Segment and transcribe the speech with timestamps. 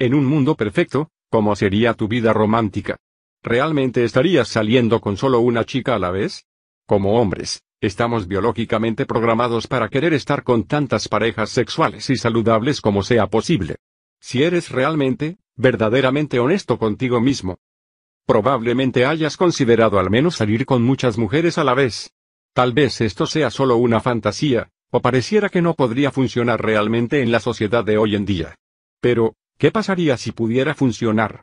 [0.00, 2.98] En un mundo perfecto, ¿cómo sería tu vida romántica?
[3.42, 6.46] ¿Realmente estarías saliendo con solo una chica a la vez?
[6.86, 13.02] Como hombres, estamos biológicamente programados para querer estar con tantas parejas sexuales y saludables como
[13.02, 13.78] sea posible.
[14.20, 17.58] Si eres realmente, verdaderamente honesto contigo mismo,
[18.24, 22.12] probablemente hayas considerado al menos salir con muchas mujeres a la vez.
[22.52, 27.32] Tal vez esto sea solo una fantasía, o pareciera que no podría funcionar realmente en
[27.32, 28.54] la sociedad de hoy en día.
[29.00, 31.42] Pero, ¿qué pasaría si pudiera funcionar?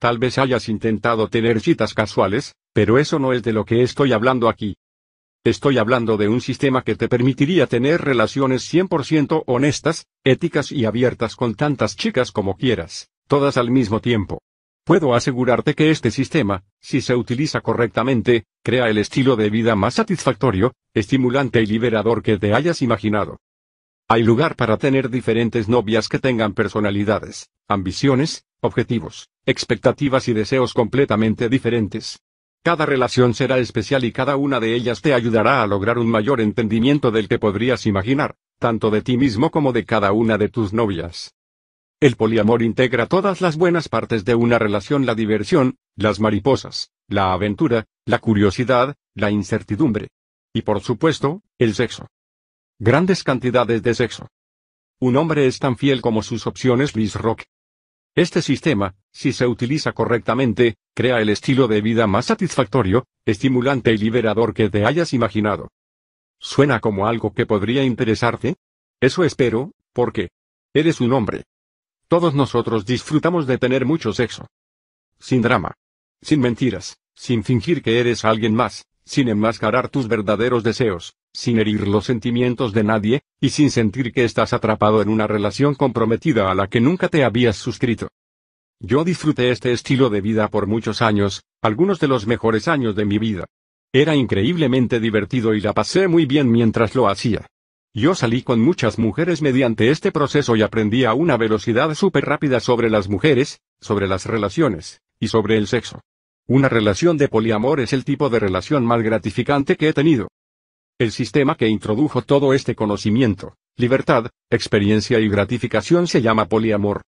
[0.00, 4.12] Tal vez hayas intentado tener citas casuales, pero eso no es de lo que estoy
[4.12, 4.76] hablando aquí.
[5.44, 11.36] Estoy hablando de un sistema que te permitiría tener relaciones 100% honestas, éticas y abiertas
[11.36, 14.40] con tantas chicas como quieras, todas al mismo tiempo.
[14.84, 19.94] Puedo asegurarte que este sistema, si se utiliza correctamente, crea el estilo de vida más
[19.94, 23.38] satisfactorio, estimulante y liberador que te hayas imaginado.
[24.06, 31.48] Hay lugar para tener diferentes novias que tengan personalidades, ambiciones, objetivos, expectativas y deseos completamente
[31.48, 32.20] diferentes.
[32.62, 36.42] Cada relación será especial y cada una de ellas te ayudará a lograr un mayor
[36.42, 40.74] entendimiento del que podrías imaginar, tanto de ti mismo como de cada una de tus
[40.74, 41.34] novias.
[41.98, 47.32] El poliamor integra todas las buenas partes de una relación, la diversión, las mariposas, la
[47.32, 50.08] aventura, la curiosidad, la incertidumbre.
[50.52, 52.08] Y por supuesto, el sexo.
[52.80, 54.28] Grandes cantidades de sexo.
[54.98, 57.44] Un hombre es tan fiel como sus opciones Liz Rock.
[58.16, 63.98] Este sistema, si se utiliza correctamente, crea el estilo de vida más satisfactorio, estimulante y
[63.98, 65.70] liberador que te hayas imaginado.
[66.40, 68.56] ¿Suena como algo que podría interesarte?
[69.00, 70.30] Eso espero, porque
[70.72, 71.44] eres un hombre.
[72.08, 74.48] Todos nosotros disfrutamos de tener mucho sexo.
[75.20, 75.74] Sin drama.
[76.20, 81.86] Sin mentiras, sin fingir que eres alguien más, sin enmascarar tus verdaderos deseos, sin herir
[81.88, 86.54] los sentimientos de nadie, y sin sentir que estás atrapado en una relación comprometida a
[86.54, 88.08] la que nunca te habías suscrito.
[88.80, 93.04] Yo disfruté este estilo de vida por muchos años, algunos de los mejores años de
[93.04, 93.46] mi vida.
[93.92, 97.46] Era increíblemente divertido y la pasé muy bien mientras lo hacía.
[97.92, 102.60] Yo salí con muchas mujeres mediante este proceso y aprendí a una velocidad súper rápida
[102.60, 106.00] sobre las mujeres, sobre las relaciones, y sobre el sexo.
[106.46, 110.28] Una relación de poliamor es el tipo de relación más gratificante que he tenido.
[110.96, 117.02] El sistema que introdujo todo este conocimiento, libertad, experiencia y gratificación se llama poliamor.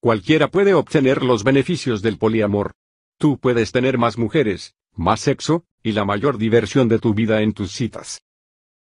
[0.00, 2.72] Cualquiera puede obtener los beneficios del poliamor.
[3.18, 7.52] Tú puedes tener más mujeres, más sexo, y la mayor diversión de tu vida en
[7.52, 8.22] tus citas.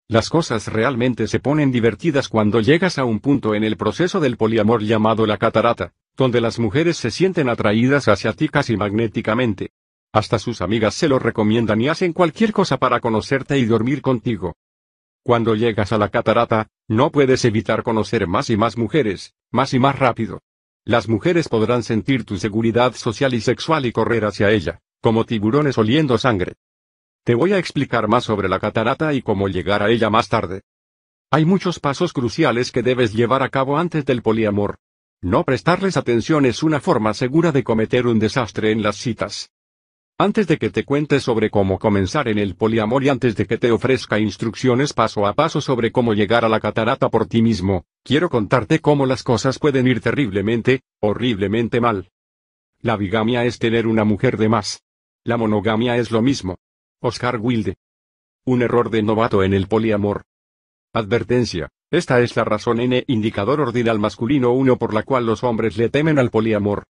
[0.08, 4.38] Las cosas realmente se ponen divertidas cuando llegas a un punto en el proceso del
[4.38, 9.70] poliamor llamado la catarata, donde las mujeres se sienten atraídas hacia ti casi magnéticamente.
[10.14, 14.56] Hasta sus amigas se lo recomiendan y hacen cualquier cosa para conocerte y dormir contigo.
[15.24, 19.80] Cuando llegas a la catarata, no puedes evitar conocer más y más mujeres, más y
[19.80, 20.42] más rápido.
[20.84, 25.78] Las mujeres podrán sentir tu seguridad social y sexual y correr hacia ella, como tiburones
[25.78, 26.56] oliendo sangre.
[27.24, 30.64] Te voy a explicar más sobre la catarata y cómo llegar a ella más tarde.
[31.30, 34.80] Hay muchos pasos cruciales que debes llevar a cabo antes del poliamor.
[35.22, 39.52] No prestarles atención es una forma segura de cometer un desastre en las citas.
[40.22, 43.58] Antes de que te cuente sobre cómo comenzar en el poliamor y antes de que
[43.58, 47.86] te ofrezca instrucciones paso a paso sobre cómo llegar a la catarata por ti mismo,
[48.04, 52.12] quiero contarte cómo las cosas pueden ir terriblemente, horriblemente mal.
[52.82, 54.84] La bigamia es tener una mujer de más.
[55.24, 56.60] La monogamia es lo mismo.
[57.02, 57.78] Oscar Wilde.
[58.46, 60.22] Un error de novato en el poliamor.
[60.94, 61.70] Advertencia.
[61.90, 65.90] Esta es la razón N indicador ordinal masculino 1 por la cual los hombres le
[65.90, 66.84] temen al poliamor.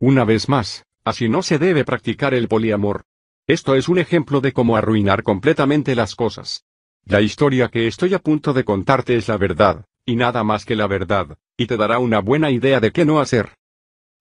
[0.00, 3.04] Una vez más, así no se debe practicar el poliamor.
[3.46, 6.64] Esto es un ejemplo de cómo arruinar completamente las cosas.
[7.04, 10.74] La historia que estoy a punto de contarte es la verdad, y nada más que
[10.74, 13.50] la verdad, y te dará una buena idea de qué no hacer.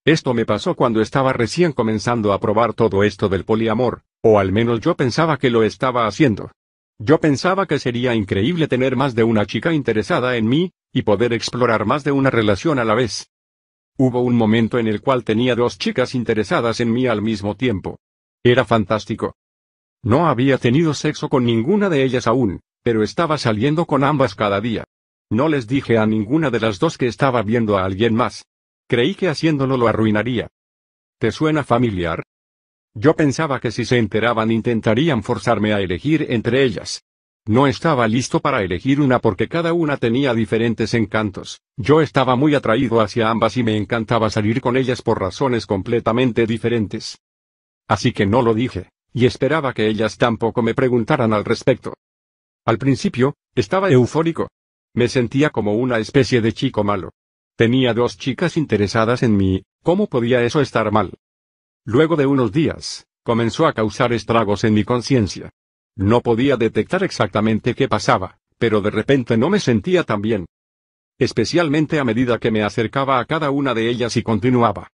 [0.06, 4.51] Esto me pasó cuando estaba recién comenzando a probar todo esto del poliamor, o al
[4.51, 6.51] menos yo pensaba que lo estaba haciendo.
[7.00, 11.33] Yo pensaba que sería increíble tener más de una chica interesada en mí, y poder
[11.33, 13.31] explorar más de una relación a la vez.
[13.97, 17.97] Hubo un momento en el cual tenía dos chicas interesadas en mí al mismo tiempo.
[18.44, 19.36] Era fantástico.
[20.03, 24.59] No había tenido sexo con ninguna de ellas aún, pero estaba saliendo con ambas cada
[24.59, 24.83] día.
[25.31, 28.45] No les dije a ninguna de las dos que estaba viendo a alguien más.
[28.88, 30.50] Creí que haciéndolo lo arruinaría.
[31.18, 32.24] ¿Te suena familiar?
[32.94, 37.03] Yo pensaba que si se enteraban intentarían forzarme a elegir entre ellas.
[37.47, 41.62] No estaba listo para elegir una porque cada una tenía diferentes encantos.
[41.77, 46.47] Yo estaba muy atraído hacia ambas y me encantaba salir con ellas por razones completamente
[46.47, 47.19] diferentes.
[47.88, 51.94] Así que no lo dije, y esperaba que ellas tampoco me preguntaran al respecto.
[52.65, 54.50] Al principio, estaba eufórico.
[54.95, 57.12] Me sentía como una especie de chico malo.
[57.56, 61.13] Tenía dos chicas interesadas en mí, ¿cómo podía eso estar mal?
[61.86, 65.51] Luego de unos días, comenzó a causar estragos en mi conciencia.
[65.95, 70.45] No podía detectar exactamente qué pasaba, pero de repente no me sentía tan bien.
[71.18, 74.89] Especialmente a medida que me acercaba a cada una de ellas y continuaba.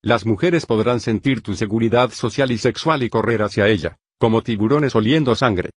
[0.00, 4.94] Las mujeres podrán sentir tu seguridad social y sexual y correr hacia ella, como tiburones
[4.94, 5.70] oliendo sangre.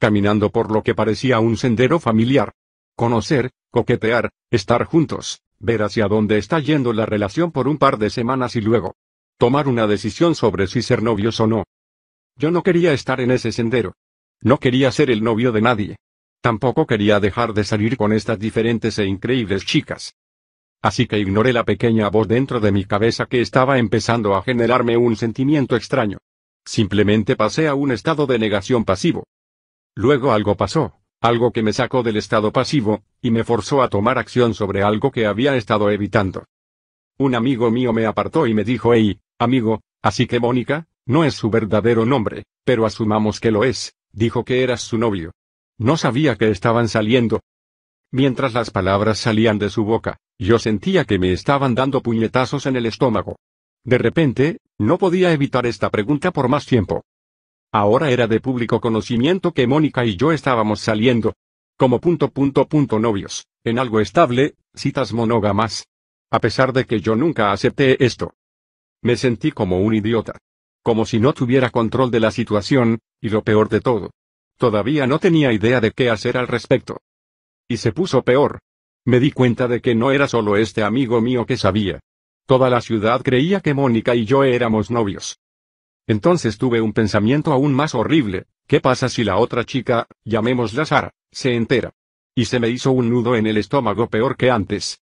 [0.00, 2.50] Caminando por lo que parecía un sendero familiar.
[2.96, 8.10] Conocer, coquetear, estar juntos, ver hacia dónde está yendo la relación por un par de
[8.10, 8.96] semanas y luego
[9.38, 11.64] tomar una decisión sobre si ser novios o no.
[12.36, 13.94] Yo no quería estar en ese sendero.
[14.40, 15.96] No quería ser el novio de nadie.
[16.40, 20.14] Tampoco quería dejar de salir con estas diferentes e increíbles chicas.
[20.82, 24.98] Así que ignoré la pequeña voz dentro de mi cabeza que estaba empezando a generarme
[24.98, 26.18] un sentimiento extraño.
[26.66, 29.24] Simplemente pasé a un estado de negación pasivo.
[29.94, 34.18] Luego algo pasó, algo que me sacó del estado pasivo, y me forzó a tomar
[34.18, 36.44] acción sobre algo que había estado evitando.
[37.16, 41.34] Un amigo mío me apartó y me dijo, hey, amigo, así que Mónica, no es
[41.34, 45.32] su verdadero nombre, pero asumamos que lo es, dijo que eras su novio.
[45.78, 47.40] No sabía que estaban saliendo.
[48.10, 52.76] Mientras las palabras salían de su boca, yo sentía que me estaban dando puñetazos en
[52.76, 53.36] el estómago.
[53.84, 57.02] De repente, no podía evitar esta pregunta por más tiempo.
[57.72, 61.34] Ahora era de público conocimiento que Mónica y yo estábamos saliendo.
[61.76, 65.88] Como punto punto punto novios, en algo estable, citas monógamas.
[66.30, 68.34] A pesar de que yo nunca acepté esto.
[69.02, 70.38] Me sentí como un idiota.
[70.84, 74.10] Como si no tuviera control de la situación, y lo peor de todo.
[74.58, 77.00] Todavía no tenía idea de qué hacer al respecto.
[77.66, 78.60] Y se puso peor.
[79.06, 82.00] Me di cuenta de que no era solo este amigo mío que sabía.
[82.44, 85.38] Toda la ciudad creía que Mónica y yo éramos novios.
[86.06, 91.14] Entonces tuve un pensamiento aún más horrible, ¿qué pasa si la otra chica, llamémosla Sara,
[91.32, 91.94] se entera?
[92.34, 95.00] Y se me hizo un nudo en el estómago peor que antes.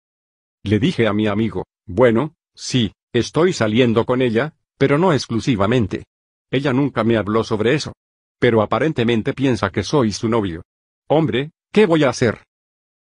[0.62, 6.06] Le dije a mi amigo, bueno, sí, estoy saliendo con ella, pero no exclusivamente.
[6.50, 7.94] Ella nunca me habló sobre eso.
[8.40, 10.64] Pero aparentemente piensa que soy su novio.
[11.08, 12.40] Hombre, ¿qué voy a hacer?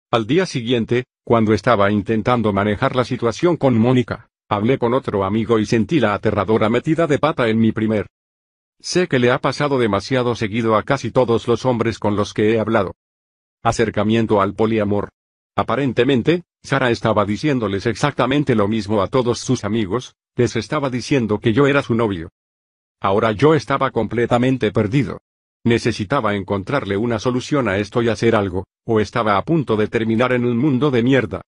[0.10, 5.60] Al día siguiente, cuando estaba intentando manejar la situación con Mónica, hablé con otro amigo
[5.60, 8.08] y sentí la aterradora metida de pata en mi primer.
[8.80, 12.54] Sé que le ha pasado demasiado seguido a casi todos los hombres con los que
[12.54, 12.96] he hablado.
[13.62, 15.10] Acercamiento al poliamor.
[15.56, 21.54] Aparentemente, Sara estaba diciéndoles exactamente lo mismo a todos sus amigos, les estaba diciendo que
[21.54, 22.30] yo era su novio.
[23.00, 25.22] Ahora yo estaba completamente perdido.
[25.64, 30.34] Necesitaba encontrarle una solución a esto y hacer algo, o estaba a punto de terminar
[30.34, 31.42] en un mundo de mierda.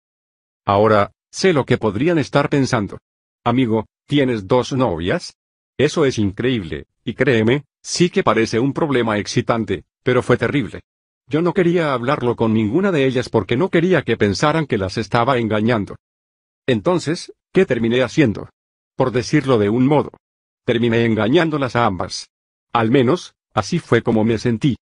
[0.65, 2.99] Ahora, sé lo que podrían estar pensando.
[3.43, 5.35] Amigo, ¿tienes dos novias?
[5.77, 10.81] Eso es increíble, y créeme, sí que parece un problema excitante, pero fue terrible.
[11.29, 14.97] Yo no quería hablarlo con ninguna de ellas porque no quería que pensaran que las
[14.97, 15.95] estaba engañando.
[16.65, 18.49] Entonces, ¿qué terminé haciendo?
[18.99, 20.11] por decirlo de un modo.
[20.65, 22.31] Terminé engañándolas a ambas.
[22.73, 24.75] Al menos, así fue como me sentí.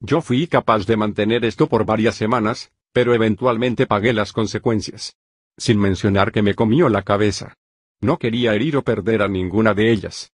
[0.00, 5.16] Yo fui capaz de mantener esto por varias semanas, pero eventualmente pagué las consecuencias.
[5.58, 7.52] Sin mencionar que me comió la cabeza.
[8.00, 10.32] No quería herir o perder a ninguna de ellas.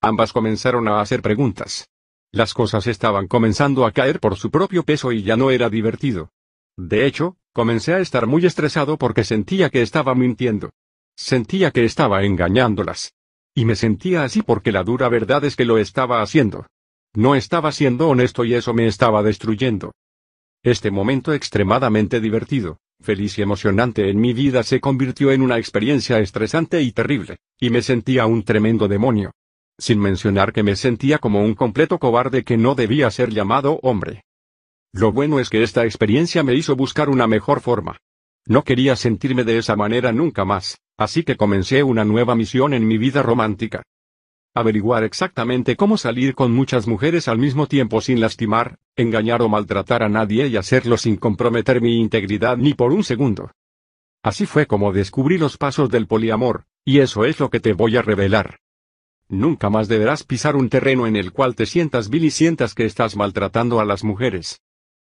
[0.00, 1.88] Ambas comenzaron a hacer preguntas.
[2.34, 6.32] Las cosas estaban comenzando a caer por su propio peso y ya no era divertido.
[6.76, 10.70] De hecho, comencé a estar muy estresado porque sentía que estaba mintiendo.
[11.14, 13.12] Sentía que estaba engañándolas.
[13.54, 16.66] Y me sentía así porque la dura verdad es que lo estaba haciendo.
[17.14, 19.92] No estaba siendo honesto y eso me estaba destruyendo.
[20.64, 26.18] Este momento extremadamente divertido, feliz y emocionante en mi vida se convirtió en una experiencia
[26.18, 29.30] estresante y terrible, y me sentía un tremendo demonio.
[29.78, 34.24] Sin mencionar que me sentía como un completo cobarde que no debía ser llamado hombre.
[34.92, 37.98] Lo bueno es que esta experiencia me hizo buscar una mejor forma.
[38.46, 40.78] No quería sentirme de esa manera nunca más.
[40.96, 43.82] Así que comencé una nueva misión en mi vida romántica.
[44.54, 50.04] Averiguar exactamente cómo salir con muchas mujeres al mismo tiempo sin lastimar, engañar o maltratar
[50.04, 53.50] a nadie y hacerlo sin comprometer mi integridad ni por un segundo.
[54.22, 57.96] Así fue como descubrí los pasos del poliamor, y eso es lo que te voy
[57.96, 58.60] a revelar.
[59.28, 62.84] Nunca más deberás pisar un terreno en el cual te sientas vil y sientas que
[62.84, 64.60] estás maltratando a las mujeres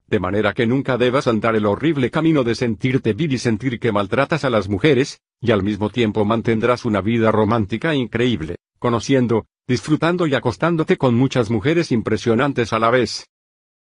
[0.07, 3.93] de manera que nunca debas andar el horrible camino de sentirte vil y sentir que
[3.93, 10.27] maltratas a las mujeres, y al mismo tiempo mantendrás una vida romántica increíble, conociendo, disfrutando
[10.27, 13.29] y acostándote con muchas mujeres impresionantes a la vez.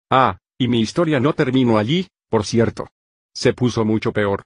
[0.10, 2.90] Ah, y mi historia no terminó allí, por cierto.
[3.34, 4.44] Se puso mucho peor.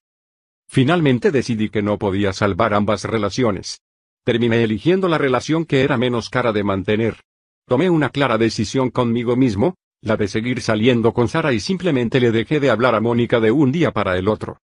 [0.67, 3.81] Finalmente decidí que no podía salvar ambas relaciones.
[4.23, 7.21] Terminé eligiendo la relación que era menos cara de mantener.
[7.67, 12.31] Tomé una clara decisión conmigo mismo, la de seguir saliendo con Sara y simplemente le
[12.31, 14.59] dejé de hablar a Mónica de un día para el otro.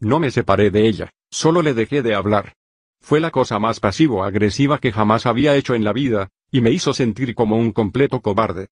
[0.00, 2.54] No me separé de ella, solo le dejé de hablar.
[3.00, 6.92] Fue la cosa más pasivo-agresiva que jamás había hecho en la vida, y me hizo
[6.92, 8.68] sentir como un completo cobarde.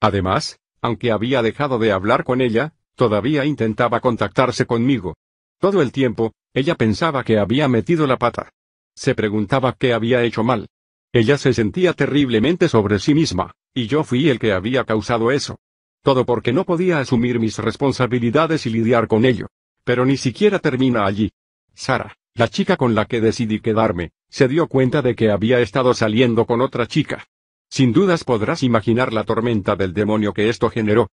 [0.00, 5.16] Además, aunque había dejado de hablar con ella, todavía intentaba contactarse conmigo.
[5.58, 8.50] Todo el tiempo, ella pensaba que había metido la pata.
[8.96, 10.68] Se preguntaba qué había hecho mal.
[11.12, 15.60] Ella se sentía terriblemente sobre sí misma, y yo fui el que había causado eso.
[16.02, 19.48] Todo porque no podía asumir mis responsabilidades y lidiar con ello.
[19.84, 21.30] Pero ni siquiera termina allí.
[21.74, 25.94] Sara, la chica con la que decidí quedarme, se dio cuenta de que había estado
[25.94, 27.26] saliendo con otra chica.
[27.68, 31.10] Sin dudas podrás imaginar la tormenta del demonio que esto generó.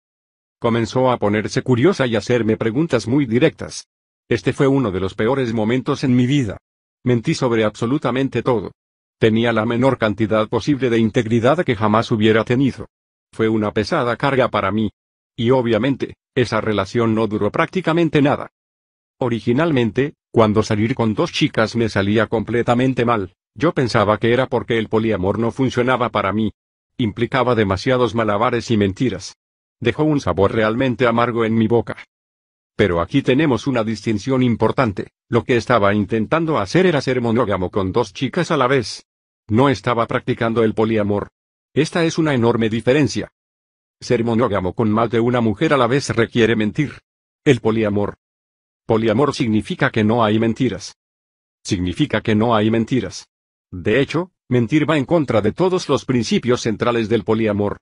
[0.58, 3.88] Comenzó a ponerse curiosa y hacerme preguntas muy directas.
[4.28, 6.58] Este fue uno de los peores momentos en mi vida.
[7.04, 8.72] Mentí sobre absolutamente todo.
[9.18, 12.86] Tenía la menor cantidad posible de integridad que jamás hubiera tenido.
[13.32, 14.90] Fue una pesada carga para mí.
[15.36, 18.50] Y obviamente, esa relación no duró prácticamente nada.
[19.18, 24.78] Originalmente, cuando salir con dos chicas me salía completamente mal, yo pensaba que era porque
[24.78, 26.52] el poliamor no funcionaba para mí.
[26.96, 29.36] Implicaba demasiados malabares y mentiras.
[29.80, 31.96] Dejó un sabor realmente amargo en mi boca.
[32.76, 35.08] Pero aquí tenemos una distinción importante.
[35.30, 39.06] Lo que estaba intentando hacer era ser monógamo con dos chicas a la vez.
[39.46, 41.28] No estaba practicando el poliamor.
[41.74, 43.30] Esta es una enorme diferencia.
[44.00, 46.92] Ser monógamo con más de una mujer a la vez requiere mentir.
[47.44, 48.16] El poliamor.
[48.86, 50.96] Poliamor significa que no hay mentiras.
[51.62, 53.28] Significa que no hay mentiras.
[53.70, 57.80] De hecho, mentir va en contra de todos los principios centrales del poliamor.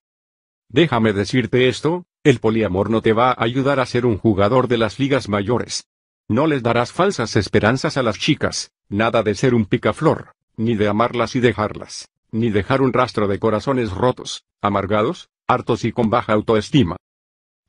[0.67, 4.77] Déjame decirte esto, el poliamor no te va a ayudar a ser un jugador de
[4.77, 5.87] las ligas mayores.
[6.29, 10.89] No les darás falsas esperanzas a las chicas, nada de ser un picaflor, ni de
[10.89, 16.33] amarlas y dejarlas, ni dejar un rastro de corazones rotos, amargados, hartos y con baja
[16.33, 16.97] autoestima.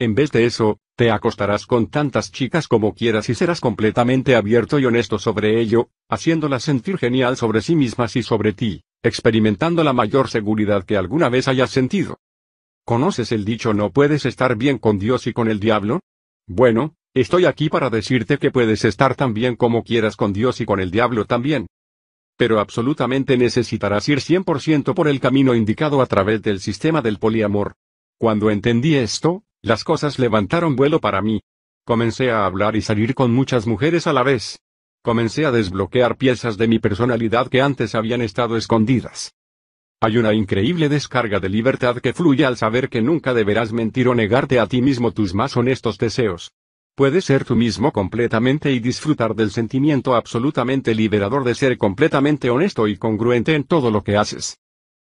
[0.01, 4.81] En vez de eso, te acostarás con tantas chicas como quieras y serás completamente abierto
[4.81, 9.93] y honesto sobre ello, haciéndolas sentir genial sobre sí mismas y sobre ti, experimentando la
[9.93, 12.19] mayor seguridad que alguna vez hayas sentido.
[12.85, 16.01] ¿Conoces el dicho no puedes estar bien con Dios y con el diablo?
[16.49, 20.67] Bueno, estoy aquí para decirte que puedes estar tan bien como quieras con Dios y
[20.67, 21.67] con el diablo también.
[22.37, 27.75] Pero absolutamente necesitarás ir 100% por el camino indicado a través del sistema del poliamor.
[28.19, 31.41] Cuando entendí esto, las cosas levantaron vuelo para mí.
[31.85, 34.61] Comencé a hablar y salir con muchas mujeres a la vez.
[35.03, 39.33] Comencé a desbloquear piezas de mi personalidad que antes habían estado escondidas.
[40.01, 44.15] Hay una increíble descarga de libertad que fluye al saber que nunca deberás mentir o
[44.15, 46.53] negarte a ti mismo tus más honestos deseos.
[46.99, 52.89] Puedes ser tú mismo completamente y disfrutar del sentimiento absolutamente liberador de ser completamente honesto
[52.89, 54.59] y congruente en todo lo que haces.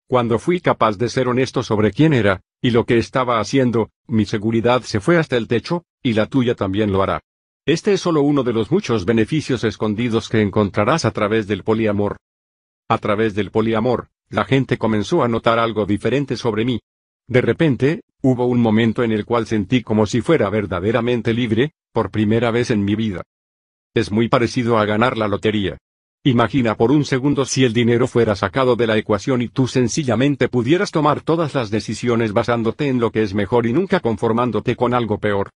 [0.07, 4.27] Cuando fui capaz de ser honesto sobre quién era, y lo que estaba haciendo, mi
[4.27, 7.23] seguridad se fue hasta el techo, y la tuya también lo hará.
[7.65, 12.19] Este es solo uno de los muchos beneficios escondidos que encontrarás a través del poliamor.
[12.91, 16.81] A través del poliamor, la gente comenzó a notar algo diferente sobre mí.
[17.31, 22.11] De repente, hubo un momento en el cual sentí como si fuera verdaderamente libre, por
[22.11, 23.23] primera vez en mi vida.
[23.95, 25.79] Es muy parecido a ganar la lotería.
[26.25, 30.49] Imagina por un segundo si el dinero fuera sacado de la ecuación y tú sencillamente
[30.49, 34.93] pudieras tomar todas las decisiones basándote en lo que es mejor y nunca conformándote con
[34.93, 35.51] algo peor.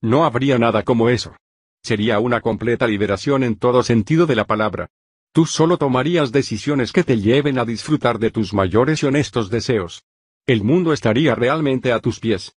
[0.00, 1.34] No habría nada como eso.
[1.82, 4.86] Sería una completa liberación en todo sentido de la palabra.
[5.32, 10.04] Tú solo tomarías decisiones que te lleven a disfrutar de tus mayores y honestos deseos.
[10.50, 12.56] El mundo estaría realmente a tus pies.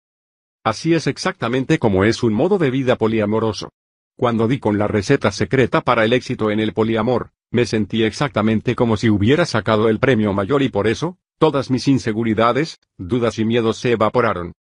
[0.64, 3.68] Así es exactamente como es un modo de vida poliamoroso.
[4.16, 8.74] Cuando di con la receta secreta para el éxito en el poliamor, me sentí exactamente
[8.74, 13.44] como si hubiera sacado el premio mayor y por eso, todas mis inseguridades, dudas y
[13.44, 14.54] miedos se evaporaron.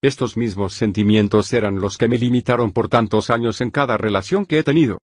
[0.00, 4.60] Estos mismos sentimientos eran los que me limitaron por tantos años en cada relación que
[4.60, 5.00] he tenido.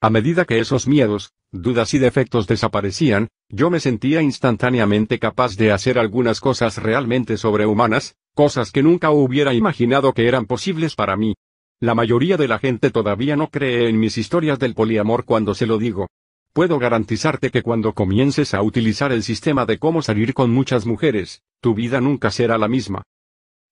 [0.00, 5.72] A medida que esos miedos, dudas y defectos desaparecían, yo me sentía instantáneamente capaz de
[5.72, 11.34] hacer algunas cosas realmente sobrehumanas, cosas que nunca hubiera imaginado que eran posibles para mí.
[11.78, 15.66] La mayoría de la gente todavía no cree en mis historias del poliamor cuando se
[15.66, 16.08] lo digo.
[16.54, 21.42] Puedo garantizarte que cuando comiences a utilizar el sistema de cómo salir con muchas mujeres,
[21.60, 23.02] tu vida nunca será la misma.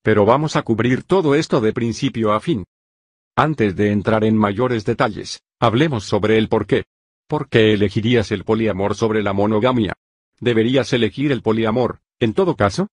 [0.02, 2.64] Pero vamos a cubrir todo esto de principio a fin.
[3.34, 6.84] Antes de entrar en mayores detalles, hablemos sobre el por qué.
[7.30, 9.92] ¿Por qué elegirías el poliamor sobre la monogamia?
[10.40, 12.88] ¿Deberías elegir el poliamor, en todo caso?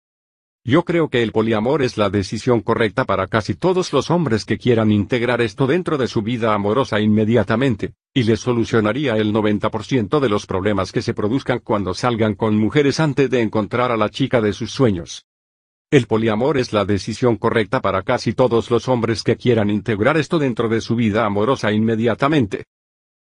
[0.66, 4.58] Yo creo que el poliamor es la decisión correcta para casi todos los hombres que
[4.58, 10.28] quieran integrar esto dentro de su vida amorosa inmediatamente, y les solucionaría el 90% de
[10.28, 14.42] los problemas que se produzcan cuando salgan con mujeres antes de encontrar a la chica
[14.42, 15.26] de sus sueños.
[15.90, 20.40] El poliamor es la decisión correcta para casi todos los hombres que quieran integrar esto
[20.40, 22.66] dentro de su vida amorosa inmediatamente.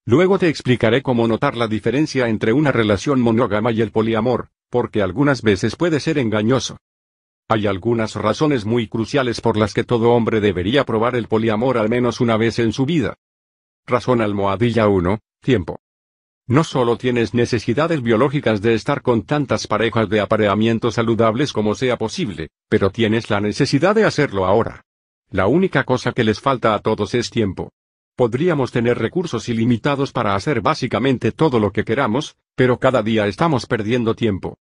[0.07, 5.01] Luego te explicaré cómo notar la diferencia entre una relación monógama y el poliamor, porque
[5.01, 6.77] algunas veces puede ser engañoso.
[7.47, 11.89] Hay algunas razones muy cruciales por las que todo hombre debería probar el poliamor al
[11.89, 13.15] menos una vez en su vida.
[13.87, 15.79] Razón almohadilla 1, tiempo.
[16.47, 21.97] No solo tienes necesidades biológicas de estar con tantas parejas de apareamiento saludables como sea
[21.97, 24.83] posible, pero tienes la necesidad de hacerlo ahora.
[25.31, 27.71] La única cosa que les falta a todos es tiempo.
[28.15, 33.65] Podríamos tener recursos ilimitados para hacer básicamente todo lo que queramos, pero cada día estamos
[33.65, 34.57] perdiendo tiempo.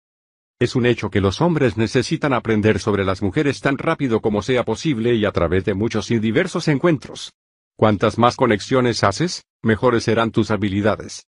[0.59, 4.64] Es un hecho que los hombres necesitan aprender sobre las mujeres tan rápido como sea
[4.64, 7.33] posible y a través de muchos y diversos encuentros.
[7.75, 11.26] Cuantas más conexiones haces, mejores serán tus habilidades.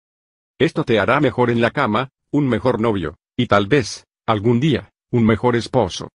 [0.58, 4.92] Esto te hará mejor en la cama, un mejor novio, y tal vez, algún día,
[5.10, 6.10] un mejor esposo.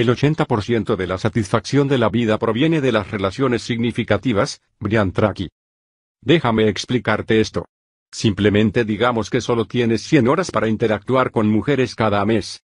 [0.00, 5.50] El 80% de la satisfacción de la vida proviene de las relaciones significativas, Brian Tracy.
[6.22, 7.66] Déjame explicarte esto.
[8.10, 12.62] Simplemente digamos que solo tienes 100 horas para interactuar con mujeres cada mes.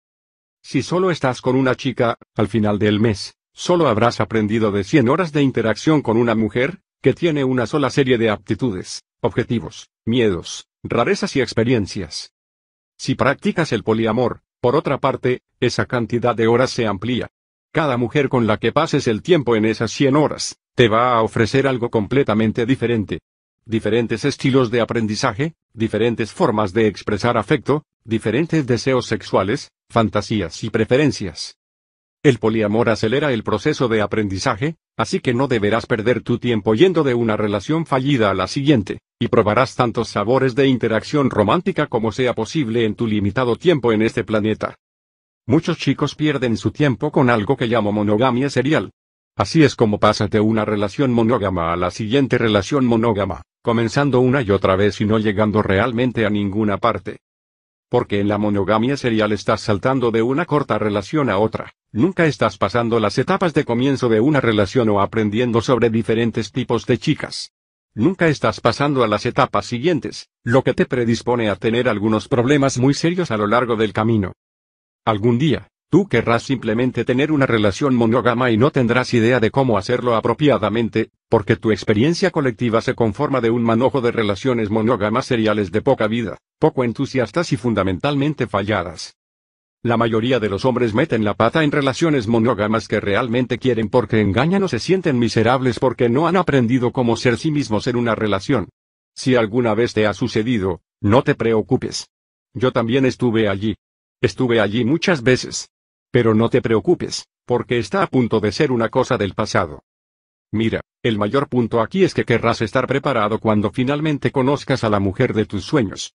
[0.63, 5.09] Si solo estás con una chica, al final del mes, solo habrás aprendido de 100
[5.09, 10.69] horas de interacción con una mujer, que tiene una sola serie de aptitudes, objetivos, miedos,
[10.85, 12.33] rarezas y experiencias.
[12.97, 17.29] Si practicas el poliamor, por otra parte, esa cantidad de horas se amplía.
[17.71, 21.21] Cada mujer con la que pases el tiempo en esas 100 horas, te va a
[21.21, 23.19] ofrecer algo completamente diferente
[23.67, 31.59] diferentes estilos de aprendizaje, diferentes formas de expresar afecto, diferentes deseos sexuales, fantasías y preferencias.
[32.25, 37.05] El poliamor acelera el proceso de aprendizaje, así que no deberás perder tu tiempo yendo
[37.05, 42.13] de una relación fallida a la siguiente, y probarás tantos sabores de interacción romántica como
[42.13, 44.75] sea posible en tu limitado tiempo en este planeta.
[45.47, 48.91] Muchos chicos pierden su tiempo con algo que llamo monogamia serial.
[49.37, 54.43] Así es como pasas de una relación monógama a la siguiente relación monógama comenzando una
[54.43, 57.17] y otra vez y no llegando realmente a ninguna parte.
[57.89, 62.59] Porque en la monogamia serial estás saltando de una corta relación a otra, nunca estás
[62.59, 67.53] pasando las etapas de comienzo de una relación o aprendiendo sobre diferentes tipos de chicas.
[67.95, 72.79] Nunca estás pasando a las etapas siguientes, lo que te predispone a tener algunos problemas
[72.79, 74.33] muy serios a lo largo del camino.
[75.05, 79.79] Algún día, Tú querrás simplemente tener una relación monógama y no tendrás idea de cómo
[79.79, 85.71] hacerlo apropiadamente, porque tu experiencia colectiva se conforma de un manojo de relaciones monógamas seriales
[85.71, 89.15] de poca vida, poco entusiastas y fundamentalmente falladas.
[89.85, 94.21] La mayoría de los hombres meten la pata en relaciones monógamas que realmente quieren porque
[94.21, 98.17] engañan o se sienten miserables porque no han aprendido cómo ser sí mismos en una
[98.17, 98.69] relación.
[99.15, 102.09] Si alguna vez te ha sucedido, no te preocupes.
[102.53, 103.77] Yo también estuve allí.
[104.21, 105.69] Estuve allí muchas veces.
[106.15, 109.83] Pero no te preocupes, porque está a punto de ser una cosa del pasado.
[110.53, 115.01] Mira, el mayor punto aquí es que querrás estar preparado cuando finalmente conozcas a la
[115.01, 116.15] mujer de tus sueños.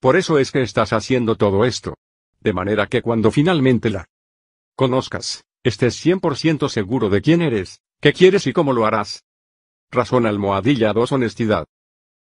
[0.00, 1.98] Por eso es que estás haciendo todo esto.
[2.40, 4.06] De manera que cuando finalmente la
[4.74, 9.26] conozcas, estés 100% seguro de quién eres, qué quieres y cómo lo harás.
[9.90, 11.66] Razón almohadilla 2 Honestidad.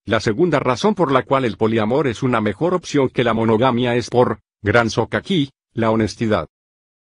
[0.06, 3.96] La segunda razón por la cual el poliamor es una mejor opción que la monogamia
[3.96, 6.48] es por, gran soca aquí, la honestidad.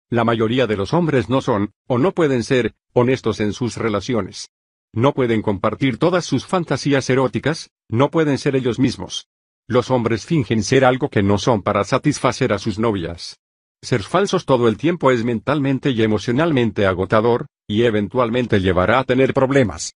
[0.09, 4.49] La mayoría de los hombres no son, o no pueden ser, honestos en sus relaciones.
[4.93, 9.27] No pueden compartir todas sus fantasías eróticas, no pueden ser ellos mismos.
[9.67, 13.37] Los hombres fingen ser algo que no son para satisfacer a sus novias.
[13.81, 19.33] Ser falsos todo el tiempo es mentalmente y emocionalmente agotador, y eventualmente llevará a tener
[19.33, 19.93] problemas.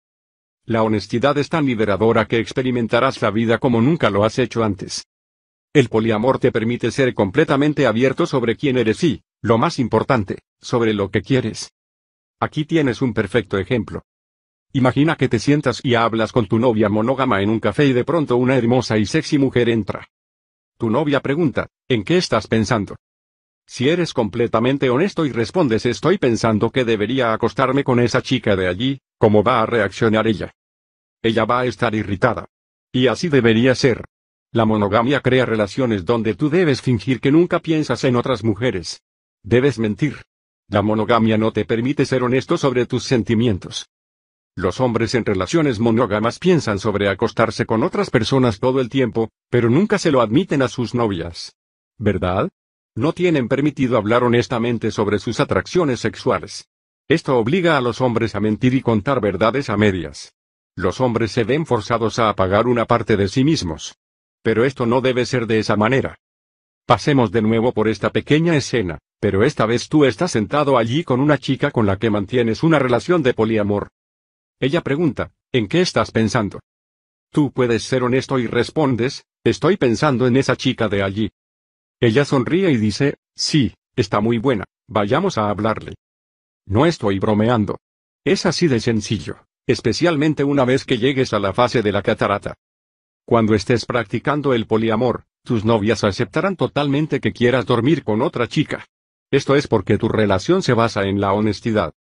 [0.66, 5.06] La honestidad es tan liberadora que experimentarás la vida como nunca lo has hecho antes.
[5.72, 10.94] El poliamor te permite ser completamente abierto sobre quién eres y, lo más importante, sobre
[10.94, 11.72] lo que quieres.
[12.40, 14.04] Aquí tienes un perfecto ejemplo.
[14.74, 18.04] Imagina que te sientas y hablas con tu novia monógama en un café y de
[18.04, 20.08] pronto una hermosa y sexy mujer entra.
[20.78, 22.96] Tu novia pregunta, ¿en qué estás pensando?
[23.66, 28.68] Si eres completamente honesto y respondes estoy pensando que debería acostarme con esa chica de
[28.68, 30.54] allí, ¿cómo va a reaccionar ella?
[31.22, 32.48] Ella va a estar irritada.
[32.92, 34.06] Y así debería ser.
[34.52, 39.02] La monogamia crea relaciones donde tú debes fingir que nunca piensas en otras mujeres.
[39.44, 40.18] Debes mentir.
[40.68, 43.88] La monogamia no te permite ser honesto sobre tus sentimientos.
[44.56, 49.70] Los hombres en relaciones monógamas piensan sobre acostarse con otras personas todo el tiempo, pero
[49.70, 51.56] nunca se lo admiten a sus novias.
[51.98, 52.50] ¿Verdad?
[52.96, 56.68] No tienen permitido hablar honestamente sobre sus atracciones sexuales.
[57.08, 60.34] Esto obliga a los hombres a mentir y contar verdades a medias.
[60.76, 63.96] Los hombres se ven forzados a apagar una parte de sí mismos.
[64.44, 66.20] Pero esto no debe ser de esa manera.
[66.86, 69.00] Pasemos de nuevo por esta pequeña escena.
[69.20, 72.80] Pero esta vez tú estás sentado allí con una chica con la que mantienes una
[72.80, 73.90] relación de poliamor.
[74.60, 76.60] Ella pregunta, ¿en qué estás pensando?
[77.32, 81.32] Tú puedes ser honesto y respondes, estoy pensando en esa chica de allí.
[82.00, 85.96] Ella sonríe y dice, sí, está muy buena, vayamos a hablarle.
[86.66, 87.78] No estoy bromeando.
[88.24, 92.56] Es así de sencillo, especialmente una vez que llegues a la fase de la catarata.
[93.26, 98.86] Cuando estés practicando el poliamor, tus novias aceptarán totalmente que quieras dormir con otra chica.
[99.32, 101.94] Esto es porque tu relación se basa en la honestidad.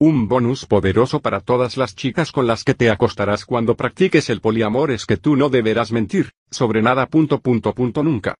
[0.00, 4.40] Un bonus poderoso para todas las chicas con las que te acostarás cuando practiques el
[4.40, 8.34] poliamor es que tú no deberás mentir, sobre nada punto punto punto nunca.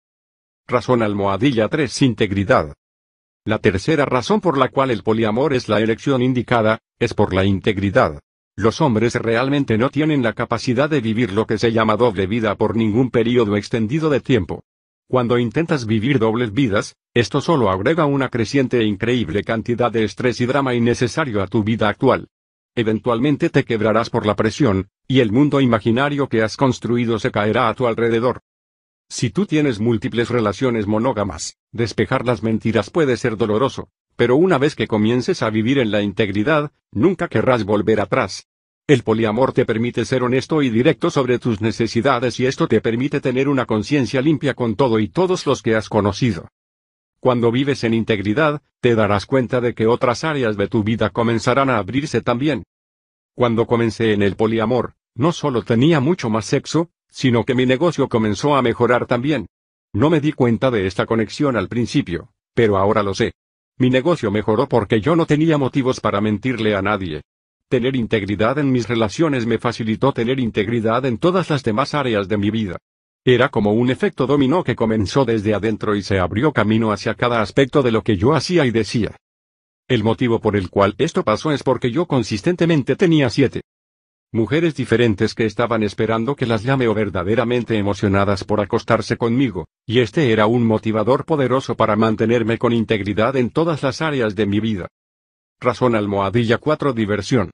[0.66, 2.74] Razón almohadilla 3 Integridad.
[3.44, 7.44] La tercera razón por la cual el poliamor es la elección indicada, es por la
[7.44, 8.18] integridad.
[8.56, 12.56] Los hombres realmente no tienen la capacidad de vivir lo que se llama doble vida
[12.56, 14.64] por ningún periodo extendido de tiempo.
[15.08, 20.40] Cuando intentas vivir dobles vidas, esto solo agrega una creciente e increíble cantidad de estrés
[20.40, 22.28] y drama innecesario a tu vida actual.
[22.74, 27.68] Eventualmente te quebrarás por la presión, y el mundo imaginario que has construido se caerá
[27.68, 28.40] a tu alrededor.
[29.08, 34.74] Si tú tienes múltiples relaciones monógamas, despejar las mentiras puede ser doloroso, pero una vez
[34.74, 38.48] que comiences a vivir en la integridad, nunca querrás volver atrás.
[38.88, 43.20] El poliamor te permite ser honesto y directo sobre tus necesidades y esto te permite
[43.20, 46.46] tener una conciencia limpia con todo y todos los que has conocido.
[47.18, 51.68] Cuando vives en integridad, te darás cuenta de que otras áreas de tu vida comenzarán
[51.68, 52.62] a abrirse también.
[53.34, 58.08] Cuando comencé en el poliamor, no solo tenía mucho más sexo, sino que mi negocio
[58.08, 59.48] comenzó a mejorar también.
[59.92, 63.32] No me di cuenta de esta conexión al principio, pero ahora lo sé.
[63.78, 67.22] Mi negocio mejoró porque yo no tenía motivos para mentirle a nadie.
[67.68, 72.36] Tener integridad en mis relaciones me facilitó tener integridad en todas las demás áreas de
[72.36, 72.78] mi vida.
[73.24, 77.42] Era como un efecto dominó que comenzó desde adentro y se abrió camino hacia cada
[77.42, 79.16] aspecto de lo que yo hacía y decía.
[79.88, 83.62] El motivo por el cual esto pasó es porque yo consistentemente tenía siete
[84.32, 90.00] mujeres diferentes que estaban esperando que las llame o verdaderamente emocionadas por acostarse conmigo, y
[90.00, 94.60] este era un motivador poderoso para mantenerme con integridad en todas las áreas de mi
[94.60, 94.88] vida.
[95.58, 97.50] Razón almohadilla 4 Diversión.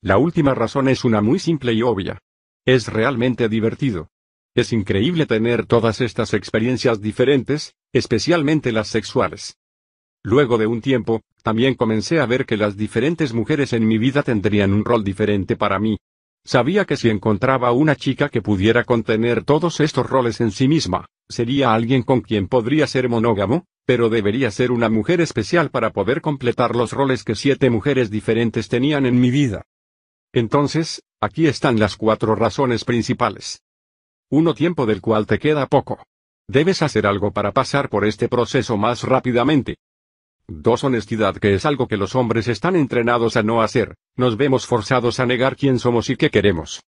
[0.00, 2.20] La última razón es una muy simple y obvia.
[2.64, 4.08] Es realmente divertido.
[4.54, 9.56] Es increíble tener todas estas experiencias diferentes, especialmente las sexuales.
[10.22, 14.22] Luego de un tiempo, también comencé a ver que las diferentes mujeres en mi vida
[14.22, 15.98] tendrían un rol diferente para mí.
[16.44, 21.06] Sabía que si encontraba una chica que pudiera contener todos estos roles en sí misma,
[21.28, 26.20] sería alguien con quien podría ser monógamo, pero debería ser una mujer especial para poder
[26.20, 29.66] completar los roles que siete mujeres diferentes tenían en mi vida.
[30.32, 33.62] Entonces, aquí están las cuatro razones principales.
[34.30, 36.04] Uno tiempo del cual te queda poco.
[36.48, 39.76] Debes hacer algo para pasar por este proceso más rápidamente.
[40.46, 44.66] Dos honestidad que es algo que los hombres están entrenados a no hacer, nos vemos
[44.66, 46.82] forzados a negar quién somos y qué queremos.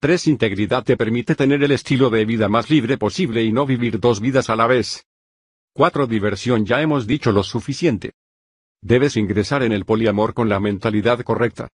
[0.00, 0.26] 3.
[0.26, 4.20] Integridad te permite tener el estilo de vida más libre posible y no vivir dos
[4.20, 5.06] vidas a la vez.
[5.74, 6.06] 4.
[6.06, 8.12] Diversión ya hemos dicho lo suficiente.
[8.82, 11.68] Debes ingresar en el poliamor con la mentalidad correcta.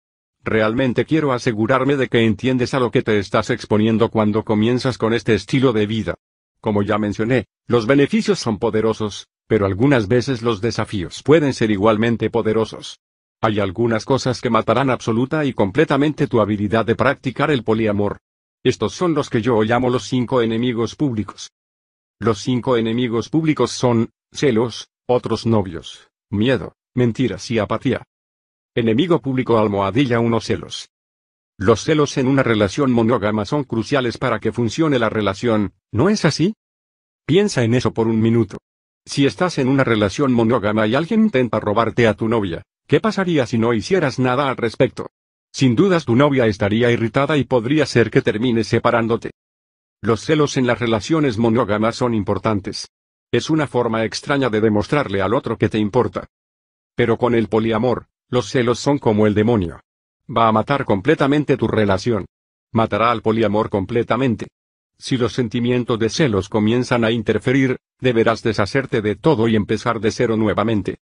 [0.45, 5.15] Realmente quiero asegurarme de que entiendes a lo que te estás exponiendo cuando comienzas con
[5.15, 6.15] este estilo de vida.
[6.61, 12.31] Como ya mencioné, los beneficios son poderosos, pero algunas veces los desafíos pueden ser igualmente
[12.31, 13.01] poderosos.
[13.41, 18.19] Hay algunas cosas que matarán absoluta y completamente tu habilidad de practicar el poliamor.
[18.63, 21.51] Estos son los que yo llamo los cinco enemigos públicos.
[22.21, 28.03] Los cinco enemigos públicos son, celos, otros novios, miedo, mentiras y apatía.
[28.75, 30.91] Enemigo público almohadilla 1 celos.
[31.57, 36.25] Los celos en una relación monógama son cruciales para que funcione la relación, ¿no es
[36.25, 36.55] así?
[37.25, 38.59] Piensa en eso por un minuto.
[39.07, 43.47] Si estás en una relación monógama y alguien intenta robarte a tu novia, ¿qué pasaría
[43.47, 45.07] si no hicieras nada al respecto?
[45.53, 49.31] Sin dudas tu novia estaría irritada y podría ser que termine separándote.
[50.01, 52.89] Los celos en las relaciones monógamas son importantes.
[53.33, 56.29] Es una forma extraña de demostrarle al otro que te importa.
[56.95, 59.81] Pero con el poliamor, los celos son como el demonio.
[60.35, 62.27] Va a matar completamente tu relación.
[62.73, 64.49] Matará al poliamor completamente.
[64.99, 70.11] Si los sentimientos de celos comienzan a interferir, deberás deshacerte de todo y empezar de
[70.11, 70.99] cero nuevamente.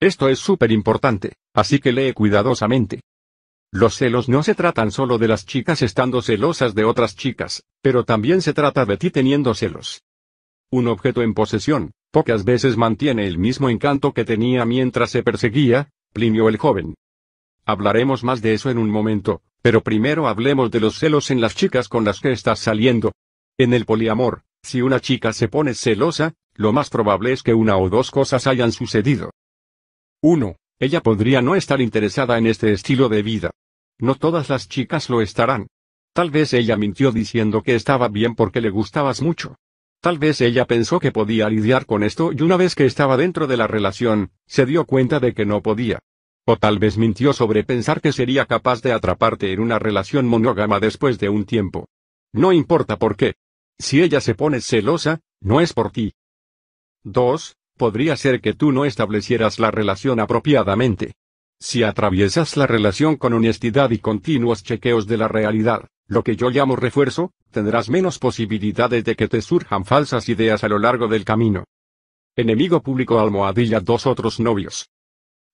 [0.00, 3.00] Esto es súper importante, así que lee cuidadosamente.
[3.74, 8.04] Los celos no se tratan solo de las chicas estando celosas de otras chicas, pero
[8.04, 10.02] también se trata de ti teniendo celos.
[10.70, 15.88] Un objeto en posesión, pocas veces mantiene el mismo encanto que tenía mientras se perseguía,
[16.12, 16.94] Plinio el joven.
[17.64, 21.54] Hablaremos más de eso en un momento, pero primero hablemos de los celos en las
[21.54, 23.12] chicas con las que estás saliendo.
[23.56, 27.78] En el poliamor, si una chica se pone celosa, lo más probable es que una
[27.78, 29.30] o dos cosas hayan sucedido.
[30.20, 30.56] 1.
[30.78, 33.50] Ella podría no estar interesada en este estilo de vida.
[34.02, 35.68] No todas las chicas lo estarán.
[36.12, 39.54] Tal vez ella mintió diciendo que estaba bien porque le gustabas mucho.
[40.00, 43.46] Tal vez ella pensó que podía lidiar con esto y una vez que estaba dentro
[43.46, 46.00] de la relación, se dio cuenta de que no podía.
[46.44, 50.80] O tal vez mintió sobre pensar que sería capaz de atraparte en una relación monógama
[50.80, 51.86] después de un tiempo.
[52.32, 53.36] No importa por qué.
[53.78, 56.12] Si ella se pone celosa, no es por ti.
[57.04, 57.54] 2.
[57.76, 61.14] Podría ser que tú no establecieras la relación apropiadamente.
[61.64, 66.50] Si atraviesas la relación con honestidad y continuos chequeos de la realidad, lo que yo
[66.50, 71.24] llamo refuerzo, tendrás menos posibilidades de que te surjan falsas ideas a lo largo del
[71.24, 71.62] camino.
[72.34, 74.90] Enemigo público almohadilla dos otros novios.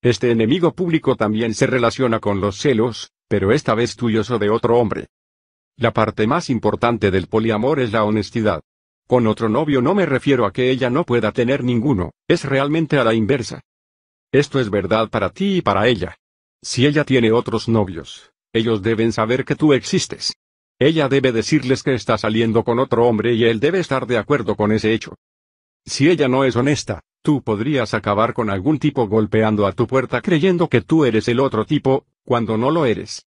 [0.01, 4.49] Este enemigo público también se relaciona con los celos, pero esta vez tuyos o de
[4.49, 5.09] otro hombre.
[5.77, 8.63] La parte más importante del poliamor es la honestidad.
[9.07, 12.97] Con otro novio no me refiero a que ella no pueda tener ninguno, es realmente
[12.97, 13.61] a la inversa.
[14.33, 16.17] Esto es verdad para ti y para ella.
[16.63, 20.35] Si ella tiene otros novios, ellos deben saber que tú existes.
[20.79, 24.55] Ella debe decirles que está saliendo con otro hombre y él debe estar de acuerdo
[24.55, 25.15] con ese hecho.
[25.87, 30.21] Si ella no es honesta, tú podrías acabar con algún tipo golpeando a tu puerta
[30.21, 33.25] creyendo que tú eres el otro tipo, cuando no lo eres.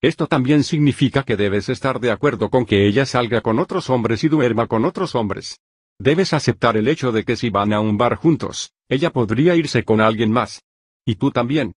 [0.00, 4.22] Esto también significa que debes estar de acuerdo con que ella salga con otros hombres
[4.22, 5.58] y duerma con otros hombres.
[6.00, 9.84] Debes aceptar el hecho de que si van a un bar juntos, ella podría irse
[9.84, 10.62] con alguien más.
[11.04, 11.74] Y tú también.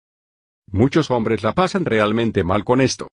[0.68, 3.08] Muchos hombres la pasan realmente mal con esto.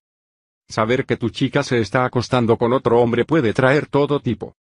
[0.67, 4.55] Saber que tu chica se está acostando con otro hombre puede traer todo tipo.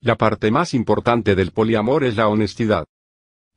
[0.00, 2.86] La parte más importante del poliamor es la honestidad.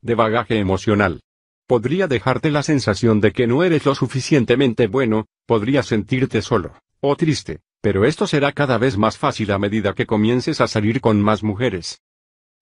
[0.00, 1.20] De bagaje emocional
[1.66, 7.14] podría dejarte la sensación de que no eres lo suficientemente bueno, podría sentirte solo, o
[7.14, 11.22] triste, pero esto será cada vez más fácil a medida que comiences a salir con
[11.22, 12.00] más mujeres.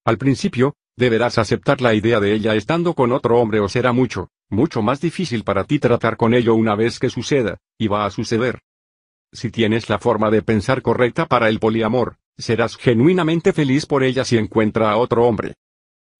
[0.04, 4.30] Al principio, deberás aceptar la idea de ella estando con otro hombre o será mucho,
[4.48, 8.10] mucho más difícil para ti tratar con ello una vez que suceda, y va a
[8.10, 8.60] suceder.
[9.32, 14.24] Si tienes la forma de pensar correcta para el poliamor, serás genuinamente feliz por ella
[14.24, 15.54] si encuentra a otro hombre.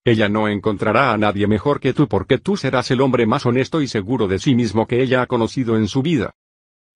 [0.05, 3.83] Ella no encontrará a nadie mejor que tú porque tú serás el hombre más honesto
[3.83, 6.35] y seguro de sí mismo que ella ha conocido en su vida.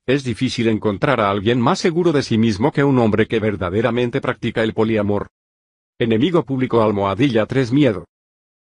[0.07, 4.21] Es difícil encontrar a alguien más seguro de sí mismo que un hombre que verdaderamente
[4.21, 5.29] practica el poliamor.
[6.03, 8.07] Enemigo público almohadilla 3 Miedo.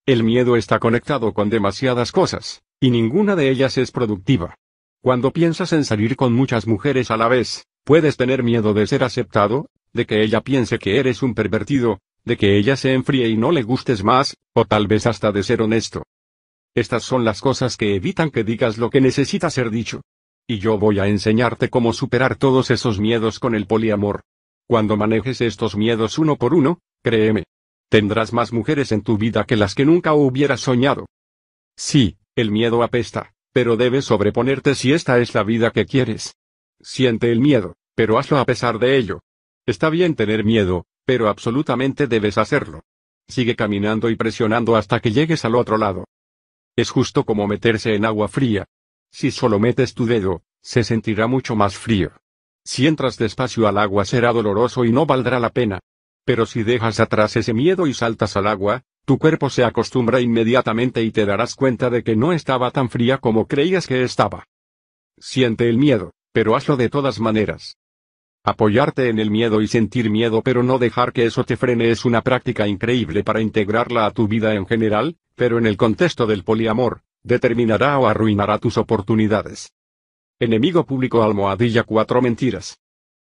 [0.06, 4.56] El miedo está conectado con demasiadas cosas, y ninguna de ellas es productiva.
[5.02, 9.06] Cuando piensas en salir con muchas mujeres a la vez, puedes tener miedo de ser
[9.06, 13.38] aceptado, de que ella piense que eres un pervertido, de que ella se enfríe y
[13.38, 16.04] no le gustes más, o tal vez hasta de ser honesto.
[16.76, 20.02] Estas son las cosas que evitan que digas lo que necesita ser dicho.
[20.48, 24.24] Y yo voy a enseñarte cómo superar todos esos miedos con el poliamor.
[24.72, 27.44] Cuando manejes estos miedos uno por uno, créeme.
[27.90, 31.08] Tendrás más mujeres en tu vida que las que nunca hubieras soñado.
[31.76, 36.38] Sí, el miedo apesta, pero debes sobreponerte si esta es la vida que quieres.
[36.80, 39.20] Siente el miedo, pero hazlo a pesar de ello.
[39.66, 42.86] Está bien tener miedo, pero absolutamente debes hacerlo.
[43.28, 46.06] Sigue caminando y presionando hasta que llegues al otro lado.
[46.78, 48.70] Es justo como meterse en agua fría.
[49.12, 52.21] Si solo metes tu dedo, se sentirá mucho más frío.
[52.64, 55.80] Si entras despacio al agua será doloroso y no valdrá la pena.
[56.26, 61.04] Pero si dejas atrás ese miedo y saltas al agua, tu cuerpo se acostumbra inmediatamente
[61.04, 64.46] y te darás cuenta de que no estaba tan fría como creías que estaba.
[65.18, 67.78] Siente el miedo, pero hazlo de todas maneras.
[68.44, 72.06] Apoyarte en el miedo y sentir miedo pero no dejar que eso te frene es
[72.06, 76.44] una práctica increíble para integrarla a tu vida en general, pero en el contexto del
[76.44, 79.72] poliamor, determinará o arruinará tus oportunidades.
[80.42, 82.80] Enemigo público almohadilla cuatro mentiras.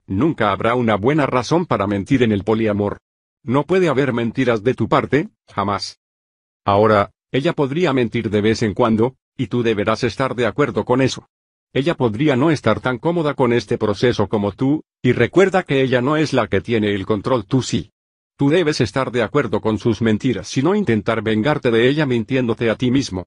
[0.07, 2.99] Nunca habrá una buena razón para mentir en el poliamor.
[3.43, 5.99] No puede haber mentiras de tu parte, jamás.
[6.65, 11.03] Ahora, ella podría mentir de vez en cuando, y tú deberás estar de acuerdo con
[11.03, 11.29] eso.
[11.73, 16.01] Ella podría no estar tan cómoda con este proceso como tú, y recuerda que ella
[16.03, 17.91] no es la que tiene el control, tú sí.
[18.37, 22.71] Tú debes estar de acuerdo con sus mentiras y no intentar vengarte de ella mintiéndote
[22.71, 23.27] a ti mismo.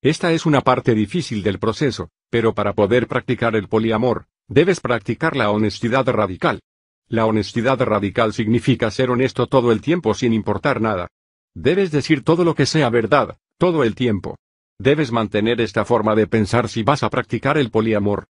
[0.00, 5.36] Esta es una parte difícil del proceso, pero para poder practicar el poliamor, debes practicar
[5.36, 6.60] la honestidad radical.
[7.08, 11.08] La honestidad radical significa ser honesto todo el tiempo sin importar nada.
[11.54, 14.36] Debes decir todo lo que sea verdad, todo el tiempo.
[14.78, 18.26] Debes mantener esta forma de pensar si vas a practicar el poliamor.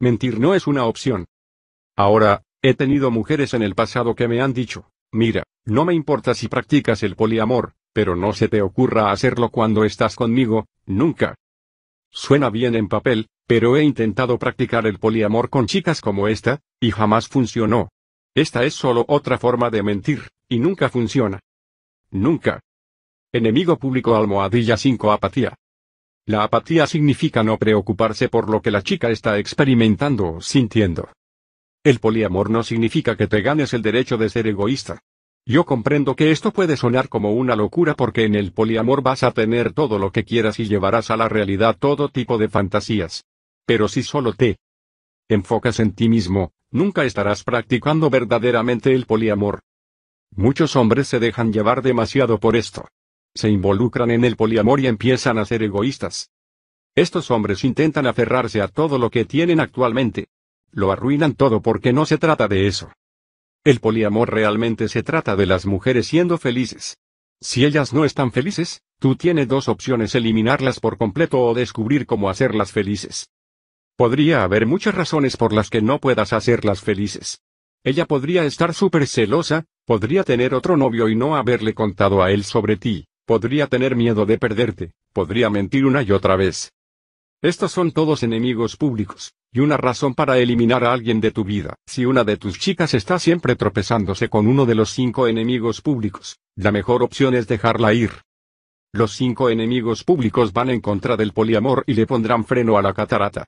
[0.00, 1.26] Mentir no es una opción.
[1.96, 6.34] Ahora, he tenido mujeres en el pasado que me han dicho, mira, no me importa
[6.34, 11.34] si practicas el poliamor, pero no se te ocurra hacerlo cuando estás conmigo, nunca.
[12.16, 16.92] Suena bien en papel, pero he intentado practicar el poliamor con chicas como esta, y
[16.92, 17.88] jamás funcionó.
[18.36, 21.40] Esta es solo otra forma de mentir, y nunca funciona.
[22.12, 22.60] Nunca.
[23.32, 25.56] Enemigo público almohadilla 5 apatía.
[26.24, 31.08] La apatía significa no preocuparse por lo que la chica está experimentando o sintiendo.
[31.82, 35.00] El poliamor no significa que te ganes el derecho de ser egoísta.
[35.46, 39.30] Yo comprendo que esto puede sonar como una locura porque en el poliamor vas a
[39.30, 43.24] tener todo lo que quieras y llevarás a la realidad todo tipo de fantasías.
[43.66, 44.56] Pero si solo te
[45.28, 49.60] enfocas en ti mismo, nunca estarás practicando verdaderamente el poliamor.
[50.30, 52.88] Muchos hombres se dejan llevar demasiado por esto.
[53.34, 56.30] Se involucran en el poliamor y empiezan a ser egoístas.
[56.94, 60.28] Estos hombres intentan aferrarse a todo lo que tienen actualmente.
[60.70, 62.90] Lo arruinan todo porque no se trata de eso.
[63.64, 66.98] El poliamor realmente se trata de las mujeres siendo felices.
[67.40, 72.28] Si ellas no están felices, tú tienes dos opciones eliminarlas por completo o descubrir cómo
[72.28, 73.30] hacerlas felices.
[73.96, 77.40] Podría haber muchas razones por las que no puedas hacerlas felices.
[77.82, 82.44] Ella podría estar súper celosa, podría tener otro novio y no haberle contado a él
[82.44, 86.70] sobre ti, podría tener miedo de perderte, podría mentir una y otra vez.
[87.44, 91.74] Estos son todos enemigos públicos, y una razón para eliminar a alguien de tu vida.
[91.86, 96.38] Si una de tus chicas está siempre tropezándose con uno de los cinco enemigos públicos,
[96.56, 98.12] la mejor opción es dejarla ir.
[98.94, 102.94] Los cinco enemigos públicos van en contra del poliamor y le pondrán freno a la
[102.94, 103.44] catarata.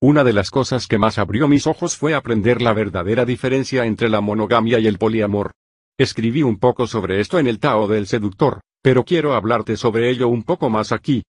[0.00, 4.08] Una de las cosas que más abrió mis ojos fue aprender la verdadera diferencia entre
[4.08, 5.52] la monogamia y el poliamor.
[5.98, 10.28] Escribí un poco sobre esto en el Tao del Seductor, pero quiero hablarte sobre ello
[10.28, 11.24] un poco más aquí,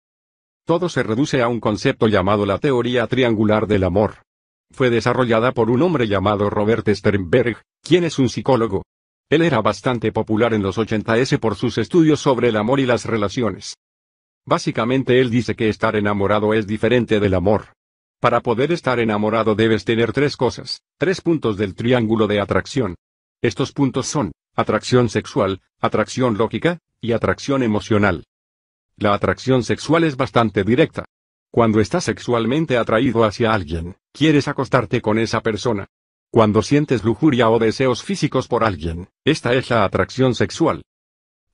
[0.66, 4.24] todo se reduce a un concepto llamado la teoría triangular del amor.
[4.72, 8.84] Fue desarrollada por un hombre llamado Robert Sternberg, quien es un psicólogo.
[9.30, 13.06] Él era bastante popular en los 80s por sus estudios sobre el amor y las
[13.06, 13.76] relaciones.
[14.46, 17.74] Básicamente él dice que estar enamorado es diferente del amor.
[18.20, 22.96] Para poder estar enamorado debes tener tres cosas, tres puntos del triángulo de atracción.
[23.42, 28.26] Estos puntos son, atracción sexual, atracción lógica, y atracción emocional.
[29.00, 31.06] La atracción sexual es bastante directa.
[31.52, 35.88] Cuando estás sexualmente atraído hacia alguien, quieres acostarte con esa persona.
[36.30, 40.82] Cuando sientes lujuria o deseos físicos por alguien, esta es la atracción sexual.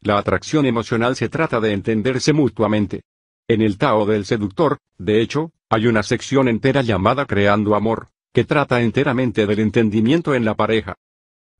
[0.01, 3.03] La atracción emocional se trata de entenderse mutuamente.
[3.47, 8.43] En el Tao del Seductor, de hecho, hay una sección entera llamada Creando Amor, que
[8.43, 10.95] trata enteramente del entendimiento en la pareja.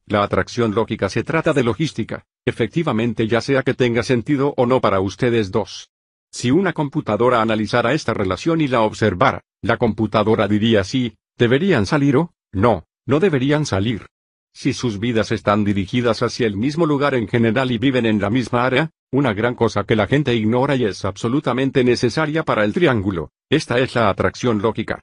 [0.07, 4.81] La atracción lógica se trata de logística, efectivamente ya sea que tenga sentido o no
[4.81, 5.89] para ustedes dos.
[6.31, 12.17] Si una computadora analizara esta relación y la observara, la computadora diría sí, deberían salir
[12.17, 14.07] o, no, no deberían salir.
[14.53, 18.29] Si sus vidas están dirigidas hacia el mismo lugar en general y viven en la
[18.29, 22.73] misma área, una gran cosa que la gente ignora y es absolutamente necesaria para el
[22.73, 25.01] triángulo, esta es la atracción lógica.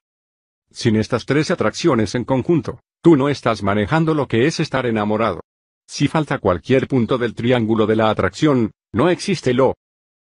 [0.71, 5.41] Sin estas tres atracciones en conjunto, tú no estás manejando lo que es estar enamorado.
[5.87, 9.77] Si falta cualquier punto del triángulo de la atracción, no existe lo.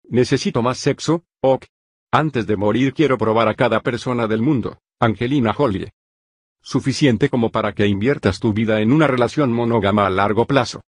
[0.04, 1.66] Necesito más sexo, ok.
[2.10, 5.92] Antes de morir quiero probar a cada persona del mundo, Angelina Jolie.
[6.62, 10.82] Suficiente como para que inviertas tu vida en una relación monógama a largo plazo.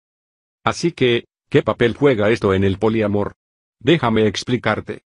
[0.64, 3.34] Así que, ¿qué papel juega esto en el poliamor?
[3.80, 5.04] Déjame explicarte.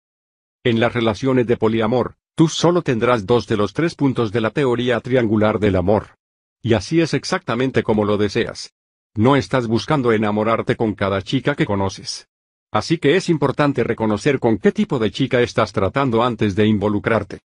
[0.64, 4.50] En las relaciones de poliamor, tú solo tendrás dos de los tres puntos de la
[4.50, 6.16] teoría triangular del amor.
[6.62, 8.72] Y así es exactamente como lo deseas.
[9.14, 12.28] No estás buscando enamorarte con cada chica que conoces.
[12.72, 17.40] Así que es importante reconocer con qué tipo de chica estás tratando antes de involucrarte.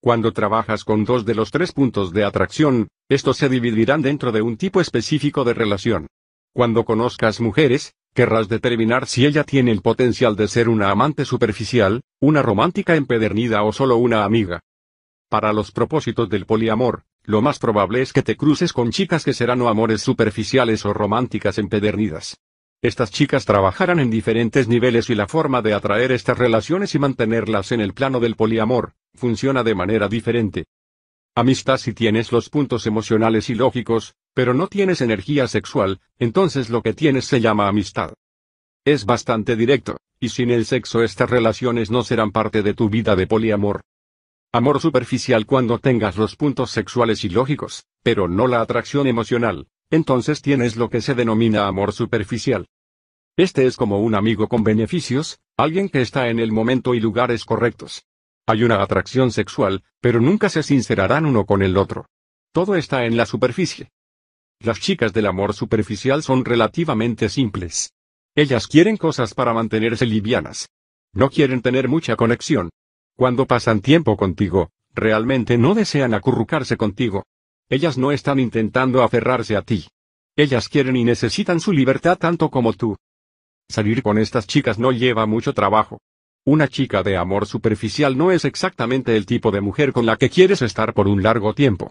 [0.00, 4.40] Cuando trabajas con dos de los tres puntos de atracción, estos se dividirán dentro de
[4.40, 6.06] un tipo específico de relación.
[6.54, 12.00] Cuando conozcas mujeres, querrás determinar si ella tiene el potencial de ser una amante superficial,
[12.18, 14.60] una romántica empedernida o solo una amiga.
[15.34, 19.32] Para los propósitos del poliamor, lo más probable es que te cruces con chicas que
[19.32, 22.38] serán o amores superficiales o románticas empedernidas.
[22.80, 27.72] Estas chicas trabajarán en diferentes niveles y la forma de atraer estas relaciones y mantenerlas
[27.72, 30.66] en el plano del poliamor, funciona de manera diferente.
[31.34, 36.80] Amistad si tienes los puntos emocionales y lógicos, pero no tienes energía sexual, entonces lo
[36.80, 38.12] que tienes se llama amistad.
[38.84, 43.16] Es bastante directo, y sin el sexo estas relaciones no serán parte de tu vida
[43.16, 43.80] de poliamor.
[44.54, 50.42] Amor superficial cuando tengas los puntos sexuales y lógicos, pero no la atracción emocional, entonces
[50.42, 52.68] tienes lo que se denomina amor superficial.
[53.36, 57.44] Este es como un amigo con beneficios, alguien que está en el momento y lugares
[57.44, 58.06] correctos.
[58.46, 62.06] Hay una atracción sexual, pero nunca se sincerarán uno con el otro.
[62.52, 63.90] Todo está en la superficie.
[64.60, 67.92] Las chicas del amor superficial son relativamente simples.
[68.36, 70.68] Ellas quieren cosas para mantenerse livianas.
[71.12, 72.70] No quieren tener mucha conexión,
[73.16, 77.24] cuando pasan tiempo contigo, realmente no desean acurrucarse contigo.
[77.68, 79.88] Ellas no están intentando aferrarse a ti.
[80.36, 82.96] Ellas quieren y necesitan su libertad tanto como tú.
[83.68, 86.00] Salir con estas chicas no lleva mucho trabajo.
[86.44, 90.28] Una chica de amor superficial no es exactamente el tipo de mujer con la que
[90.28, 91.90] quieres estar por un largo tiempo.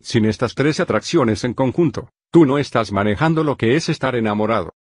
[0.00, 4.74] Sin estas tres atracciones en conjunto, tú no estás manejando lo que es estar enamorado.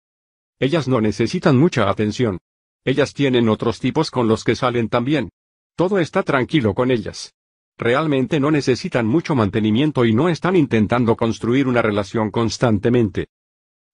[0.60, 2.38] Ellas no necesitan mucha atención.
[2.86, 5.30] Ellas tienen otros tipos con los que salen también.
[5.76, 7.34] Todo está tranquilo con ellas.
[7.78, 13.28] Realmente no necesitan mucho mantenimiento y no están intentando construir una relación constantemente.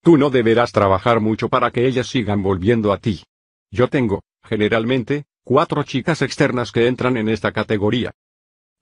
[0.04, 3.24] Tú no deberás trabajar mucho para que ellas sigan volviendo a ti.
[3.72, 8.12] Yo tengo, generalmente, cuatro chicas externas que entran en esta categoría.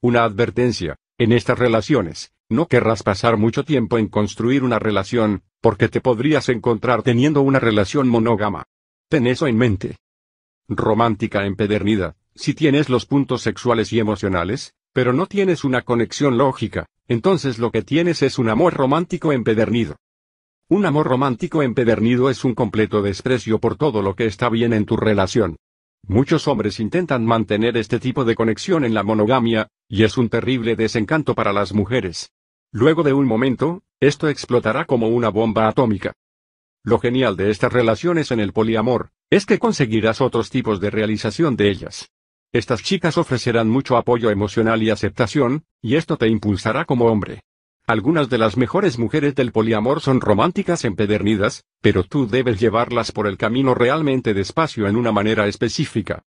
[0.02, 5.88] Una advertencia, en estas relaciones, no querrás pasar mucho tiempo en construir una relación, porque
[5.88, 8.64] te podrías encontrar teniendo una relación monógama.
[9.08, 9.96] Ten eso en mente.
[10.68, 16.86] Romántica empedernida, si tienes los puntos sexuales y emocionales, pero no tienes una conexión lógica,
[17.08, 19.96] entonces lo que tienes es un amor romántico empedernido.
[20.68, 24.86] Un amor romántico empedernido es un completo desprecio por todo lo que está bien en
[24.86, 25.56] tu relación.
[26.06, 30.76] Muchos hombres intentan mantener este tipo de conexión en la monogamia, y es un terrible
[30.76, 32.30] desencanto para las mujeres.
[32.72, 36.12] Luego de un momento, esto explotará como una bomba atómica.
[36.82, 41.56] Lo genial de estas relaciones en el poliamor, es que conseguirás otros tipos de realización
[41.56, 42.10] de ellas.
[42.52, 47.42] Estas chicas ofrecerán mucho apoyo emocional y aceptación, y esto te impulsará como hombre.
[47.86, 53.28] Algunas de las mejores mujeres del poliamor son románticas empedernidas, pero tú debes llevarlas por
[53.28, 56.22] el camino realmente despacio en una manera específica.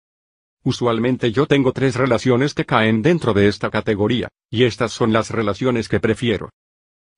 [0.62, 5.30] Usualmente yo tengo tres relaciones que caen dentro de esta categoría, y estas son las
[5.30, 6.50] relaciones que prefiero.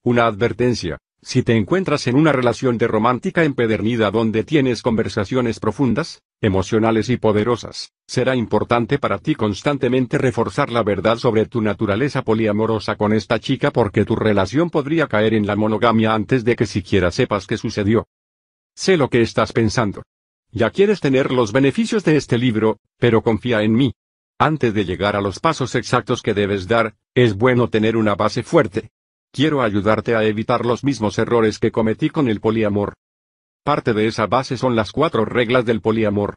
[0.02, 6.22] Una advertencia, si te encuentras en una relación de romántica empedernida donde tienes conversaciones profundas,
[6.42, 12.96] emocionales y poderosas, será importante para ti constantemente reforzar la verdad sobre tu naturaleza poliamorosa
[12.96, 17.10] con esta chica porque tu relación podría caer en la monogamia antes de que siquiera
[17.10, 18.06] sepas qué sucedió.
[18.74, 20.02] Sé lo que estás pensando.
[20.50, 23.94] Ya quieres tener los beneficios de este libro, pero confía en mí.
[24.38, 28.42] Antes de llegar a los pasos exactos que debes dar, es bueno tener una base
[28.42, 28.90] fuerte.
[29.34, 32.94] Quiero ayudarte a evitar los mismos errores que cometí con el poliamor.
[33.64, 36.36] Parte de esa base son las cuatro reglas del poliamor.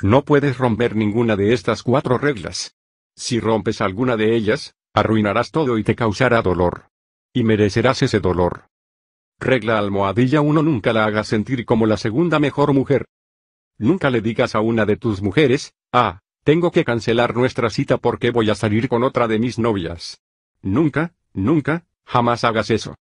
[0.00, 2.76] No puedes romper ninguna de estas cuatro reglas.
[3.14, 6.86] Si rompes alguna de ellas, arruinarás todo y te causará dolor.
[7.34, 8.68] Y merecerás ese dolor.
[9.38, 13.04] Regla almohadilla 1 Nunca la hagas sentir como la segunda mejor mujer.
[13.76, 18.30] Nunca le digas a una de tus mujeres, ah, tengo que cancelar nuestra cita porque
[18.30, 20.22] voy a salir con otra de mis novias.
[20.62, 22.94] Nunca, nunca, Jamás hagas eso.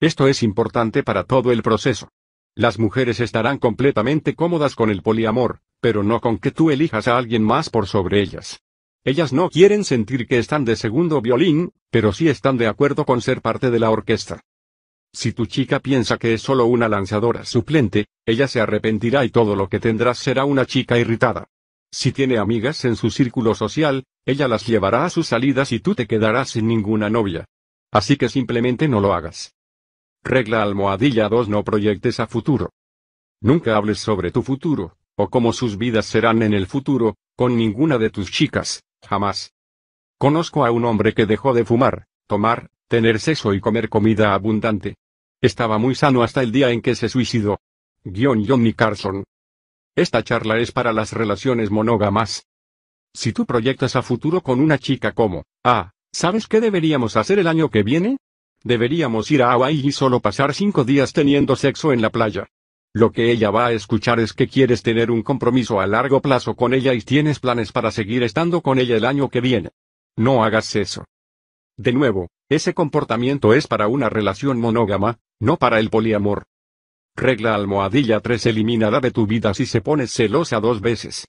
[0.00, 2.08] Esto es importante para todo el proceso.
[2.54, 7.16] Las mujeres estarán completamente cómodas con el poliamor, pero no con que tú elijas a
[7.16, 8.60] alguien más por sobre ellas.
[9.04, 13.22] Ellas no quieren sentir que están de segundo violín, pero sí están de acuerdo con
[13.22, 14.40] ser parte de la orquesta.
[15.12, 19.56] Si tu chica piensa que es solo una lanzadora suplente, ella se arrepentirá y todo
[19.56, 21.46] lo que tendrás será una chica irritada.
[21.90, 25.94] Si tiene amigas en su círculo social, ella las llevará a sus salidas y tú
[25.94, 27.46] te quedarás sin ninguna novia.
[27.90, 29.54] Así que simplemente no lo hagas.
[30.22, 32.70] Regla almohadilla 2 No proyectes a futuro.
[33.40, 37.98] Nunca hables sobre tu futuro, o cómo sus vidas serán en el futuro, con ninguna
[37.98, 39.54] de tus chicas, jamás.
[40.18, 44.96] Conozco a un hombre que dejó de fumar, tomar, tener sexo y comer comida abundante.
[45.40, 47.60] Estaba muy sano hasta el día en que se suicidó.
[48.02, 49.24] Guión Johnny Carson.
[49.94, 52.46] Esta charla es para las relaciones monógamas.
[53.14, 57.46] Si tú proyectas a futuro con una chica como, ah, ¿Sabes qué deberíamos hacer el
[57.46, 58.18] año que viene?
[58.64, 62.48] Deberíamos ir a Hawaii y solo pasar cinco días teniendo sexo en la playa.
[62.94, 66.56] Lo que ella va a escuchar es que quieres tener un compromiso a largo plazo
[66.56, 69.70] con ella y tienes planes para seguir estando con ella el año que viene.
[70.16, 71.04] No hagas eso.
[71.76, 76.44] De nuevo, ese comportamiento es para una relación monógama, no para el poliamor.
[77.14, 81.28] Regla almohadilla 3 eliminada de tu vida si se pone celosa dos veces.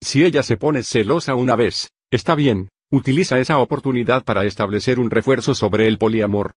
[0.00, 5.10] Si ella se pone celosa una vez, está bien, Utiliza esa oportunidad para establecer un
[5.10, 6.52] refuerzo sobre el poliamor.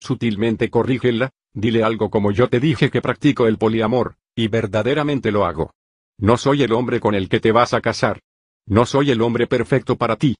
[0.00, 5.44] Sutilmente corrígela, dile algo como yo te dije que practico el poliamor, y verdaderamente lo
[5.44, 5.72] hago.
[6.18, 8.18] No soy el hombre con el que te vas a casar.
[8.66, 10.34] No soy el hombre perfecto para ti.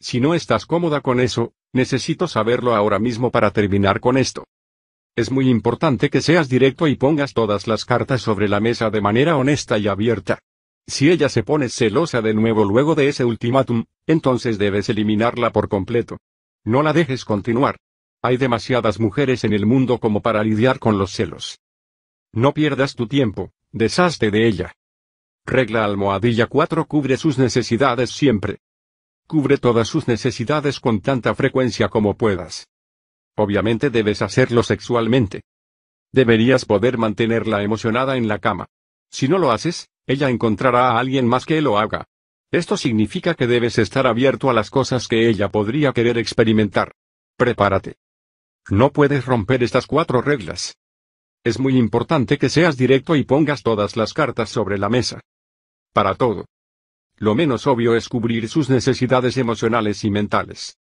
[0.00, 4.44] Si no estás cómoda con eso, necesito saberlo ahora mismo para terminar con esto.
[5.16, 9.00] Es muy importante que seas directo y pongas todas las cartas sobre la mesa de
[9.00, 10.40] manera honesta y abierta.
[10.86, 15.68] Si ella se pone celosa de nuevo luego de ese ultimátum, entonces debes eliminarla por
[15.68, 16.18] completo.
[16.64, 17.78] No la dejes continuar.
[18.22, 21.60] Hay demasiadas mujeres en el mundo como para lidiar con los celos.
[22.32, 24.74] No pierdas tu tiempo, deshazte de ella.
[25.46, 28.60] Regla almohadilla 4 Cubre sus necesidades siempre.
[29.26, 32.68] Cubre todas sus necesidades con tanta frecuencia como puedas.
[33.36, 35.42] Obviamente debes hacerlo sexualmente.
[36.12, 38.66] Deberías poder mantenerla emocionada en la cama.
[39.10, 42.06] Si no lo haces, ella encontrará a alguien más que lo haga.
[42.50, 46.92] Esto significa que debes estar abierto a las cosas que ella podría querer experimentar.
[47.36, 47.96] Prepárate.
[48.70, 50.76] No puedes romper estas cuatro reglas.
[51.42, 55.20] Es muy importante que seas directo y pongas todas las cartas sobre la mesa.
[55.92, 56.46] Para todo.
[57.16, 60.78] Lo menos obvio es cubrir sus necesidades emocionales y mentales.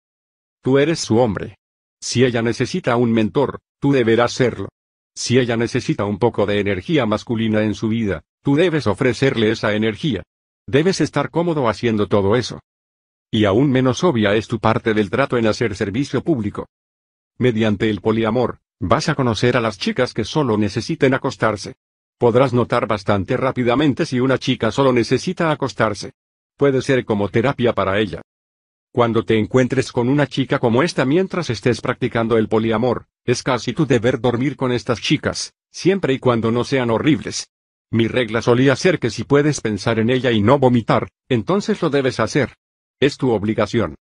[0.62, 1.58] Tú eres su hombre.
[2.00, 4.70] Si ella necesita un mentor, tú deberás serlo.
[5.16, 9.74] Si ella necesita un poco de energía masculina en su vida, tú debes ofrecerle esa
[9.74, 10.24] energía.
[10.68, 12.60] Debes estar cómodo haciendo todo eso.
[13.32, 16.68] Y aún menos obvia es tu parte del trato en hacer servicio público.
[17.40, 21.74] Mediante el poliamor, vas a conocer a las chicas que solo necesiten acostarse.
[22.20, 26.14] Podrás notar bastante rápidamente si una chica solo necesita acostarse.
[26.58, 28.22] Puede ser como terapia para ella.
[28.92, 33.74] Cuando te encuentres con una chica como esta mientras estés practicando el poliamor, es casi
[33.74, 37.50] tu deber dormir con estas chicas, siempre y cuando no sean horribles.
[37.94, 41.92] Mi regla solía ser que si puedes pensar en ella y no vomitar, entonces lo
[41.92, 42.56] debes hacer.
[43.00, 43.94] Es tu obligación.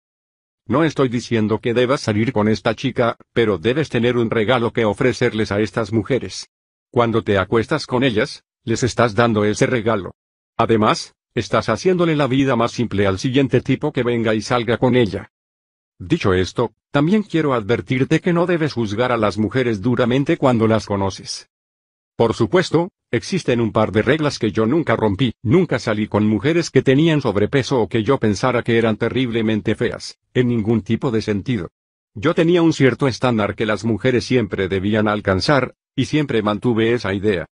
[0.66, 4.86] No estoy diciendo que debas salir con esta chica, pero debes tener un regalo que
[4.86, 6.48] ofrecerles a estas mujeres.
[6.90, 10.14] Cuando te acuestas con ellas, les estás dando ese regalo.
[10.56, 14.96] Además, estás haciéndole la vida más simple al siguiente tipo que venga y salga con
[14.96, 15.30] ella.
[15.98, 20.86] Dicho esto, también quiero advertirte que no debes juzgar a las mujeres duramente cuando las
[20.86, 21.50] conoces.
[22.16, 26.70] Por supuesto, existen un par de reglas que yo nunca rompí, nunca salí con mujeres
[26.70, 31.22] que tenían sobrepeso o que yo pensara que eran terriblemente feas, en ningún tipo de
[31.22, 31.70] sentido.
[32.14, 37.14] Yo tenía un cierto estándar que las mujeres siempre debían alcanzar, y siempre mantuve esa
[37.14, 37.46] idea.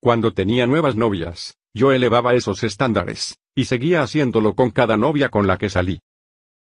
[0.00, 5.46] Cuando tenía nuevas novias, yo elevaba esos estándares, y seguía haciéndolo con cada novia con
[5.46, 6.00] la que salí.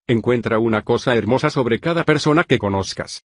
[0.06, 3.24] Encuentra una cosa hermosa sobre cada persona que conozcas.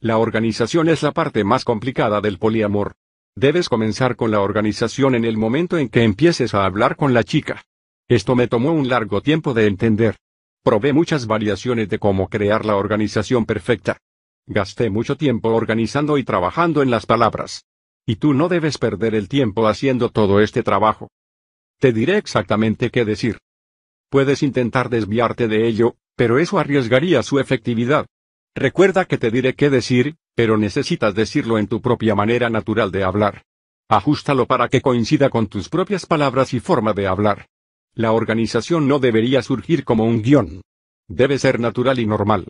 [0.00, 2.94] La organización es la parte más complicada del poliamor.
[3.36, 7.22] Debes comenzar con la organización en el momento en que empieces a hablar con la
[7.22, 7.62] chica.
[8.08, 10.16] Esto me tomó un largo tiempo de entender.
[10.62, 13.98] Probé muchas variaciones de cómo crear la organización perfecta.
[14.46, 17.64] Gasté mucho tiempo organizando y trabajando en las palabras.
[18.04, 21.08] Y tú no debes perder el tiempo haciendo todo este trabajo.
[21.78, 23.38] Te diré exactamente qué decir.
[24.10, 28.06] Puedes intentar desviarte de ello, pero eso arriesgaría su efectividad.
[28.56, 33.04] Recuerda que te diré qué decir, pero necesitas decirlo en tu propia manera natural de
[33.04, 33.42] hablar.
[33.90, 37.48] Ajústalo para que coincida con tus propias palabras y forma de hablar.
[37.94, 40.62] La organización no debería surgir como un guion.
[41.08, 42.48] Debe ser natural y normal.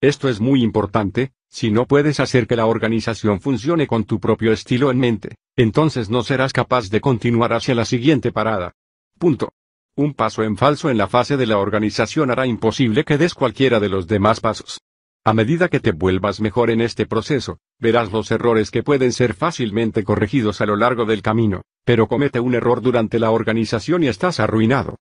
[0.00, 4.52] Esto es muy importante, si no puedes hacer que la organización funcione con tu propio
[4.52, 8.72] estilo en mente, entonces no serás capaz de continuar hacia la siguiente parada.
[9.16, 9.52] Punto.
[9.94, 13.78] Un paso en falso en la fase de la organización hará imposible que des cualquiera
[13.78, 14.80] de los demás pasos.
[15.24, 19.34] A medida que te vuelvas mejor en este proceso, verás los errores que pueden ser
[19.34, 24.08] fácilmente corregidos a lo largo del camino, pero comete un error durante la organización y
[24.08, 24.96] estás arruinado.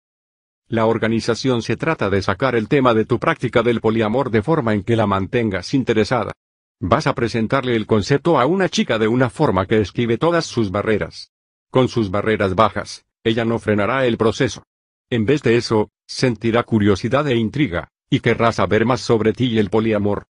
[0.68, 4.76] La organización se trata de sacar el tema de tu práctica del poliamor de forma
[4.76, 6.34] en que la mantengas interesada.
[6.80, 10.70] Vas a presentarle el concepto a una chica de una forma que esquive todas sus
[10.70, 11.32] barreras.
[11.72, 14.62] Con sus barreras bajas, ella no frenará el proceso.
[15.10, 19.58] En vez de eso, sentirá curiosidad e intriga, y querrá saber más sobre ti y
[19.58, 20.28] el poliamor.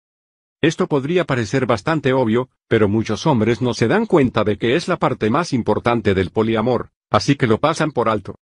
[0.60, 4.88] Esto podría parecer bastante obvio, pero muchos hombres no se dan cuenta de que es
[4.88, 8.34] la parte más importante del poliamor, así que lo pasan por alto.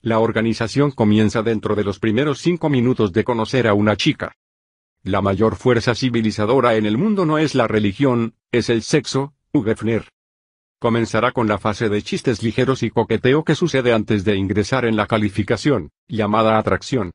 [0.00, 4.36] La organización comienza dentro de los primeros cinco minutos de conocer a una chica.
[5.02, 10.08] La mayor fuerza civilizadora en el mundo no es la religión, es el sexo, Ugefner.
[10.78, 14.94] Comenzará con la fase de chistes ligeros y coqueteo que sucede antes de ingresar en
[14.94, 17.10] la calificación, llamada atracción.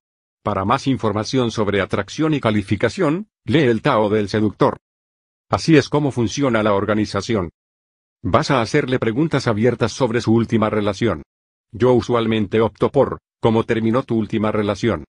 [0.46, 4.78] Para más información sobre atracción y calificación, lee el Tao del seductor.
[5.50, 7.50] Así es como funciona la organización.
[8.22, 11.24] Vas a hacerle preguntas abiertas sobre su última relación.
[11.72, 15.06] Yo usualmente opto por, ¿cómo terminó tu última relación?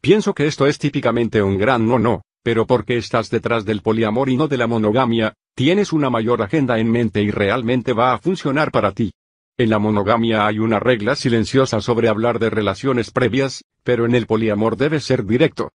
[0.00, 4.28] Pienso que esto es típicamente un gran no no, pero porque estás detrás del poliamor
[4.28, 8.18] y no de la monogamia, tienes una mayor agenda en mente y realmente va a
[8.18, 9.10] funcionar para ti.
[9.58, 14.26] En la monogamia hay una regla silenciosa sobre hablar de relaciones previas, pero en el
[14.26, 15.70] poliamor debe ser directo.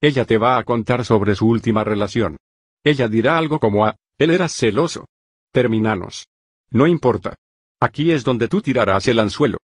[0.00, 2.38] Ella te va a contar sobre su última relación.
[2.82, 5.06] Ella dirá algo como a, él era celoso.
[5.52, 6.28] Terminanos.
[6.70, 7.34] No importa.
[7.80, 9.58] Aquí es donde tú tirarás el anzuelo.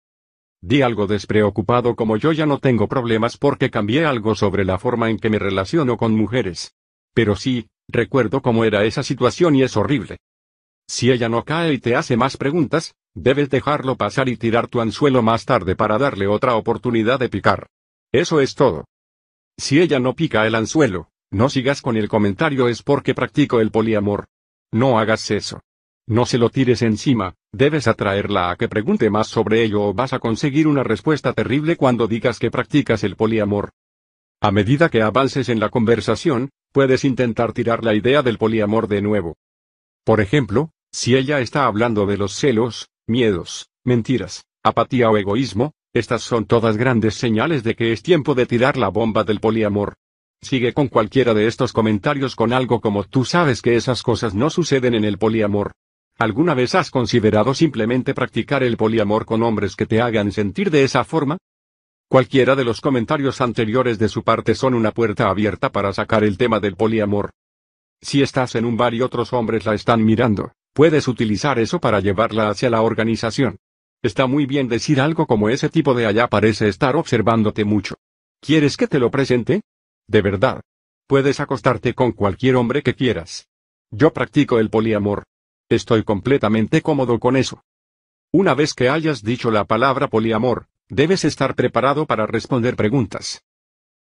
[0.60, 5.10] Di algo despreocupado como yo ya no tengo problemas porque cambié algo sobre la forma
[5.10, 6.74] en que me relaciono con mujeres.
[7.14, 10.18] Pero sí, recuerdo cómo era esa situación y es horrible.
[10.86, 14.80] Si ella no cae y te hace más preguntas, debes dejarlo pasar y tirar tu
[14.80, 17.66] anzuelo más tarde para darle otra oportunidad de picar.
[18.12, 18.84] Eso es todo.
[19.58, 23.70] Si ella no pica el anzuelo, no sigas con el comentario es porque practico el
[23.70, 24.26] poliamor.
[24.70, 25.60] No hagas eso.
[26.06, 30.12] No se lo tires encima, debes atraerla a que pregunte más sobre ello o vas
[30.12, 33.70] a conseguir una respuesta terrible cuando digas que practicas el poliamor.
[34.40, 39.00] A medida que avances en la conversación, puedes intentar tirar la idea del poliamor de
[39.00, 39.36] nuevo.
[40.04, 46.22] Por ejemplo, si ella está hablando de los celos, miedos, mentiras, apatía o egoísmo, estas
[46.22, 49.94] son todas grandes señales de que es tiempo de tirar la bomba del poliamor.
[50.40, 54.50] Sigue con cualquiera de estos comentarios con algo como tú sabes que esas cosas no
[54.50, 55.72] suceden en el poliamor.
[56.18, 60.84] ¿Alguna vez has considerado simplemente practicar el poliamor con hombres que te hagan sentir de
[60.84, 61.38] esa forma?
[62.08, 66.36] Cualquiera de los comentarios anteriores de su parte son una puerta abierta para sacar el
[66.36, 67.30] tema del poliamor.
[68.00, 72.00] Si estás en un bar y otros hombres la están mirando, puedes utilizar eso para
[72.00, 73.58] llevarla hacia la organización.
[74.02, 77.96] Está muy bien decir algo como ese tipo de allá parece estar observándote mucho.
[78.40, 79.62] ¿Quieres que te lo presente?
[80.08, 80.62] De verdad.
[81.06, 83.48] Puedes acostarte con cualquier hombre que quieras.
[83.90, 85.24] Yo practico el poliamor.
[85.68, 87.62] Estoy completamente cómodo con eso.
[88.32, 93.42] Una vez que hayas dicho la palabra poliamor, debes estar preparado para responder preguntas.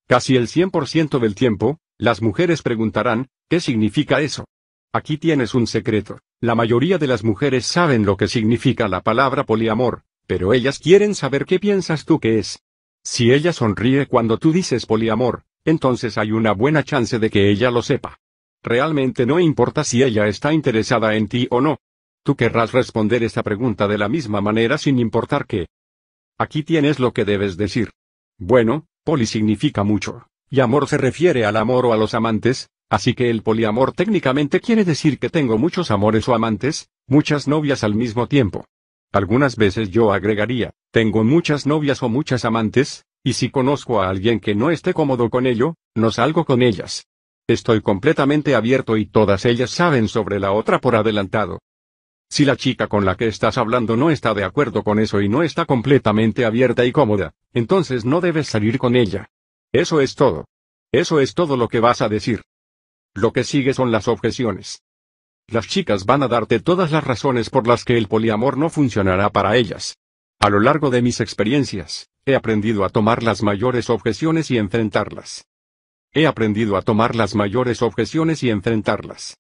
[0.07, 4.47] Casi el 100% del tiempo, las mujeres preguntarán, ¿qué significa eso?
[4.93, 6.19] Aquí tienes un secreto.
[6.41, 11.15] La mayoría de las mujeres saben lo que significa la palabra poliamor, pero ellas quieren
[11.15, 12.63] saber qué piensas tú que es.
[13.03, 17.71] Si ella sonríe cuando tú dices poliamor, entonces hay una buena chance de que ella
[17.71, 18.19] lo sepa.
[18.63, 21.79] Realmente no importa si ella está interesada en ti o no.
[22.23, 25.69] Tú querrás responder esta pregunta de la misma manera sin importar qué.
[26.37, 27.93] Aquí tienes lo que debes decir.
[28.37, 33.15] Bueno, poli significa mucho, y amor se refiere al amor o a los amantes, así
[33.15, 37.95] que el poliamor técnicamente quiere decir que tengo muchos amores o amantes, muchas novias al
[37.95, 38.67] mismo tiempo.
[39.13, 44.41] Algunas veces yo agregaría, tengo muchas novias o muchas amantes, y si conozco a alguien
[44.41, 47.07] que no esté cómodo con ello, no salgo con ellas.
[47.49, 51.61] Estoy completamente abierto y todas ellas saben sobre la otra por adelantado.
[52.29, 55.29] Si la chica con la que estás hablando no está de acuerdo con eso y
[55.29, 59.29] no está completamente abierta y cómoda, entonces no debes salir con ella.
[59.73, 60.47] Eso es todo.
[60.93, 62.43] Eso es todo lo que vas a decir.
[63.17, 64.83] Lo que sigue son las objeciones.
[65.49, 69.31] Las chicas van a darte todas las razones por las que el poliamor no funcionará
[69.31, 69.97] para ellas.
[70.39, 75.47] A lo largo de mis experiencias, He aprendido a tomar las mayores objeciones y enfrentarlas.
[76.13, 79.39] He aprendido a tomar las mayores objeciones y enfrentarlas.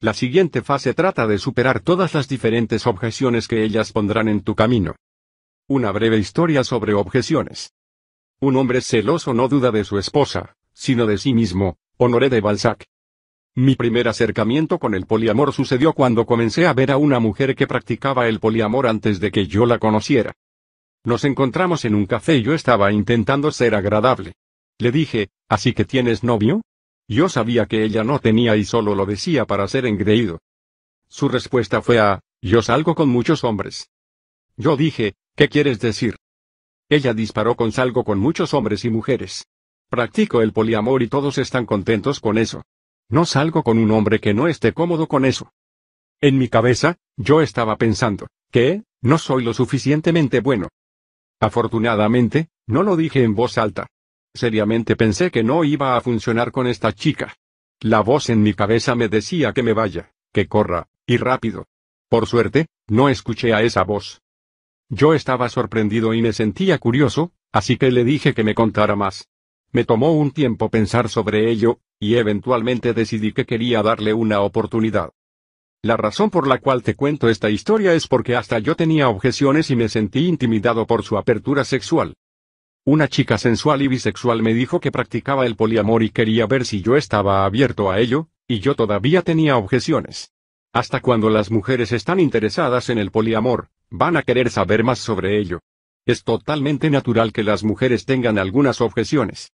[0.00, 4.54] La siguiente fase trata de superar todas las diferentes objeciones que ellas pondrán en tu
[4.54, 4.96] camino.
[5.66, 7.72] Una breve historia sobre objeciones.
[8.38, 12.84] Un hombre celoso no duda de su esposa, sino de sí mismo, Honoré de Balzac.
[13.56, 17.66] Mi primer acercamiento con el poliamor sucedió cuando comencé a ver a una mujer que
[17.66, 20.34] practicaba el poliamor antes de que yo la conociera.
[21.04, 24.34] Nos encontramos en un café y yo estaba intentando ser agradable.
[24.78, 26.62] Le dije, ¿así que tienes novio?
[27.08, 30.38] Yo sabía que ella no tenía y solo lo decía para ser engreído.
[31.08, 33.90] Su respuesta fue a, yo salgo con muchos hombres.
[34.56, 36.16] Yo dije, ¿qué quieres decir?
[36.88, 39.48] Ella disparó con salgo con muchos hombres y mujeres.
[39.88, 42.62] Practico el poliamor y todos están contentos con eso.
[43.10, 45.52] No salgo con un hombre que no esté cómodo con eso.
[46.20, 48.84] En mi cabeza, yo estaba pensando, ¿qué?
[49.02, 50.68] No soy lo suficientemente bueno.
[51.40, 53.88] Afortunadamente, no lo dije en voz alta.
[54.32, 57.34] Seriamente pensé que no iba a funcionar con esta chica.
[57.80, 61.66] La voz en mi cabeza me decía que me vaya, que corra, y rápido.
[62.08, 64.20] Por suerte, no escuché a esa voz.
[64.88, 69.29] Yo estaba sorprendido y me sentía curioso, así que le dije que me contara más.
[69.72, 75.10] Me tomó un tiempo pensar sobre ello, y eventualmente decidí que quería darle una oportunidad.
[75.82, 79.70] La razón por la cual te cuento esta historia es porque hasta yo tenía objeciones
[79.70, 82.14] y me sentí intimidado por su apertura sexual.
[82.84, 86.82] Una chica sensual y bisexual me dijo que practicaba el poliamor y quería ver si
[86.82, 90.32] yo estaba abierto a ello, y yo todavía tenía objeciones.
[90.72, 95.38] Hasta cuando las mujeres están interesadas en el poliamor, van a querer saber más sobre
[95.38, 95.60] ello.
[96.06, 99.52] Es totalmente natural que las mujeres tengan algunas objeciones.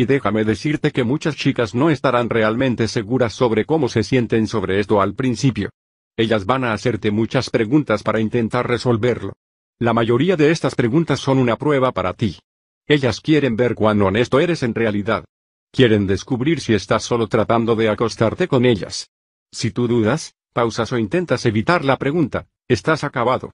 [0.00, 4.78] Y déjame decirte que muchas chicas no estarán realmente seguras sobre cómo se sienten sobre
[4.78, 5.70] esto al principio.
[6.16, 9.32] Ellas van a hacerte muchas preguntas para intentar resolverlo.
[9.80, 12.38] La mayoría de estas preguntas son una prueba para ti.
[12.86, 15.24] Ellas quieren ver cuán honesto eres en realidad.
[15.72, 19.10] Quieren descubrir si estás solo tratando de acostarte con ellas.
[19.50, 23.50] Si tú dudas, pausas o intentas evitar la pregunta, estás acabado.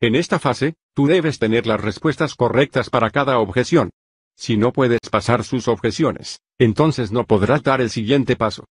[0.00, 3.90] En esta fase, tú debes tener las respuestas correctas para cada objeción.
[4.36, 8.66] Si no puedes pasar sus objeciones, entonces no podrás dar el siguiente paso.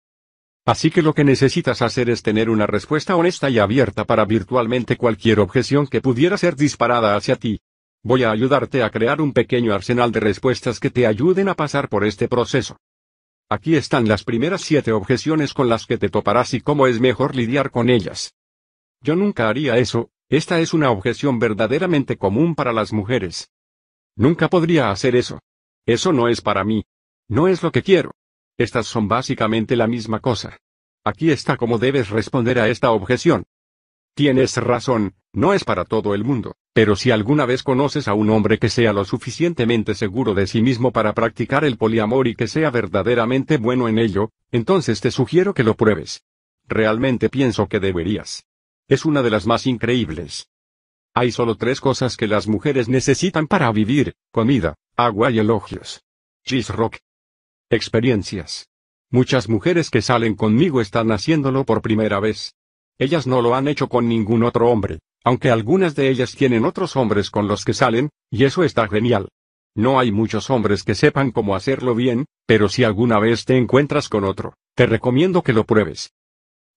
[0.65, 4.95] Así que lo que necesitas hacer es tener una respuesta honesta y abierta para virtualmente
[4.95, 7.59] cualquier objeción que pudiera ser disparada hacia ti.
[8.03, 11.89] Voy a ayudarte a crear un pequeño arsenal de respuestas que te ayuden a pasar
[11.89, 12.77] por este proceso.
[13.49, 17.35] Aquí están las primeras siete objeciones con las que te toparás y cómo es mejor
[17.35, 18.33] lidiar con ellas.
[19.01, 23.51] Yo nunca haría eso, esta es una objeción verdaderamente común para las mujeres.
[24.15, 25.39] Nunca podría hacer eso.
[25.85, 26.85] Eso no es para mí.
[27.27, 28.11] No es lo que quiero.
[28.57, 30.57] Estas son básicamente la misma cosa.
[31.03, 33.45] Aquí está cómo debes responder a esta objeción.
[34.15, 38.29] Tienes razón, no es para todo el mundo, pero si alguna vez conoces a un
[38.29, 42.47] hombre que sea lo suficientemente seguro de sí mismo para practicar el poliamor y que
[42.47, 46.23] sea verdaderamente bueno en ello, entonces te sugiero que lo pruebes.
[46.65, 48.45] Realmente pienso que deberías.
[48.87, 50.47] Es una de las más increíbles.
[51.17, 56.03] Hay solo tres cosas que las mujeres necesitan para vivir, comida, agua y elogios.
[56.43, 56.97] Cheese Rock.
[57.69, 58.67] Experiencias.
[59.09, 62.53] Muchas mujeres que salen conmigo están haciéndolo por primera vez.
[62.99, 66.97] Ellas no lo han hecho con ningún otro hombre, aunque algunas de ellas tienen otros
[66.97, 69.29] hombres con los que salen, y eso está genial.
[69.73, 74.09] No hay muchos hombres que sepan cómo hacerlo bien, pero si alguna vez te encuentras
[74.09, 76.11] con otro, te recomiendo que lo pruebes.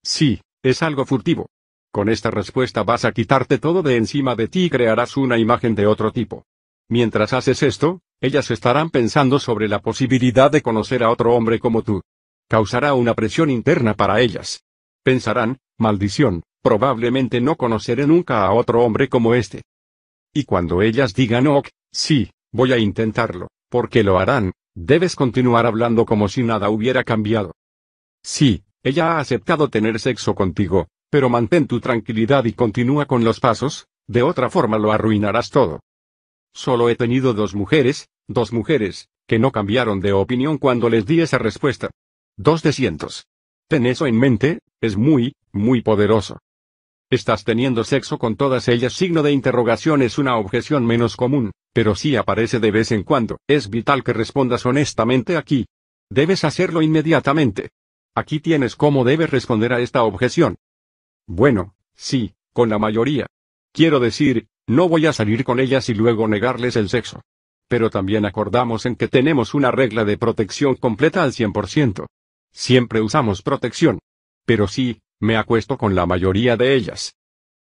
[0.04, 1.48] Sí, es algo furtivo.
[1.90, 5.74] Con esta respuesta vas a quitarte todo de encima de ti y crearás una imagen
[5.74, 6.44] de otro tipo.
[6.88, 11.82] Mientras haces esto, ellas estarán pensando sobre la posibilidad de conocer a otro hombre como
[11.82, 12.02] tú.
[12.48, 14.62] Causará una presión interna para ellas.
[15.02, 19.62] Pensarán, maldición, probablemente no conoceré nunca a otro hombre como este.
[20.34, 26.04] Y cuando ellas digan ok, sí, voy a intentarlo, porque lo harán, debes continuar hablando
[26.04, 27.54] como si nada hubiera cambiado.
[28.22, 33.40] Sí, ella ha aceptado tener sexo contigo, pero mantén tu tranquilidad y continúa con los
[33.40, 35.80] pasos, de otra forma lo arruinarás todo.
[36.52, 41.20] Solo he tenido dos mujeres, dos mujeres, que no cambiaron de opinión cuando les di
[41.20, 41.90] esa respuesta.
[42.36, 43.26] Dos de cientos.
[43.68, 46.38] Ten eso en mente, es muy, muy poderoso.
[47.10, 48.92] Estás teniendo sexo con todas ellas.
[48.92, 53.38] Signo de interrogación es una objeción menos común, pero sí aparece de vez en cuando.
[53.46, 55.66] Es vital que respondas honestamente aquí.
[56.10, 57.70] Debes hacerlo inmediatamente.
[58.14, 60.56] Aquí tienes cómo debes responder a esta objeción.
[61.28, 63.26] Bueno, sí, con la mayoría.
[63.72, 67.20] Quiero decir, no voy a salir con ellas y luego negarles el sexo.
[67.68, 72.06] Pero también acordamos en que tenemos una regla de protección completa al 100%.
[72.50, 73.98] Siempre usamos protección.
[74.46, 77.14] Pero sí, me acuesto con la mayoría de ellas.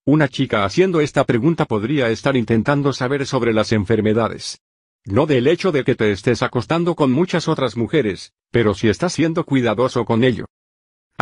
[0.06, 4.62] Una chica haciendo esta pregunta podría estar intentando saber sobre las enfermedades.
[5.04, 9.12] No del hecho de que te estés acostando con muchas otras mujeres, pero si estás
[9.12, 10.46] siendo cuidadoso con ello.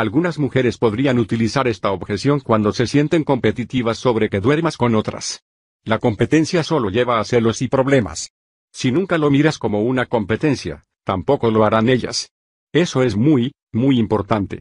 [0.01, 5.45] Algunas mujeres podrían utilizar esta objeción cuando se sienten competitivas sobre que duermas con otras.
[5.85, 8.33] La competencia solo lleva a celos y problemas.
[8.73, 12.31] Si nunca lo miras como una competencia, tampoco lo harán ellas.
[12.73, 14.61] Eso es muy, muy importante.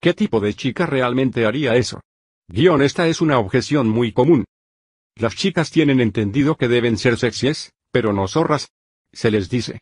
[0.00, 2.00] ¿Qué tipo de chica realmente haría eso?
[2.46, 4.44] Guión esta es una objeción muy común.
[5.16, 8.68] Las chicas tienen entendido que deben ser sexys, pero no zorras.
[9.12, 9.80] Se les dice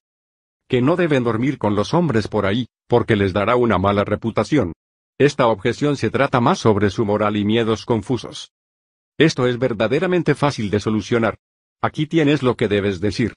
[0.68, 4.74] que no deben dormir con los hombres por ahí, porque les dará una mala reputación.
[5.18, 8.52] Esta objeción se trata más sobre su moral y miedos confusos.
[9.18, 11.38] Esto es verdaderamente fácil de solucionar.
[11.82, 13.34] Aquí tienes lo que debes decir.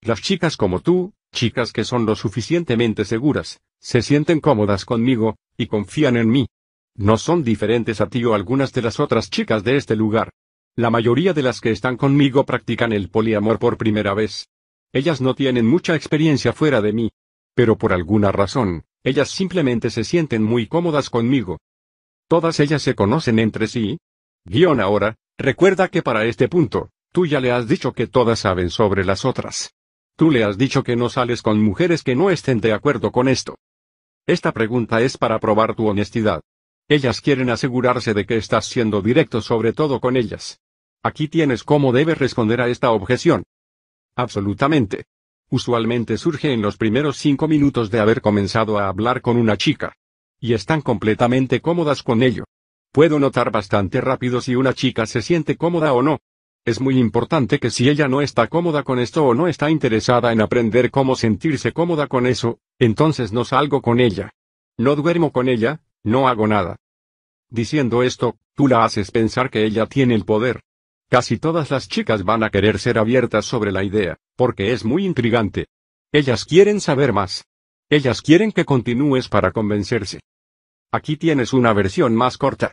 [0.00, 5.68] Las chicas como tú, chicas que son lo suficientemente seguras, se sienten cómodas conmigo, y
[5.68, 6.48] confían en mí.
[6.96, 10.30] No son diferentes a ti o algunas de las otras chicas de este lugar.
[10.74, 14.48] La mayoría de las que están conmigo practican el poliamor por primera vez.
[14.92, 17.10] Ellas no tienen mucha experiencia fuera de mí.
[17.54, 21.60] Pero por alguna razón, ellas simplemente se sienten muy cómodas conmigo.
[22.26, 23.98] Todas ellas se conocen entre sí.
[24.44, 28.70] Guión ahora, recuerda que para este punto, tú ya le has dicho que todas saben
[28.70, 29.74] sobre las otras.
[30.16, 33.28] Tú le has dicho que no sales con mujeres que no estén de acuerdo con
[33.28, 33.58] esto.
[34.26, 36.40] Esta pregunta es para probar tu honestidad.
[36.88, 40.60] Ellas quieren asegurarse de que estás siendo directo sobre todo con ellas.
[41.02, 43.44] Aquí tienes cómo debes responder a esta objeción.
[44.16, 45.04] Absolutamente.
[45.54, 49.94] Usualmente surge en los primeros cinco minutos de haber comenzado a hablar con una chica.
[50.40, 52.42] Y están completamente cómodas con ello.
[52.90, 56.18] Puedo notar bastante rápido si una chica se siente cómoda o no.
[56.64, 60.32] Es muy importante que si ella no está cómoda con esto o no está interesada
[60.32, 64.32] en aprender cómo sentirse cómoda con eso, entonces no salgo con ella.
[64.76, 66.78] No duermo con ella, no hago nada.
[67.48, 70.62] Diciendo esto, tú la haces pensar que ella tiene el poder.
[71.08, 75.04] Casi todas las chicas van a querer ser abiertas sobre la idea, porque es muy
[75.04, 75.66] intrigante.
[76.12, 77.44] Ellas quieren saber más.
[77.90, 80.20] Ellas quieren que continúes para convencerse.
[80.92, 82.72] Aquí tienes una versión más corta.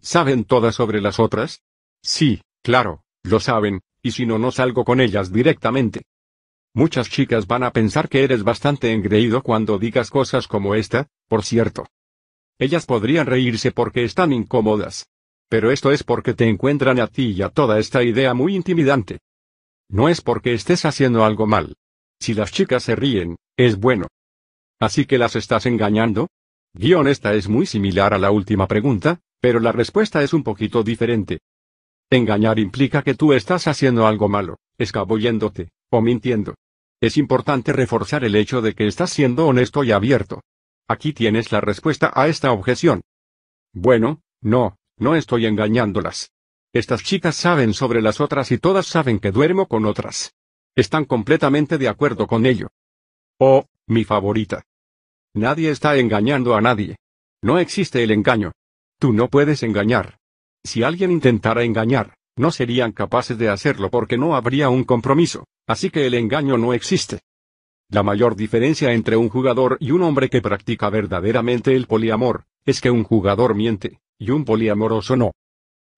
[0.00, 1.62] ¿Saben todas sobre las otras?
[2.02, 6.02] Sí, claro, lo saben, y si no, no salgo con ellas directamente.
[6.74, 11.44] Muchas chicas van a pensar que eres bastante engreído cuando digas cosas como esta, por
[11.44, 11.86] cierto.
[12.58, 15.06] Ellas podrían reírse porque están incómodas.
[15.48, 19.18] Pero esto es porque te encuentran a ti y a toda esta idea muy intimidante.
[19.88, 21.74] No es porque estés haciendo algo mal.
[22.20, 24.06] Si las chicas se ríen, es bueno.
[24.80, 26.28] ¿Así que las estás engañando?
[26.74, 30.84] Guión esta es muy similar a la última pregunta, Pero la respuesta es un poquito
[30.84, 31.40] diferente.
[32.10, 36.54] Engañar implica que tú estás haciendo algo malo, escabulléndote, o mintiendo.
[37.00, 40.42] Es importante reforzar el hecho de que estás siendo honesto y abierto.
[40.86, 43.00] Aquí tienes la respuesta a esta objeción.
[43.72, 46.31] Bueno, no, no estoy engañándolas.
[46.74, 50.34] Estas chicas saben sobre las otras y todas saben que duermo con otras.
[50.74, 52.68] Están completamente de acuerdo con ello.
[53.38, 54.64] Oh, mi favorita.
[55.34, 56.96] Nadie está engañando a nadie.
[57.42, 58.52] No existe el engaño.
[58.98, 60.18] Tú no puedes engañar.
[60.64, 65.90] Si alguien intentara engañar, no serían capaces de hacerlo porque no habría un compromiso, así
[65.90, 67.20] que el engaño no existe.
[67.90, 72.80] La mayor diferencia entre un jugador y un hombre que practica verdaderamente el poliamor, es
[72.80, 75.32] que un jugador miente, y un poliamoroso no.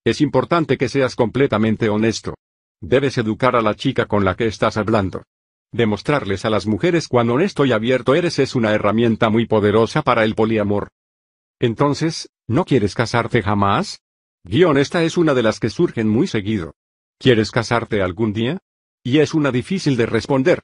[0.05, 2.35] Es importante que seas completamente honesto.
[2.83, 5.23] Debes educar a la chica con la que estás hablando.
[5.73, 10.25] Demostrarles a las mujeres cuán honesto y abierto eres es una herramienta muy poderosa para
[10.25, 10.89] el poliamor.
[11.59, 14.03] Entonces, ¿no quieres casarte jamás?
[14.45, 16.75] Guión esta es una de las que surgen muy seguido.
[17.19, 18.59] ¿Quieres casarte algún día?
[19.03, 20.61] Y es una difícil de responder.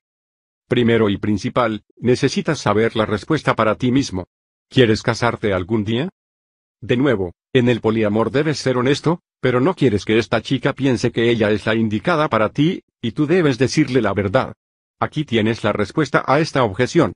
[0.68, 4.26] Primero y principal, necesitas saber la respuesta para ti mismo.
[4.68, 6.10] ¿Quieres casarte algún día?
[6.80, 11.12] De nuevo, en el poliamor debes ser honesto, pero no quieres que esta chica piense
[11.12, 14.54] que ella es la indicada para ti, y tú debes decirle la verdad.
[14.98, 17.12] Aquí tienes la respuesta a esta objeción.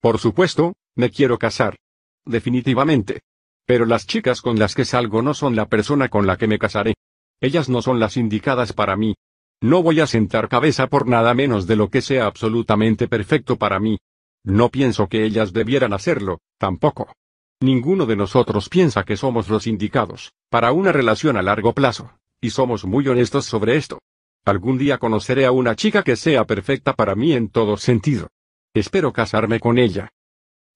[0.00, 1.76] Por supuesto, me quiero casar.
[2.24, 3.20] Definitivamente.
[3.66, 6.58] Pero las chicas con las que salgo no son la persona con la que me
[6.58, 6.94] casaré.
[7.40, 9.14] Ellas no son las indicadas para mí.
[9.60, 13.80] No voy a sentar cabeza por nada menos de lo que sea absolutamente perfecto para
[13.80, 13.98] mí.
[14.44, 17.12] No pienso que ellas debieran hacerlo, tampoco.
[17.60, 22.50] Ninguno de nosotros piensa que somos los indicados, para una relación a largo plazo, y
[22.50, 23.98] somos muy honestos sobre esto.
[24.44, 28.28] Algún día conoceré a una chica que sea perfecta para mí en todo sentido.
[28.74, 30.10] Espero casarme con ella.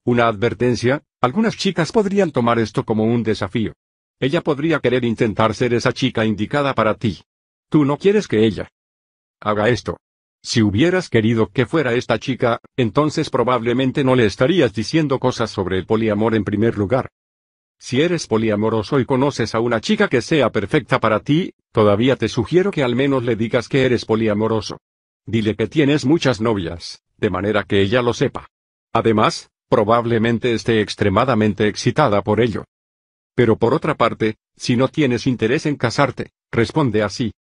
[0.04, 3.74] Una advertencia, algunas chicas podrían tomar esto como un desafío.
[4.18, 7.22] Ella podría querer intentar ser esa chica indicada para ti.
[7.68, 8.68] Tú no quieres que ella
[9.40, 9.98] haga esto.
[10.44, 15.78] Si hubieras querido que fuera esta chica, entonces probablemente no le estarías diciendo cosas sobre
[15.78, 17.10] el poliamor en primer lugar.
[17.78, 22.28] Si eres poliamoroso y conoces a una chica que sea perfecta para ti, todavía te
[22.28, 24.78] sugiero que al menos le digas que eres poliamoroso.
[25.26, 28.48] Dile que tienes muchas novias, de manera que ella lo sepa.
[28.92, 32.64] Además, probablemente esté extremadamente excitada por ello.
[33.34, 37.32] Pero por otra parte, si no tienes interés en casarte, responde así.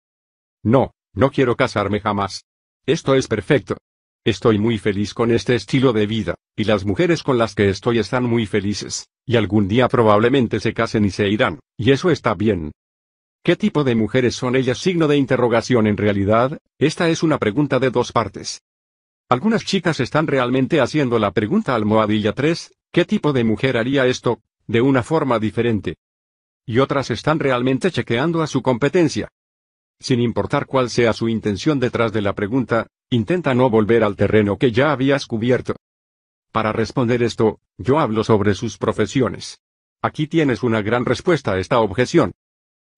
[0.62, 2.44] No, no quiero casarme jamás.
[2.86, 3.76] Esto es perfecto.
[4.24, 7.98] Estoy muy feliz con este estilo de vida, y las mujeres con las que estoy
[7.98, 12.34] están muy felices, y algún día probablemente se casen y se irán, y eso está
[12.34, 12.72] bien.
[13.44, 14.78] ¿Qué tipo de mujeres son ellas?
[14.78, 18.62] Signo de interrogación en realidad, esta es una pregunta de dos partes.
[19.28, 24.40] Algunas chicas están realmente haciendo la pregunta almohadilla 3, ¿qué tipo de mujer haría esto?
[24.66, 25.96] de una forma diferente.
[26.64, 29.28] Y otras están realmente chequeando a su competencia,
[30.02, 34.58] sin importar cuál sea su intención detrás de la pregunta, intenta no volver al terreno
[34.58, 35.76] que ya habías cubierto.
[36.50, 39.60] Para responder esto, yo hablo sobre sus profesiones.
[40.02, 42.32] Aquí tienes una gran respuesta a esta objeción.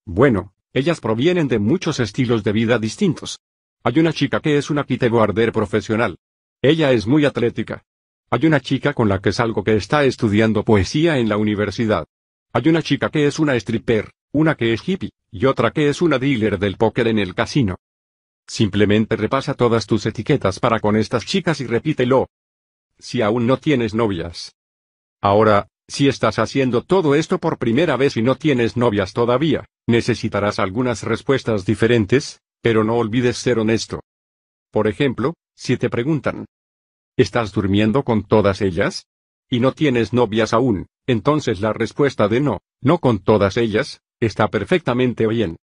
[0.07, 3.39] Bueno, ellas provienen de muchos estilos de vida distintos.
[3.85, 6.17] Hay una chica que es una kiteboarder profesional.
[6.63, 7.85] Ella es muy atlética.
[8.31, 12.07] Hay una chica con la que salgo que está estudiando poesía en la universidad.
[12.53, 16.03] Hay una chica que es una stripper, una que es hippie, y otra que es
[16.03, 17.77] una dealer del póker en el casino.
[18.49, 22.29] Simplemente repasa todas tus etiquetas para con estas chicas y repítelo.
[22.99, 24.57] Si aún no tienes novias.
[25.21, 30.59] Ahora, si estás haciendo todo esto por primera vez y no tienes novias todavía, necesitarás
[30.59, 34.01] algunas respuestas diferentes, pero no olvides ser honesto.
[34.73, 36.47] Por ejemplo, si te preguntan,
[37.17, 39.07] ¿estás durmiendo con todas ellas?
[39.49, 44.49] Y no tienes novias aún, entonces la respuesta de no, no con todas ellas, Está
[44.49, 45.57] perfectamente bien.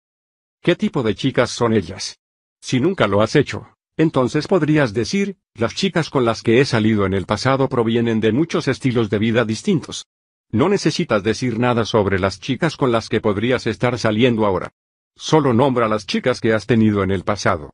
[0.61, 2.19] ¿Qué tipo de chicas son ellas?
[2.61, 7.05] Si nunca lo has hecho, entonces podrías decir, las chicas con las que he salido
[7.05, 10.07] en el pasado provienen de muchos estilos de vida distintos.
[10.51, 14.71] No necesitas decir nada sobre las chicas con las que podrías estar saliendo ahora.
[15.15, 17.71] Solo nombra las chicas que has tenido en el pasado.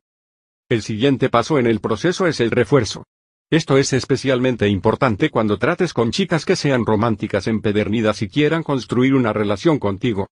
[0.68, 3.04] El siguiente paso en el proceso es el refuerzo.
[3.50, 9.14] Esto es especialmente importante cuando trates con chicas que sean románticas empedernidas y quieran construir
[9.14, 10.28] una relación contigo.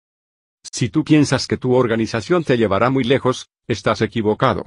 [0.62, 4.66] Si tú piensas que tu organización te llevará muy lejos, estás equivocado.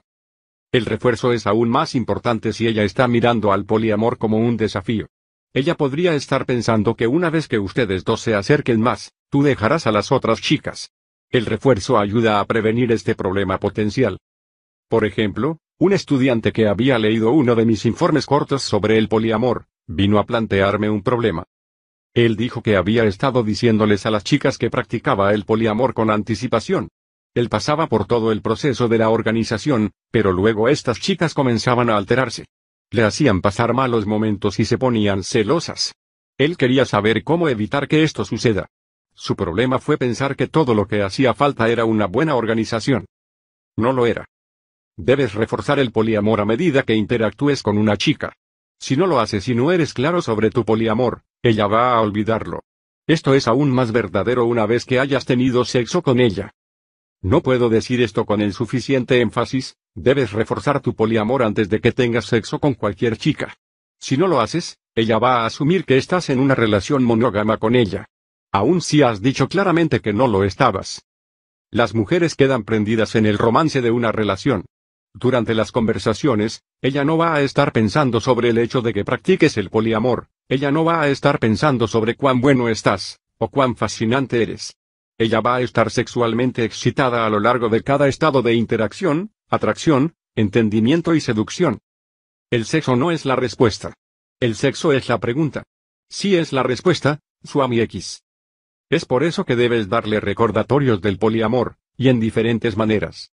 [0.72, 5.08] El refuerzo es aún más importante si ella está mirando al poliamor como un desafío.
[5.54, 9.88] Ella podría estar pensando que una vez que ustedes dos se acerquen más, tú dejarás
[9.88, 10.92] a las otras chicas.
[11.30, 14.20] El refuerzo ayuda a prevenir este problema potencial.
[14.90, 19.66] Por ejemplo, un estudiante que había leído uno de mis informes cortos sobre el poliamor,
[19.88, 21.46] vino a plantearme un problema.
[22.16, 26.88] Él dijo que había estado diciéndoles a las chicas que practicaba el poliamor con anticipación.
[27.34, 31.98] Él pasaba por todo el proceso de la organización, pero luego estas chicas comenzaban a
[31.98, 32.46] alterarse.
[32.90, 35.94] Le hacían pasar malos momentos y se ponían celosas.
[36.38, 38.68] Él quería saber cómo evitar que esto suceda.
[39.14, 43.06] Su problema fue pensar que todo lo que hacía falta era una buena organización.
[43.76, 44.26] No lo era.
[44.96, 48.32] Debes reforzar el poliamor a medida que interactúes con una chica.
[48.80, 52.64] Si no lo haces y no eres claro sobre tu poliamor, ella va a olvidarlo.
[53.06, 56.56] Esto es aún más verdadero una vez que hayas tenido sexo con ella.
[57.22, 61.92] No puedo decir esto con el suficiente énfasis, debes reforzar tu poliamor antes de que
[61.92, 63.58] tengas sexo con cualquier chica.
[64.00, 67.76] Si no lo haces, ella va a asumir que estás en una relación monógama con
[67.76, 68.08] ella.
[68.52, 71.06] Aún si has dicho claramente que no lo estabas.
[71.70, 74.66] Las mujeres quedan prendidas en el romance de una relación.
[75.14, 79.58] Durante las conversaciones, ella no va a estar pensando sobre el hecho de que practiques
[79.58, 84.42] el poliamor, ella no va a estar pensando sobre cuán bueno estás, o cuán fascinante
[84.42, 84.76] eres.
[85.18, 90.16] Ella va a estar sexualmente excitada a lo largo de cada estado de interacción, atracción,
[90.36, 91.80] entendimiento y seducción.
[92.52, 93.94] El sexo no es la respuesta.
[94.40, 95.64] El sexo es la pregunta.
[96.10, 98.24] Si es la respuesta, Swami X.
[98.90, 103.32] Es por eso que debes darle recordatorios del poliamor, y en diferentes maneras.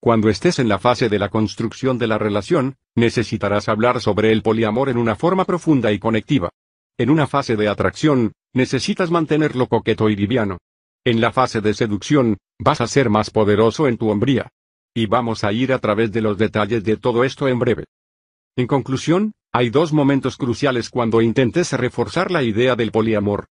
[0.00, 4.42] Cuando estés en la fase de la construcción de la relación, necesitarás hablar sobre el
[4.42, 6.50] poliamor en una forma profunda y conectiva.
[6.96, 10.58] En una fase de atracción, necesitas mantenerlo coqueto y liviano.
[11.04, 14.50] En la fase de seducción, vas a ser más poderoso en tu hombría.
[14.94, 17.84] Y vamos a ir a través de los detalles de todo esto en breve.
[18.56, 23.46] En conclusión, hay dos momentos cruciales cuando intentes reforzar la idea del poliamor.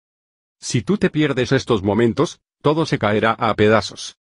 [0.60, 4.18] Si tú te pierdes estos momentos, todo se caerá a pedazos.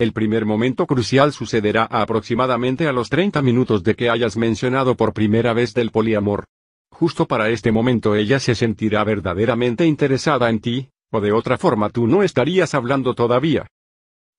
[0.00, 5.12] El primer momento crucial sucederá aproximadamente a los 30 minutos de que hayas mencionado por
[5.12, 6.44] primera vez del poliamor.
[6.88, 11.90] Justo para este momento ella se sentirá verdaderamente interesada en ti, o de otra forma
[11.90, 13.66] tú no estarías hablando todavía.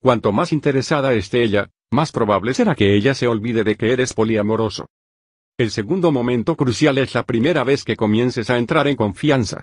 [0.00, 4.14] Cuanto más interesada esté ella, más probable será que ella se olvide de que eres
[4.14, 4.86] poliamoroso.
[5.58, 9.60] El segundo momento crucial es la primera vez que comiences a entrar en confianza.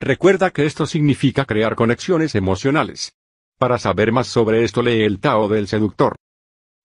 [0.00, 3.14] Recuerda que esto significa crear conexiones emocionales.
[3.60, 6.16] Para saber más sobre esto lee el Tao del seductor.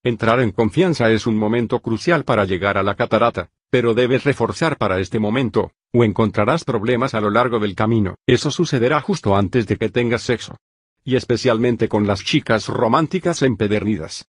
[0.03, 4.77] Entrar en confianza es un momento crucial para llegar a la catarata, pero debes reforzar
[4.77, 8.15] para este momento, o encontrarás problemas a lo largo del camino.
[8.27, 10.57] Eso sucederá justo antes de que tengas sexo.
[11.05, 14.27] Y especialmente con las chicas románticas empedernidas.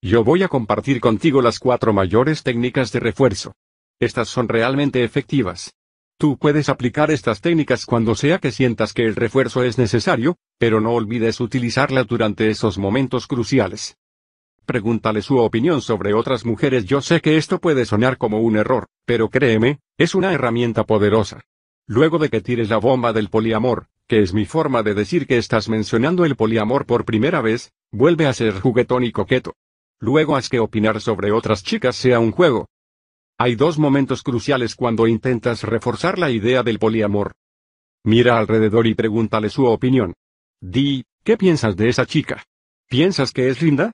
[0.00, 3.56] Yo voy a compartir contigo las cuatro mayores técnicas de refuerzo.
[3.98, 5.74] Estas son realmente efectivas.
[6.18, 10.80] Tú puedes aplicar estas técnicas cuando sea que sientas que el refuerzo es necesario, pero
[10.80, 13.96] no olvides utilizarla durante esos momentos cruciales.
[14.64, 16.84] Pregúntale su opinión sobre otras mujeres.
[16.84, 21.42] Yo sé que esto puede sonar como un error, pero créeme, es una herramienta poderosa.
[21.88, 25.38] Luego de que tires la bomba del poliamor, que es mi forma de decir que
[25.38, 29.54] estás mencionando el poliamor por primera vez, vuelve a ser juguetón y coqueto.
[29.98, 32.68] Luego haz que opinar sobre otras chicas sea un juego.
[33.38, 37.32] Hay dos momentos cruciales cuando intentas reforzar la idea del poliamor.
[38.04, 40.14] Mira alrededor y pregúntale su opinión.
[40.60, 42.44] Di, ¿qué piensas de esa chica?
[42.88, 43.92] ¿Piensas que es linda?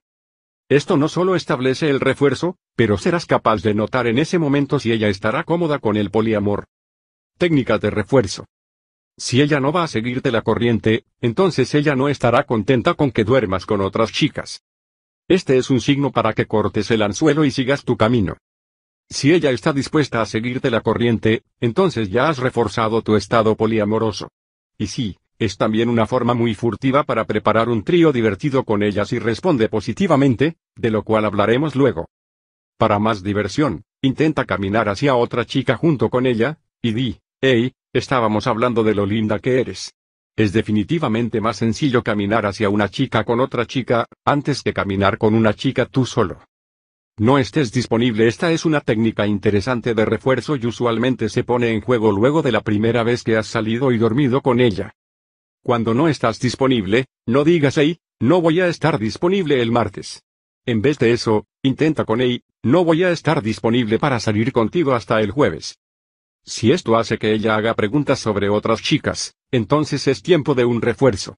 [0.68, 4.92] Esto no solo establece el refuerzo, pero serás capaz de notar en ese momento si
[4.92, 6.66] ella estará cómoda con el poliamor.
[7.38, 8.44] Técnicas de refuerzo.
[9.16, 13.24] Si ella no va a seguirte la corriente, entonces ella no estará contenta con que
[13.24, 14.62] duermas con otras chicas.
[15.26, 18.36] Este es un signo para que cortes el anzuelo y sigas tu camino.
[19.10, 24.28] Si ella está dispuesta a seguirte la corriente, entonces ya has reforzado tu estado poliamoroso.
[24.76, 29.04] Y sí, es también una forma muy furtiva para preparar un trío divertido con ella
[29.04, 32.08] si responde positivamente, de lo cual hablaremos luego.
[32.76, 38.46] Para más diversión, intenta caminar hacia otra chica junto con ella, y di, hey, estábamos
[38.46, 39.94] hablando de lo linda que eres.
[40.36, 45.34] Es definitivamente más sencillo caminar hacia una chica con otra chica, antes que caminar con
[45.34, 46.40] una chica tú solo.
[47.18, 48.28] No estés disponible.
[48.28, 52.52] Esta es una técnica interesante de refuerzo y usualmente se pone en juego luego de
[52.52, 54.94] la primera vez que has salido y dormido con ella.
[55.64, 60.22] Cuando no estás disponible, no digas hey, no voy a estar disponible el martes.
[60.64, 64.94] En vez de eso, intenta con hey, no voy a estar disponible para salir contigo
[64.94, 65.76] hasta el jueves.
[66.44, 70.80] Si esto hace que ella haga preguntas sobre otras chicas, entonces es tiempo de un
[70.80, 71.36] refuerzo.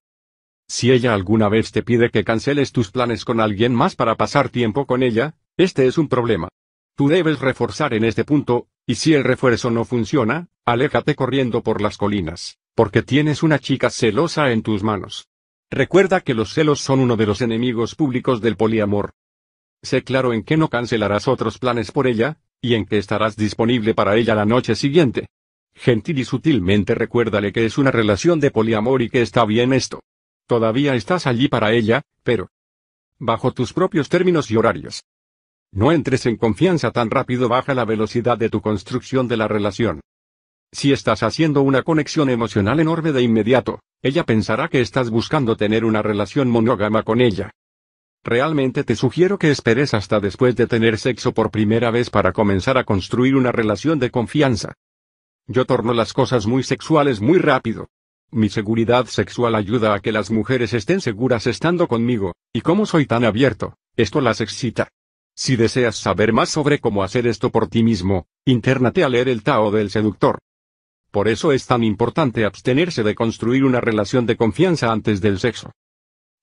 [0.70, 4.50] Si ella alguna vez te pide que canceles tus planes con alguien más para pasar
[4.50, 6.48] tiempo con ella, este es un problema.
[6.96, 11.80] Tú debes reforzar en este punto, y si el refuerzo no funciona, aléjate corriendo por
[11.80, 15.26] las colinas porque tienes una chica celosa en tus manos.
[15.70, 19.10] Recuerda que los celos son uno de los enemigos públicos del poliamor.
[19.82, 23.92] Sé claro en que no cancelarás otros planes por ella, y en que estarás disponible
[23.92, 25.26] para ella la noche siguiente.
[25.74, 30.00] gentil y sutilmente recuérdale que es una relación de poliamor y que está bien esto.
[30.50, 32.48] Todavía estás allí para ella, pero
[33.20, 35.04] bajo tus propios términos y horarios.
[35.70, 40.00] No entres en confianza tan rápido, baja la velocidad de tu construcción de la relación.
[40.72, 45.84] Si estás haciendo una conexión emocional enorme de inmediato, ella pensará que estás buscando tener
[45.84, 47.52] una relación monógama con ella.
[48.24, 52.76] Realmente te sugiero que esperes hasta después de tener sexo por primera vez para comenzar
[52.76, 54.72] a construir una relación de confianza.
[55.46, 57.86] Yo torno las cosas muy sexuales muy rápido.
[58.32, 63.04] Mi seguridad sexual ayuda a que las mujeres estén seguras estando conmigo, y como soy
[63.04, 64.88] tan abierto, esto las excita.
[65.34, 69.42] Si deseas saber más sobre cómo hacer esto por ti mismo, internate a leer el
[69.42, 70.38] Tao del seductor.
[71.10, 75.72] Por eso es tan importante abstenerse de construir una relación de confianza antes del sexo.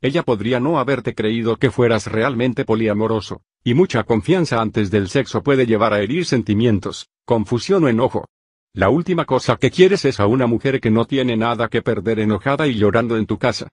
[0.01, 5.41] Ella podría no haberte creído que fueras realmente poliamoroso, y mucha confianza antes del sexo
[5.41, 8.25] puede llevar a herir sentimientos, confusión o enojo.
[8.73, 12.19] La última cosa que quieres es a una mujer que no tiene nada que perder
[12.19, 13.69] enojada y llorando en tu casa.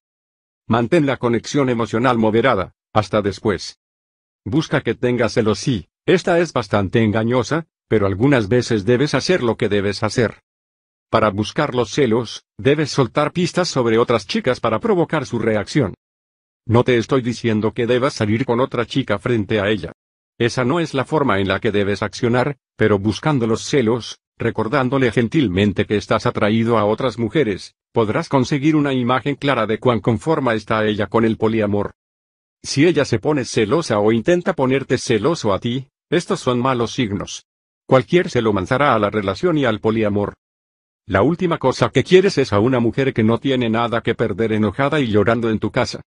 [0.66, 3.78] Mantén la conexión emocional moderada, hasta después.
[4.44, 9.56] Busca que tengas celos sí, esta es bastante engañosa, pero algunas veces debes hacer lo
[9.56, 10.40] que debes hacer.
[11.10, 15.94] Para buscar los celos, debes soltar pistas sobre otras chicas para provocar su reacción.
[16.66, 19.92] No te estoy diciendo que debas salir con otra chica frente a ella.
[20.38, 25.12] Esa no es la forma en la que debes accionar, pero buscando los celos, recordándole
[25.12, 30.54] gentilmente que estás atraído a otras mujeres, podrás conseguir una imagen clara de cuán conforma
[30.54, 31.92] está ella con el poliamor.
[32.62, 37.46] Si ella se pone celosa o intenta ponerte celoso a ti, estos son malos signos.
[37.86, 40.34] Cualquier celo manzará a la relación y al poliamor.
[41.06, 44.52] La última cosa que quieres es a una mujer que no tiene nada que perder
[44.52, 46.00] enojada y llorando en tu casa.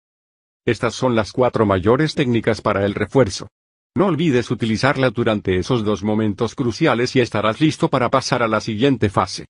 [0.64, 3.48] Estas son las cuatro mayores técnicas para el refuerzo.
[3.96, 8.60] No olvides utilizarla durante esos dos momentos cruciales y estarás listo para pasar a la
[8.60, 9.46] siguiente fase.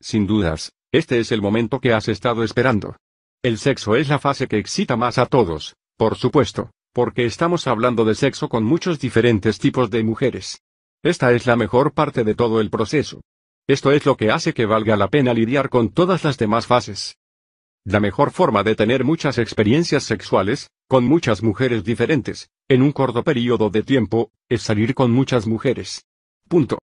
[0.00, 2.96] Sin dudas, este es el momento que has estado esperando.
[3.40, 8.04] El sexo es la fase que excita más a todos, por supuesto, porque estamos hablando
[8.04, 10.60] de sexo con muchos diferentes tipos de mujeres.
[11.04, 13.20] Esta es la mejor parte de todo el proceso.
[13.68, 17.16] Esto es lo que hace que valga la pena lidiar con todas las demás fases.
[17.84, 23.24] La mejor forma de tener muchas experiencias sexuales, con muchas mujeres diferentes, en un corto
[23.24, 26.04] periodo de tiempo, es salir con muchas mujeres.
[26.48, 26.78] Punto.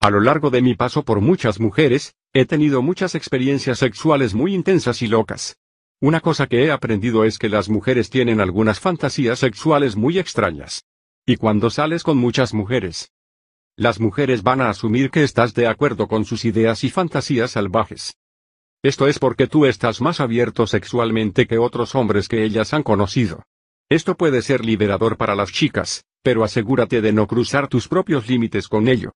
[0.00, 4.54] A lo largo de mi paso por muchas mujeres, he tenido muchas experiencias sexuales muy
[4.54, 5.56] intensas y locas.
[6.00, 10.84] Una cosa que he aprendido es que las mujeres tienen algunas fantasías sexuales muy extrañas.
[11.26, 13.10] Y cuando sales con muchas mujeres,
[13.76, 18.16] las mujeres van a asumir que estás de acuerdo con sus ideas y fantasías salvajes.
[18.84, 23.42] Esto es porque tú estás más abierto sexualmente que otros hombres que ellas han conocido.
[23.90, 28.68] Esto puede ser liberador para las chicas, pero asegúrate de no cruzar tus propios límites
[28.68, 29.12] con ello.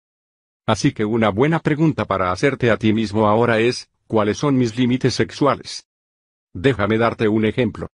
[0.66, 4.76] Así que una buena pregunta para hacerte a ti mismo ahora es, ¿cuáles son mis
[4.76, 5.86] límites sexuales?
[6.54, 7.88] Déjame darte un ejemplo.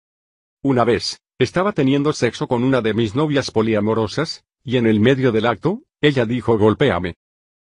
[0.62, 5.32] Una vez, estaba teniendo sexo con una de mis novias poliamorosas, y en el medio
[5.32, 7.14] del acto, ella dijo golpéame.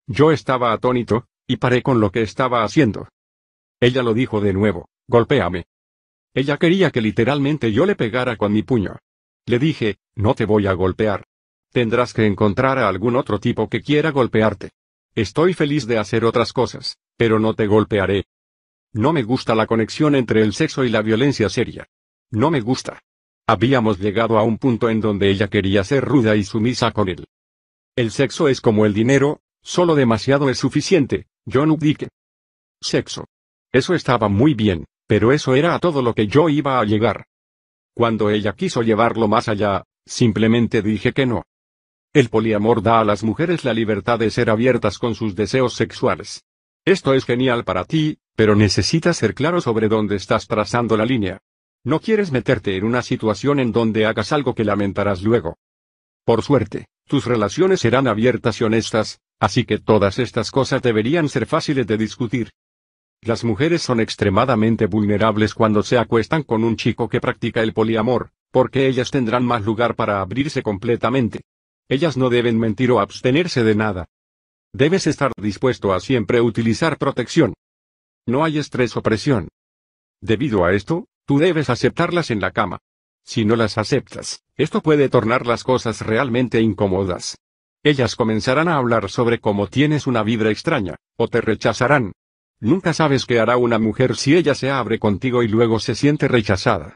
[0.07, 3.09] Yo estaba atónito, y paré con lo que estaba haciendo.
[3.81, 5.65] Ella lo dijo de nuevo, golpéame.
[6.33, 8.99] Ella quería que literalmente yo le pegara con mi puño.
[9.47, 11.25] Le dije, no te voy a golpear.
[11.73, 14.71] Tendrás que encontrar a algún otro tipo que quiera golpearte.
[15.15, 18.25] Estoy feliz de hacer otras cosas, pero no te golpearé.
[18.93, 21.89] No me gusta la conexión entre el sexo y la violencia seria.
[22.31, 23.03] No me gusta.
[23.47, 27.27] Habíamos llegado a un punto en donde ella quería ser ruda y sumisa con él.
[27.97, 32.09] El sexo es como el dinero, solo demasiado es suficiente, John Updike.
[32.81, 33.27] Sexo.
[33.73, 37.27] Eso estaba muy bien, pero eso era a todo lo que yo iba a llegar.
[37.97, 41.47] Cuando ella quiso llevarlo más allá, simplemente dije que no.
[42.13, 46.45] El poliamor da a las mujeres la libertad de ser abiertas con sus deseos sexuales.
[46.85, 51.41] Esto es genial para ti, pero necesitas ser claro sobre dónde estás trazando la línea.
[51.83, 55.59] No quieres meterte en una situación en donde hagas algo que lamentarás luego.
[56.25, 61.47] Por suerte, tus relaciones serán abiertas y honestas, así que todas estas cosas deberían ser
[61.47, 62.53] fáciles de discutir.
[63.23, 68.31] Las mujeres son extremadamente vulnerables cuando se acuestan con un chico que practica el poliamor,
[68.51, 71.43] porque ellas tendrán más lugar para abrirse completamente.
[71.89, 74.07] Ellas no deben mentir o abstenerse de nada.
[74.73, 77.53] Debes estar dispuesto a siempre utilizar protección.
[78.27, 79.49] No hay estrés o presión.
[80.23, 82.79] Debido a esto, tú debes aceptarlas en la cama.
[83.23, 87.37] Si no las aceptas, esto puede tornar las cosas realmente incómodas.
[87.83, 92.13] Ellas comenzarán a hablar sobre cómo tienes una vibra extraña, o te rechazarán.
[92.61, 96.29] Nunca sabes qué hará una mujer si ella se abre contigo y luego se siente
[96.29, 96.95] rechazada.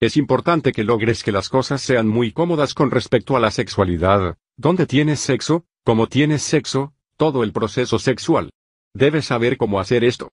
[0.00, 4.36] Es importante que logres que las cosas sean muy cómodas con respecto a la sexualidad,
[4.56, 8.50] donde tienes sexo, cómo tienes sexo, todo el proceso sexual.
[8.94, 10.30] Debes saber cómo hacer esto.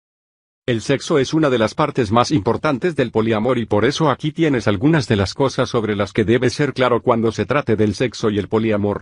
[0.68, 4.32] El sexo es una de las partes más importantes del poliamor y por eso aquí
[4.32, 7.96] tienes algunas de las cosas sobre las que debes ser claro cuando se trate del
[7.96, 9.02] sexo y el poliamor.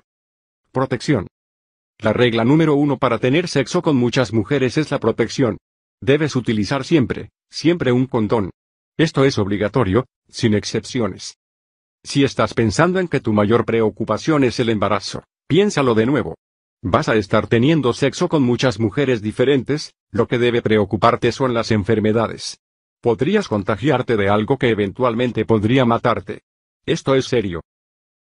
[0.71, 1.27] Protección.
[2.01, 5.57] La regla número uno para tener sexo con muchas mujeres es la protección.
[6.01, 8.51] Debes utilizar siempre, siempre un condón.
[8.97, 11.35] Esto es obligatorio, sin excepciones.
[12.05, 16.35] Si estás pensando en que tu mayor preocupación es el embarazo, piénsalo de nuevo.
[16.81, 21.69] Vas a estar teniendo sexo con muchas mujeres diferentes, lo que debe preocuparte son las
[21.69, 22.59] enfermedades.
[23.01, 26.43] Podrías contagiarte de algo que eventualmente podría matarte.
[26.85, 27.59] Esto es serio.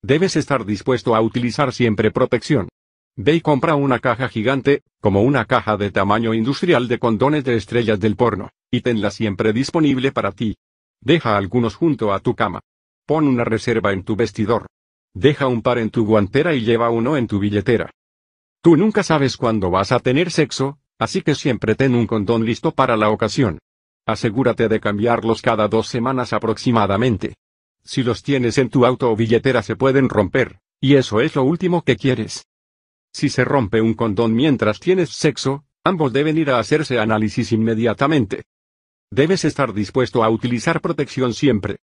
[0.03, 2.69] Debes estar dispuesto a utilizar siempre protección.
[3.16, 7.56] Ve y compra una caja gigante, como una caja de tamaño industrial de condones de
[7.56, 10.56] estrellas del porno, y tenla siempre disponible para ti.
[11.01, 12.60] Deja algunos junto a tu cama.
[13.06, 14.66] Pon una reserva en tu vestidor.
[15.12, 17.90] Deja un par en tu guantera y lleva uno en tu billetera.
[18.62, 22.70] Tú nunca sabes cuándo vas a tener sexo, así que siempre ten un condón listo
[22.72, 23.59] para la ocasión.
[24.06, 27.34] Asegúrate de cambiarlos cada dos semanas aproximadamente.
[27.84, 31.43] Si los tienes en tu auto o billetera se pueden romper, y eso es lo
[31.43, 32.47] último que quieres.
[33.12, 38.44] Si se rompe un condón mientras tienes sexo, ambos deben ir a hacerse análisis inmediatamente.
[39.10, 41.78] Debes estar dispuesto a utilizar protección siempre.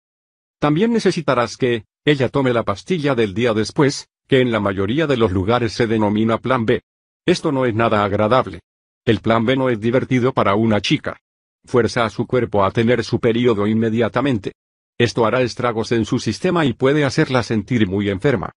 [0.59, 5.17] También necesitarás que, ella tome la pastilla del día después, que en la mayoría de
[5.17, 6.83] los lugares se denomina plan B.
[7.27, 8.61] Esto no es nada agradable.
[9.07, 11.19] El plan B no es divertido para una chica.
[11.65, 14.53] Fuerza a su cuerpo a tener su periodo inmediatamente.
[14.99, 18.53] Esto hará estragos en su sistema y puede hacerla sentir muy enferma.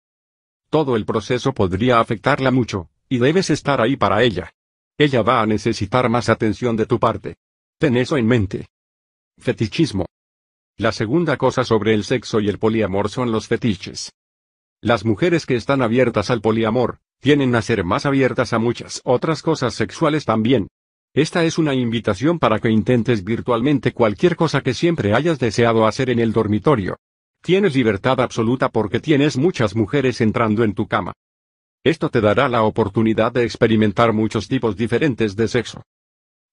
[0.71, 4.53] Todo el proceso podría afectarla mucho, y debes estar ahí para ella.
[4.99, 7.37] Ella va a necesitar más atención de tu parte.
[7.79, 8.67] Ten eso en mente.
[9.39, 10.07] Fetichismo.
[10.79, 14.13] La segunda cosa sobre el sexo y el poliamor son los fetiches.
[14.83, 19.43] Las mujeres que están abiertas al poliamor, tienen a ser más abiertas a muchas otras
[19.43, 20.69] cosas sexuales también.
[21.15, 26.11] Esta es una invitación para que intentes virtualmente cualquier cosa que siempre hayas deseado hacer
[26.11, 26.99] en el dormitorio.
[27.47, 31.13] Tienes libertad absoluta porque tienes muchas mujeres entrando en tu cama.
[31.85, 35.85] Esto te dará la oportunidad de experimentar muchos tipos diferentes de sexo.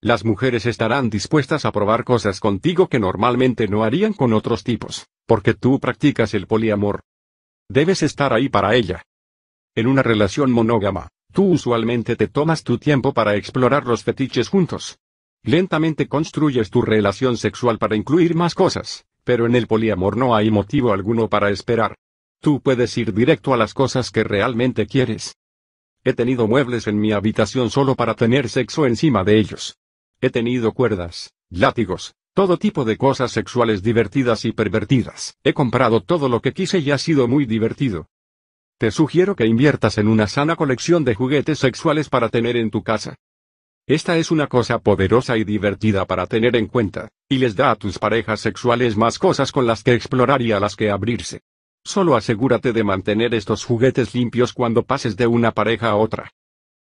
[0.01, 5.07] Las mujeres estarán dispuestas a probar cosas contigo que normalmente no harían con otros tipos,
[5.25, 7.01] porque tú practicas el poliamor.
[7.67, 9.01] Debes estar ahí para ella.
[9.73, 14.99] En una relación monógama, tú usualmente te tomas tu tiempo para explorar los fetiches juntos.
[15.41, 20.51] Lentamente construyes tu relación sexual para incluir más cosas, pero en el poliamor no hay
[20.51, 21.95] motivo alguno para esperar.
[22.39, 25.35] Tú puedes ir directo a las cosas que realmente quieres.
[26.03, 29.77] He tenido muebles en mi habitación solo para tener sexo encima de ellos.
[30.19, 35.37] He tenido cuerdas, látigos, todo tipo de cosas sexuales divertidas y pervertidas.
[35.43, 38.07] He comprado todo lo que quise y ha sido muy divertido.
[38.77, 42.83] Te sugiero que inviertas en una sana colección de juguetes sexuales para tener en tu
[42.83, 43.15] casa.
[43.85, 47.75] Esta es una cosa poderosa y divertida para tener en cuenta, y les da a
[47.75, 51.41] tus parejas sexuales más cosas con las que explorar y a las que abrirse.
[51.83, 56.31] Solo asegúrate de mantener estos juguetes limpios cuando pases de una pareja a otra.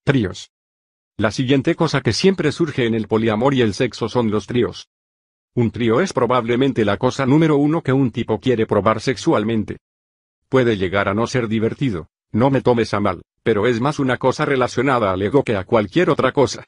[0.02, 0.50] Tríos.
[1.18, 4.88] La siguiente cosa que siempre surge en el poliamor y el sexo son los tríos.
[5.54, 9.76] Un trío es probablemente la cosa número uno que un tipo quiere probar sexualmente.
[10.48, 14.16] Puede llegar a no ser divertido, no me tomes a mal, pero es más una
[14.16, 16.64] cosa relacionada al ego que a cualquier otra cosa.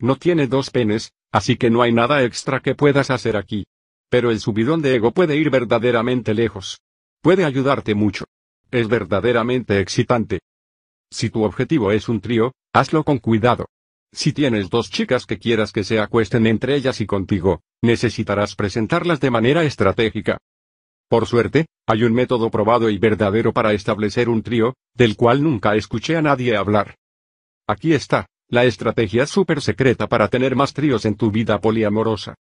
[0.00, 3.66] No tiene dos penes, así que no hay nada extra que puedas hacer aquí.
[4.08, 6.80] Pero el subidón de ego puede ir verdaderamente lejos.
[7.20, 8.24] Puede ayudarte mucho.
[8.70, 10.40] Es verdaderamente excitante.
[11.10, 13.66] Si tu objetivo es un trío, hazlo con cuidado.
[14.12, 19.20] Si tienes dos chicas que quieras que se acuesten entre ellas y contigo, necesitarás presentarlas
[19.20, 20.38] de manera estratégica.
[21.08, 25.76] Por suerte, hay un método probado y verdadero para establecer un trío, del cual nunca
[25.76, 26.94] escuché a nadie hablar.
[27.66, 32.34] Aquí está, la estrategia súper secreta para tener más tríos en tu vida poliamorosa.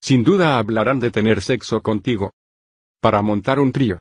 [0.00, 2.32] Sin duda hablarán de tener sexo contigo.
[3.00, 4.00] Para montar un trío.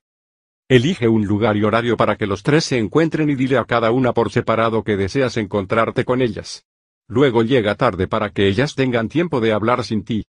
[0.67, 3.91] Elige un lugar y horario para que los tres se encuentren y dile a cada
[3.91, 6.65] una por separado que deseas encontrarte con ellas.
[7.07, 10.25] Luego llega tarde para que ellas tengan tiempo de hablar sin ti.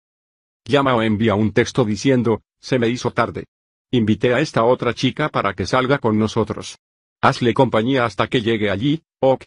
[0.66, 3.47] Llama o envía un texto diciendo, se me hizo tarde.
[3.90, 6.78] Invité a esta otra chica para que salga con nosotros.
[7.22, 9.44] Hazle compañía hasta que llegue allí, ok.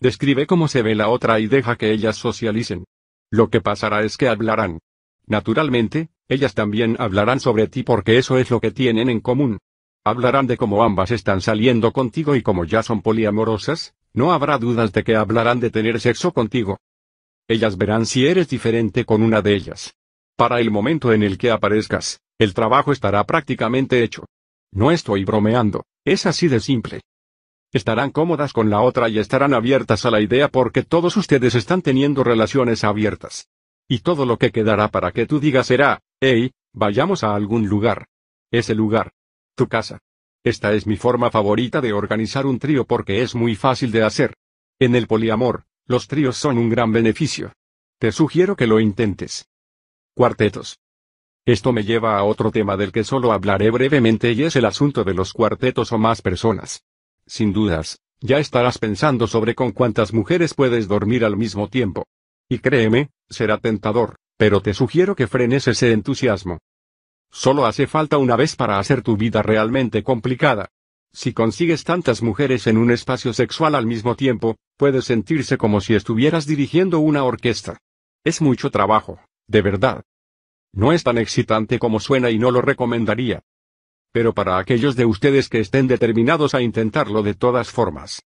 [0.00, 2.84] Describe cómo se ve la otra y deja que ellas socialicen.
[3.30, 4.78] Lo que pasará es que hablarán.
[5.26, 9.58] Naturalmente, ellas también hablarán sobre ti porque eso es lo que tienen en común.
[10.04, 14.92] Hablarán de cómo ambas están saliendo contigo y como ya son poliamorosas, no habrá dudas
[14.92, 16.78] de que hablarán de tener sexo contigo.
[17.48, 19.94] Ellas verán si eres diferente con una de ellas.
[20.36, 24.26] Para el momento en el que aparezcas, el trabajo estará prácticamente hecho.
[24.70, 27.00] No estoy bromeando, es así de simple.
[27.72, 31.82] Estarán cómodas con la otra y estarán abiertas a la idea porque todos ustedes están
[31.82, 33.48] teniendo relaciones abiertas.
[33.86, 38.06] Y todo lo que quedará para que tú digas será, hey, vayamos a algún lugar.
[38.50, 39.12] Ese lugar.
[39.54, 40.00] Tu casa.
[40.44, 44.34] Esta es mi forma favorita de organizar un trío porque es muy fácil de hacer.
[44.78, 47.52] En el poliamor, los tríos son un gran beneficio.
[47.98, 49.48] Te sugiero que lo intentes.
[50.14, 50.78] Cuartetos.
[51.44, 55.04] Esto me lleva a otro tema del que solo hablaré brevemente y es el asunto
[55.04, 56.84] de los cuartetos o más personas.
[57.28, 62.06] Sin dudas, ya estarás pensando sobre con cuántas mujeres puedes dormir al mismo tiempo.
[62.48, 66.58] Y créeme, será tentador, pero te sugiero que frenes ese entusiasmo.
[67.30, 70.70] Solo hace falta una vez para hacer tu vida realmente complicada.
[71.12, 75.94] Si consigues tantas mujeres en un espacio sexual al mismo tiempo, puedes sentirse como si
[75.94, 77.78] estuvieras dirigiendo una orquesta.
[78.24, 80.02] Es mucho trabajo, de verdad.
[80.72, 83.42] No es tan excitante como suena y no lo recomendaría.
[84.18, 88.24] Pero para aquellos de ustedes que estén determinados a intentarlo de todas formas.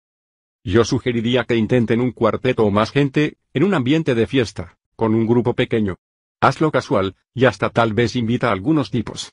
[0.63, 5.17] Yo sugeriría que intenten un cuarteto o más gente, en un ambiente de fiesta, con
[5.17, 5.97] un grupo pequeño.
[6.41, 9.33] Hazlo casual, y hasta tal vez invita a algunos tipos.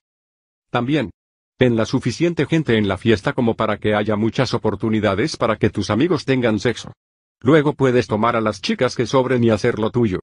[0.72, 1.12] También,
[1.58, 5.70] ten la suficiente gente en la fiesta como para que haya muchas oportunidades para que
[5.70, 6.92] tus amigos tengan sexo.
[7.40, 10.22] Luego puedes tomar a las chicas que sobren y hacer lo tuyo.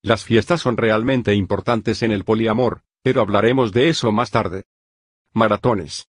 [0.00, 4.64] Las fiestas son realmente importantes en el poliamor, pero hablaremos de eso más tarde.
[5.38, 6.08] Maratones.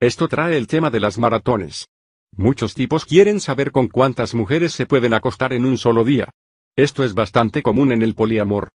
[0.00, 1.86] Esto trae el tema de las maratones.
[2.32, 6.30] Muchos tipos quieren saber con cuántas mujeres se pueden acostar en un solo día.
[6.74, 8.70] Esto es bastante común en el poliamor.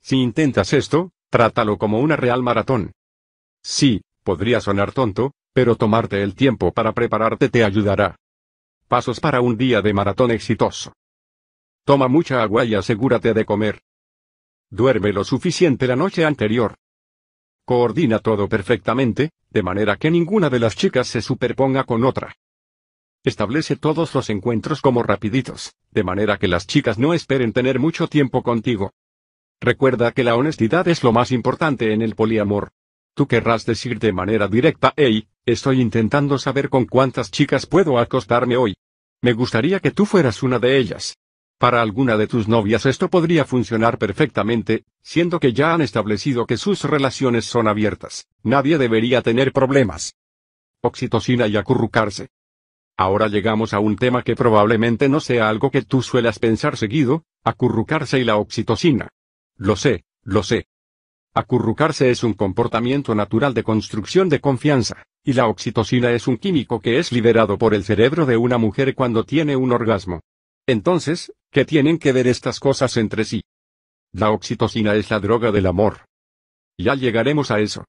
[0.00, 2.92] Si intentas esto, trátalo como una real maratón.
[3.62, 8.16] Sí, podría sonar tonto, pero tomarte el tiempo para prepararte te ayudará.
[8.86, 10.92] Pasos para un día de maratón exitoso.
[11.84, 13.80] Toma mucha agua y asegúrate de comer.
[14.70, 16.76] Duerme lo suficiente la noche anterior.
[17.66, 22.36] Coordina todo perfectamente, de manera que ninguna de las chicas se superponga con otra.
[23.24, 28.06] Establece todos los encuentros como rapiditos, de manera que las chicas no esperen tener mucho
[28.06, 28.92] tiempo contigo.
[29.62, 32.72] Recuerda que la honestidad es lo más importante en el poliamor.
[33.14, 38.58] Tú querrás decir de manera directa, hey, estoy intentando saber con cuántas chicas puedo acostarme
[38.58, 38.76] hoy.
[39.22, 41.16] Me gustaría que tú fueras una de ellas.
[41.58, 46.56] Para alguna de tus novias esto podría funcionar perfectamente, siendo que ya han establecido que
[46.56, 48.26] sus relaciones son abiertas.
[48.42, 50.14] Nadie debería tener problemas.
[50.80, 52.28] Oxitocina y acurrucarse.
[52.96, 57.24] Ahora llegamos a un tema que probablemente no sea algo que tú suelas pensar seguido,
[57.42, 59.08] acurrucarse y la oxitocina.
[59.56, 60.66] Lo sé, lo sé.
[61.32, 66.80] Acurrucarse es un comportamiento natural de construcción de confianza, y la oxitocina es un químico
[66.80, 70.20] que es liberado por el cerebro de una mujer cuando tiene un orgasmo.
[70.66, 73.44] Entonces, ¿qué tienen que ver estas cosas entre sí?
[74.12, 76.00] La oxitocina es la droga del amor.
[76.76, 77.84] Ya llegaremos a eso.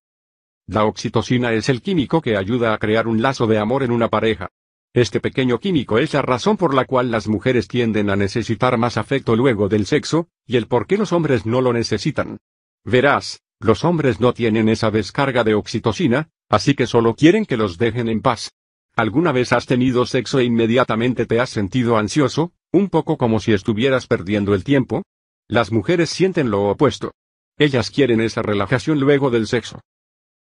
[0.68, 4.08] La oxitocina es el químico que ayuda a crear un lazo de amor en una
[4.08, 4.50] pareja.
[4.94, 8.98] Este pequeño químico es la razón por la cual las mujeres tienden a necesitar más
[8.98, 12.38] afecto luego del sexo, y el por qué los hombres no lo necesitan.
[12.84, 17.80] Verás, los hombres no tienen esa descarga de oxitocina, así que solo quieren que los
[17.80, 18.52] dejen en paz.
[18.96, 23.54] ¿Alguna vez has tenido sexo e inmediatamente te has sentido ansioso, un poco como si
[23.54, 25.04] estuvieras perdiendo el tiempo?
[25.48, 27.14] Las mujeres sienten lo opuesto.
[27.58, 29.80] Ellas quieren esa relajación luego del sexo.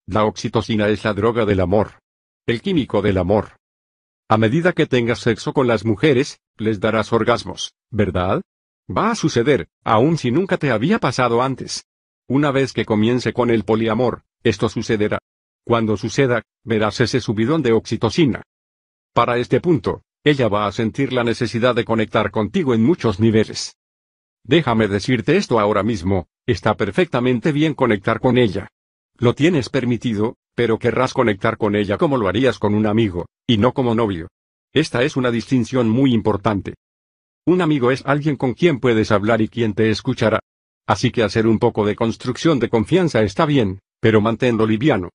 [0.05, 1.93] La oxitocina es la droga del amor.
[2.45, 3.57] El químico del amor.
[4.29, 8.43] A medida que tengas sexo con las mujeres, les darás orgasmos, ¿verdad?
[8.95, 11.87] Va a suceder, aun si nunca te había pasado antes.
[12.27, 15.17] Una vez que comience con el poliamor, esto sucederá.
[15.65, 18.43] Cuando suceda, verás ese subidón de oxitocina.
[19.13, 23.77] Para este punto, ella va a sentir la necesidad de conectar contigo en muchos niveles.
[24.43, 28.67] Déjame decirte esto ahora mismo, está perfectamente bien conectar con ella.
[29.17, 33.57] Lo tienes permitido, pero querrás conectar con ella como lo harías con un amigo, y
[33.57, 34.27] no como novio.
[34.73, 36.75] Esta es una distinción muy importante.
[37.45, 40.39] Un amigo es alguien con quien puedes hablar y quien te escuchará.
[40.85, 45.09] Así que hacer un poco de construcción de confianza está bien, pero manténlo liviano.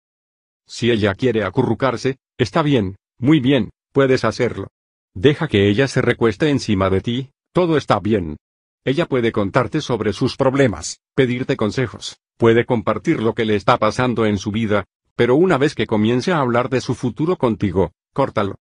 [0.66, 4.68] Si ella quiere acurrucarse, está bien, muy bien, puedes hacerlo.
[5.14, 8.36] Deja que ella se recueste encima de ti, todo está bien.
[8.84, 14.26] Ella puede contarte sobre sus problemas, pedirte consejos, puede compartir lo que le está pasando
[14.26, 18.56] en su vida, pero una vez que comience a hablar de su futuro contigo, córtalo.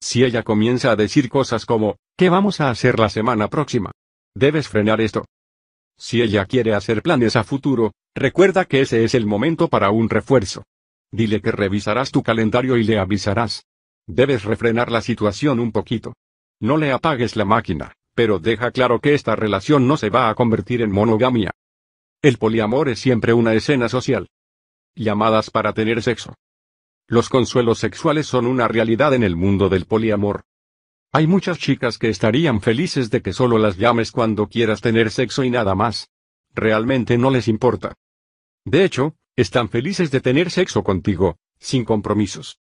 [0.00, 3.90] Si ella comienza a decir cosas como, ¿qué vamos a hacer la semana próxima?
[4.34, 5.24] Debes frenar esto.
[5.96, 10.10] Si ella quiere hacer planes a futuro, recuerda que ese es el momento para un
[10.10, 10.64] refuerzo.
[11.10, 13.64] Dile que revisarás tu calendario y le avisarás.
[14.08, 16.14] Debes refrenar la situación un poquito.
[16.60, 20.34] No le apagues la máquina, pero deja claro que esta relación no se va a
[20.34, 21.50] convertir en monogamia.
[22.22, 24.26] El poliamor es siempre una escena social.
[24.96, 26.34] Llamadas para tener sexo.
[27.06, 30.42] Los consuelos sexuales son una realidad en el mundo del poliamor.
[31.12, 35.44] Hay muchas chicas que estarían felices de que solo las llames cuando quieras tener sexo
[35.44, 36.08] y nada más.
[36.54, 37.94] Realmente no les importa.
[38.64, 42.58] De hecho, están felices de tener sexo contigo, sin compromisos.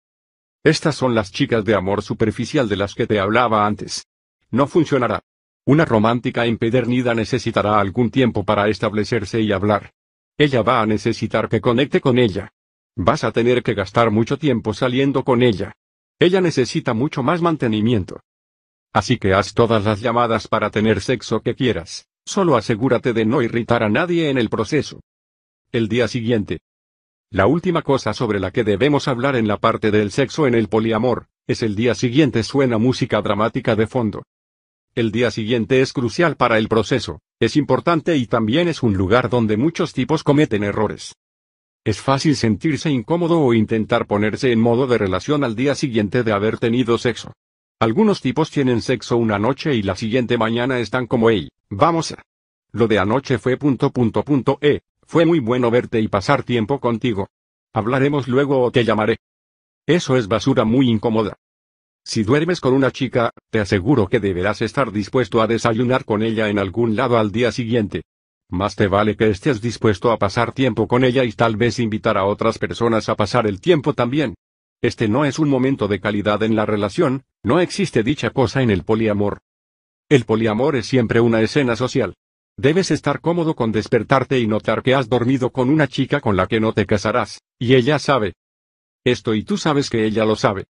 [0.67, 4.05] Estas son las chicas de amor superficial de las que te hablaba antes.
[4.51, 5.21] No funcionará.
[5.63, 9.93] Una romántica empedernida necesitará algún tiempo para establecerse y hablar.
[10.37, 12.51] Ella va a necesitar que conecte con ella.
[12.97, 15.71] Vas a tener que gastar mucho tiempo saliendo con ella.
[16.19, 18.19] Ella necesita mucho más mantenimiento.
[18.91, 23.41] Así que haz todas las llamadas para tener sexo que quieras, solo asegúrate de no
[23.41, 24.99] irritar a nadie en el proceso.
[25.71, 26.59] El día siguiente.
[27.29, 30.69] La última cosa sobre la que debemos hablar en la parte del sexo en el
[30.69, 34.23] poliamor, es el día siguiente suena música dramática de fondo.
[34.95, 39.29] El día siguiente es crucial para el proceso, es importante y también es un lugar
[39.29, 41.15] donde muchos tipos cometen errores.
[41.83, 46.31] Es fácil sentirse incómodo o intentar ponerse en modo de relación al día siguiente de
[46.31, 47.33] haber tenido sexo.
[47.79, 52.23] Algunos tipos tienen sexo una noche y la siguiente mañana están como hey, vamos a.
[52.71, 56.79] Lo de anoche fue punto punto punto e, fue muy bueno verte y pasar tiempo
[56.79, 57.29] contigo.
[57.73, 59.17] Hablaremos luego o te llamaré.
[59.85, 61.37] Eso es basura muy incómoda.
[62.03, 66.49] Si duermes con una chica, te aseguro que deberás estar dispuesto a desayunar con ella
[66.49, 68.03] en algún lado al día siguiente.
[68.49, 72.17] Más te vale que estés dispuesto a pasar tiempo con ella y tal vez invitar
[72.17, 74.35] a otras personas a pasar el tiempo también.
[74.81, 78.71] Este no es un momento de calidad en la relación, no existe dicha cosa en
[78.71, 79.39] el poliamor.
[80.09, 82.13] El poliamor es siempre una escena social.
[82.59, 86.47] Debes estar cómodo con despertarte y notar que has dormido con una chica con la
[86.47, 88.33] que no te casarás, y ella sabe.
[89.05, 90.65] Esto y tú sabes que ella lo sabe.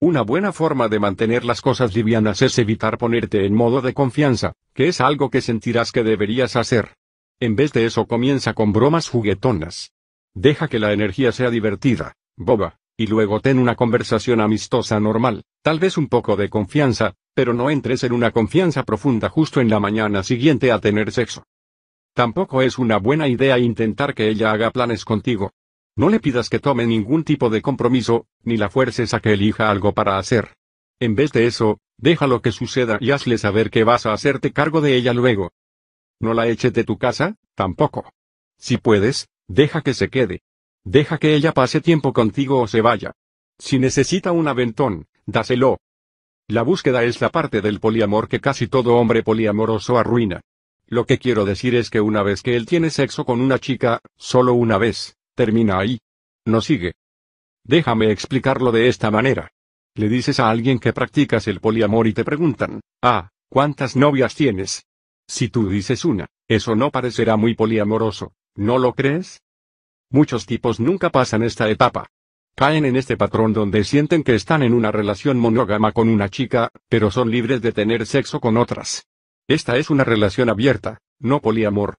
[0.00, 4.54] Una buena forma de mantener las cosas livianas es evitar ponerte en modo de confianza,
[4.74, 6.96] que es algo que sentirás que deberías hacer.
[7.38, 9.92] En vez de eso comienza con bromas juguetonas.
[10.34, 15.78] Deja que la energía sea divertida, boba, y luego ten una conversación amistosa normal, tal
[15.78, 19.80] vez un poco de confianza, pero no entres en una confianza profunda justo en la
[19.80, 21.44] mañana siguiente a tener sexo.
[22.14, 25.52] Tampoco es una buena idea intentar que ella haga planes contigo.
[25.96, 29.70] No le pidas que tome ningún tipo de compromiso, ni la fuerces a que elija
[29.70, 30.56] algo para hacer.
[31.00, 34.80] En vez de eso, déjalo que suceda y hazle saber que vas a hacerte cargo
[34.80, 35.52] de ella luego.
[36.20, 38.12] No la eches de tu casa, tampoco.
[38.56, 40.42] Si puedes, deja que se quede.
[40.84, 43.12] Deja que ella pase tiempo contigo o se vaya.
[43.58, 45.78] Si necesita un aventón, dáselo.
[46.52, 50.42] La búsqueda es la parte del poliamor que casi todo hombre poliamoroso arruina.
[50.86, 54.00] Lo que quiero decir es que una vez que él tiene sexo con una chica,
[54.18, 55.98] solo una vez, termina ahí.
[56.44, 56.92] No sigue.
[57.64, 59.52] Déjame explicarlo de esta manera.
[59.94, 64.84] Le dices a alguien que practicas el poliamor y te preguntan, ah, ¿cuántas novias tienes?
[65.26, 69.40] Si tú dices una, eso no parecerá muy poliamoroso, ¿no lo crees?
[70.10, 72.10] Muchos tipos nunca pasan esta etapa.
[72.54, 76.70] Caen en este patrón donde sienten que están en una relación monógama con una chica,
[76.88, 79.06] pero son libres de tener sexo con otras.
[79.48, 81.96] Esta es una relación abierta, no poliamor.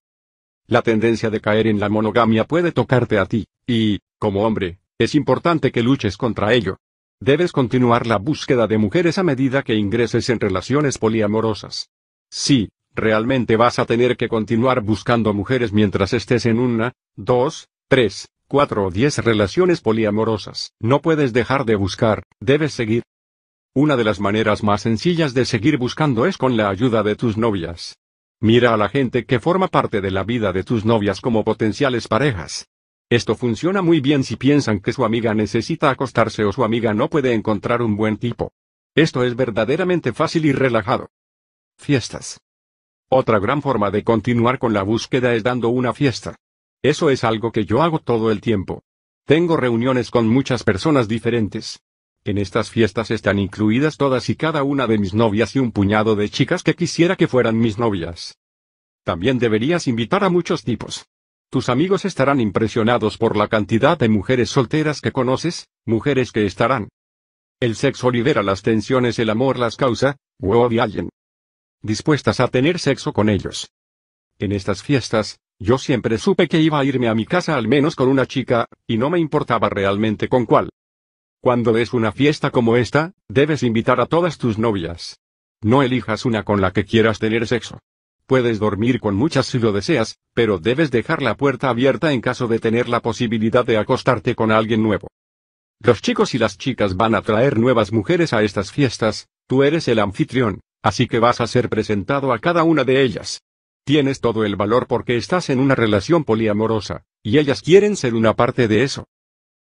[0.67, 5.15] La tendencia de caer en la monogamia puede tocarte a ti, y, como hombre, es
[5.15, 6.77] importante que luches contra ello.
[7.19, 11.89] Debes continuar la búsqueda de mujeres a medida que ingreses en relaciones poliamorosas.
[12.29, 18.29] Sí, realmente vas a tener que continuar buscando mujeres mientras estés en una, dos, tres,
[18.53, 20.73] cuatro o diez relaciones poliamorosas.
[20.79, 23.01] No puedes dejar de buscar, debes seguir.
[23.73, 27.35] Una de las maneras más sencillas de seguir buscando es con la ayuda de tus
[27.35, 27.97] novias.
[28.39, 32.07] Mira a la gente que forma parte de la vida de tus novias como potenciales
[32.07, 32.67] parejas.
[33.09, 37.09] Esto funciona muy bien si piensan que su amiga necesita acostarse o su amiga no
[37.09, 38.51] puede encontrar un buen tipo.
[38.93, 41.09] Esto es verdaderamente fácil y relajado.
[41.79, 42.39] Fiestas.
[43.09, 46.35] Otra gran forma de continuar con la búsqueda es dando una fiesta.
[46.83, 48.83] Eso es algo que yo hago todo el tiempo.
[49.25, 51.81] Tengo reuniones con muchas personas diferentes.
[52.25, 56.15] En estas fiestas están incluidas todas y cada una de mis novias y un puñado
[56.15, 58.37] de chicas que quisiera que fueran mis novias.
[59.03, 61.07] También deberías invitar a muchos tipos.
[61.49, 66.89] Tus amigos estarán impresionados por la cantidad de mujeres solteras que conoces, mujeres que estarán.
[67.59, 71.09] El sexo libera las tensiones, el amor las causa, wow de alguien
[71.83, 73.69] dispuestas a tener sexo con ellos.
[74.39, 77.95] En estas fiestas, yo siempre supe que iba a irme a mi casa al menos
[77.95, 80.69] con una chica, y no me importaba realmente con cuál.
[81.41, 85.19] Cuando ves una fiesta como esta, debes invitar a todas tus novias.
[85.61, 87.79] No elijas una con la que quieras tener sexo.
[88.25, 92.47] Puedes dormir con muchas si lo deseas, pero debes dejar la puerta abierta en caso
[92.47, 95.07] de tener la posibilidad de acostarte con alguien nuevo.
[95.79, 99.87] Los chicos y las chicas van a traer nuevas mujeres a estas fiestas, tú eres
[99.87, 103.41] el anfitrión, Así que vas a ser presentado a cada una de ellas.
[103.85, 108.33] Tienes todo el valor porque estás en una relación poliamorosa, y ellas quieren ser una
[108.33, 109.07] parte de eso.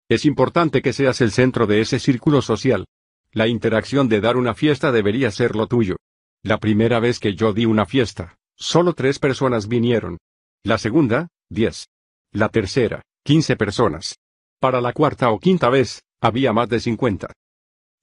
[0.08, 2.86] Es importante que seas el centro de ese círculo social.
[3.32, 5.96] La interacción de dar una fiesta debería ser lo tuyo.
[6.42, 10.16] La primera vez que yo di una fiesta, solo tres personas vinieron.
[10.62, 11.88] La segunda, diez.
[12.32, 14.18] La tercera, quince personas.
[14.60, 17.32] Para la cuarta o quinta vez, había más de cincuenta.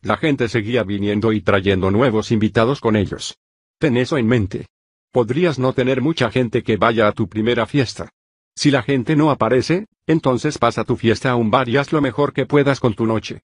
[0.01, 3.37] La gente seguía viniendo y trayendo nuevos invitados con ellos.
[3.79, 4.67] Ten eso en mente.
[5.13, 8.09] Podrías no tener mucha gente que vaya a tu primera fiesta.
[8.55, 12.01] Si la gente no aparece, entonces pasa tu fiesta a un bar y haz lo
[12.01, 13.43] mejor que puedas con tu noche.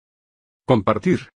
[0.66, 1.30] Compartir.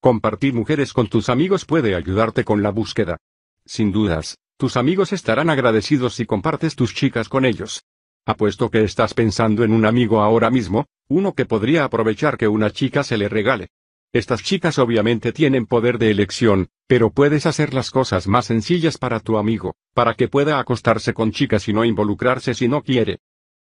[0.00, 3.18] Compartir mujeres con tus amigos puede ayudarte con la búsqueda.
[3.64, 7.84] Sin dudas, tus amigos estarán agradecidos si compartes tus chicas con ellos.
[8.26, 12.72] Apuesto que estás pensando en un amigo ahora mismo, uno que podría aprovechar que una
[12.72, 13.68] chica se le regale.
[14.12, 19.20] Estas chicas obviamente tienen poder de elección, pero puedes hacer las cosas más sencillas para
[19.20, 23.20] tu amigo, para que pueda acostarse con chicas y no involucrarse si no quiere.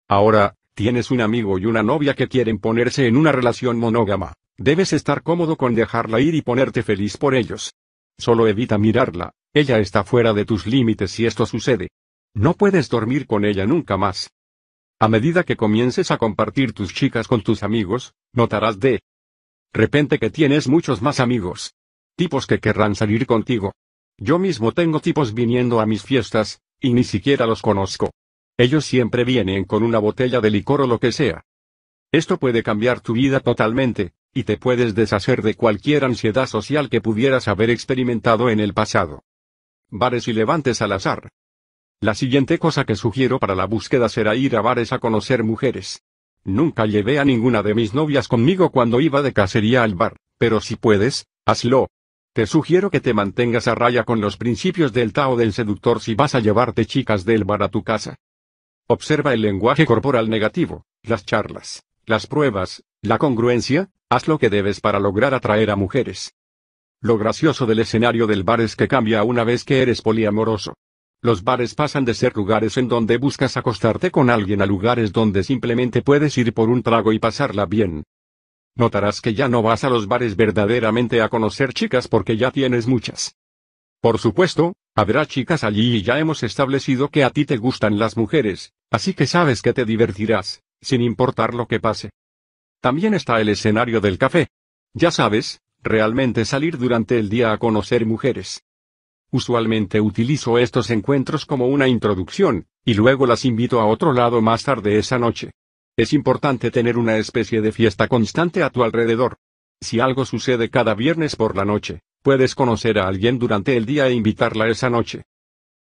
[0.07, 4.33] Ahora, tienes un amigo y una novia que quieren ponerse en una relación monógama.
[4.57, 7.73] Debes estar cómodo con dejarla ir y ponerte feliz por ellos.
[8.17, 11.89] Solo evita mirarla, ella está fuera de tus límites si esto sucede.
[12.33, 14.31] No puedes dormir con ella nunca más.
[14.97, 19.01] A medida que comiences a compartir tus chicas con tus amigos, notarás de
[19.73, 21.73] repente que tienes muchos más amigos.
[22.15, 23.73] Tipos que querrán salir contigo.
[24.17, 28.11] Yo mismo tengo tipos viniendo a mis fiestas, y ni siquiera los conozco.
[28.57, 31.45] Ellos siempre vienen con una botella de licor o lo que sea.
[32.11, 37.01] Esto puede cambiar tu vida totalmente, y te puedes deshacer de cualquier ansiedad social que
[37.01, 39.23] pudieras haber experimentado en el pasado.
[39.89, 41.29] Bares y levantes al azar.
[42.01, 46.03] La siguiente cosa que sugiero para la búsqueda será ir a bares a conocer mujeres.
[46.43, 50.59] Nunca llevé a ninguna de mis novias conmigo cuando iba de cacería al bar, pero
[50.59, 51.89] si puedes, hazlo.
[52.33, 56.15] Te sugiero que te mantengas a raya con los principios del Tao del seductor si
[56.15, 58.15] vas a llevarte chicas del bar a tu casa.
[58.87, 64.81] Observa el lenguaje corporal negativo, las charlas, las pruebas, la congruencia, haz lo que debes
[64.81, 66.33] para lograr atraer a mujeres.
[67.01, 70.75] Lo gracioso del escenario del bar es que cambia una vez que eres poliamoroso.
[71.23, 75.43] Los bares pasan de ser lugares en donde buscas acostarte con alguien a lugares donde
[75.43, 78.03] simplemente puedes ir por un trago y pasarla bien.
[78.75, 82.87] Notarás que ya no vas a los bares verdaderamente a conocer chicas porque ya tienes
[82.87, 83.35] muchas.
[84.01, 88.17] Por supuesto, habrá chicas allí y ya hemos establecido que a ti te gustan las
[88.17, 92.09] mujeres, así que sabes que te divertirás, sin importar lo que pase.
[92.81, 94.47] También está el escenario del café.
[94.95, 98.63] Ya sabes, realmente salir durante el día a conocer mujeres.
[99.31, 104.63] Usualmente utilizo estos encuentros como una introducción, y luego las invito a otro lado más
[104.63, 105.51] tarde esa noche.
[105.95, 109.37] Es importante tener una especie de fiesta constante a tu alrededor.
[109.79, 114.07] Si algo sucede cada viernes por la noche, puedes conocer a alguien durante el día
[114.07, 115.23] e invitarla esa noche.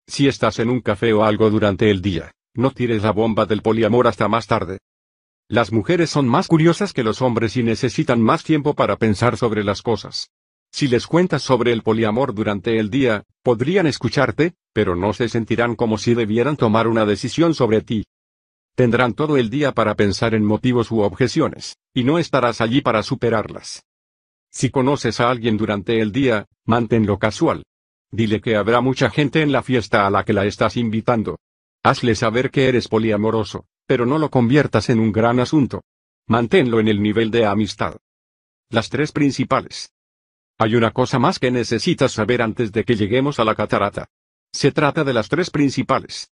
[0.08, 3.62] Si estás en un café o algo durante el día, no tires la bomba del
[3.62, 4.80] poliamor hasta más tarde.
[5.48, 9.64] Las mujeres son más curiosas que los hombres y necesitan más tiempo para pensar sobre
[9.64, 10.32] las cosas.
[10.76, 15.78] Si les cuentas sobre el poliamor durante el día, podrían escucharte, pero no se sentirán
[15.78, 18.04] como si debieran tomar una decisión sobre ti.
[18.76, 23.04] Tendrán todo el día para pensar en motivos u objeciones, y no estarás allí para
[23.04, 23.86] superarlas.
[24.52, 27.64] Si conoces a alguien durante el día, manténlo casual.
[28.12, 31.40] Dile que habrá mucha gente en la fiesta a la que la estás invitando.
[31.84, 35.86] Hazle saber que eres poliamoroso, pero no lo conviertas en un gran asunto.
[36.28, 37.96] Manténlo en el nivel de amistad.
[38.70, 39.95] Las tres principales.
[40.58, 44.08] Hay una cosa más que necesitas saber antes de que lleguemos a la catarata.
[44.54, 46.32] Se trata de las tres principales.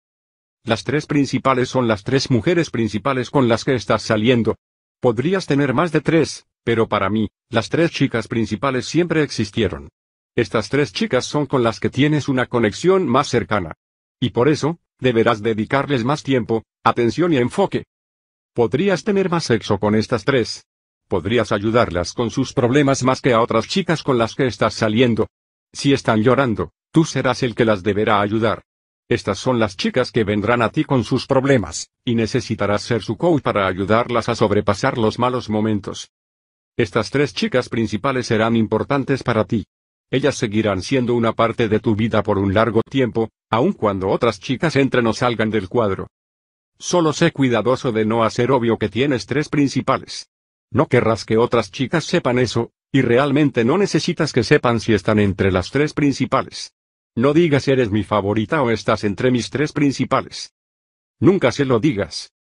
[0.64, 4.58] Las tres principales son las tres mujeres principales con las que estás saliendo.
[5.00, 9.90] Podrías tener más de tres, pero para mí, las tres chicas principales siempre existieron.
[10.36, 13.74] Estas tres chicas son con las que tienes una conexión más cercana.
[14.20, 17.86] Y por eso, deberás dedicarles más tiempo, atención y enfoque.
[18.54, 20.68] Podrías tener más sexo con estas tres,
[21.12, 25.28] podrías ayudarlas con sus problemas más que a otras chicas con las que estás saliendo.
[25.74, 28.64] Si están llorando, tú serás el que las deberá ayudar.
[29.10, 33.18] Estas son las chicas que vendrán a ti con sus problemas, y necesitarás ser su
[33.18, 36.12] coach para ayudarlas a sobrepasar los malos momentos.
[36.78, 39.66] Estas tres chicas principales serán importantes para ti.
[40.10, 44.40] Ellas seguirán siendo una parte de tu vida por un largo tiempo, aun cuando otras
[44.40, 46.08] chicas entren o salgan del cuadro.
[46.80, 50.30] Solo sé cuidadoso de no hacer obvio que tienes tres principales.
[50.72, 55.20] No querrás que otras chicas sepan eso, y realmente no necesitas que sepan si están
[55.20, 56.74] entre las tres principales.
[57.16, 60.54] No digas eres mi favorita o estás entre mis tres principales.
[61.20, 62.32] Nunca se lo digas.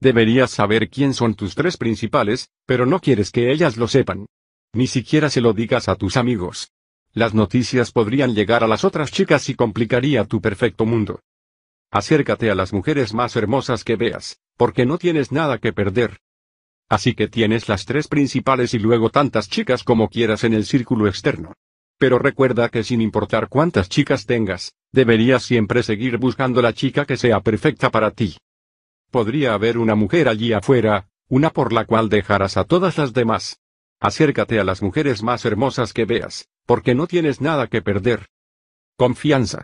[0.00, 4.26] Deberías saber quién son tus tres principales, pero no quieres que ellas lo sepan.
[4.74, 6.72] Ni siquiera se lo digas a tus amigos.
[7.12, 11.20] Las noticias podrían llegar a las otras chicas y complicaría tu perfecto mundo.
[11.90, 16.21] Acércate a las mujeres más hermosas que veas, porque no tienes nada que perder.
[16.92, 21.08] Así que tienes las tres principales y luego tantas chicas como quieras en el círculo
[21.08, 21.54] externo.
[21.96, 27.16] Pero recuerda que sin importar cuántas chicas tengas, deberías siempre seguir buscando la chica que
[27.16, 28.36] sea perfecta para ti.
[29.10, 33.58] Podría haber una mujer allí afuera, una por la cual dejarás a todas las demás.
[33.98, 38.26] Acércate a las mujeres más hermosas que veas, porque no tienes nada que perder.
[38.98, 39.62] Confianza.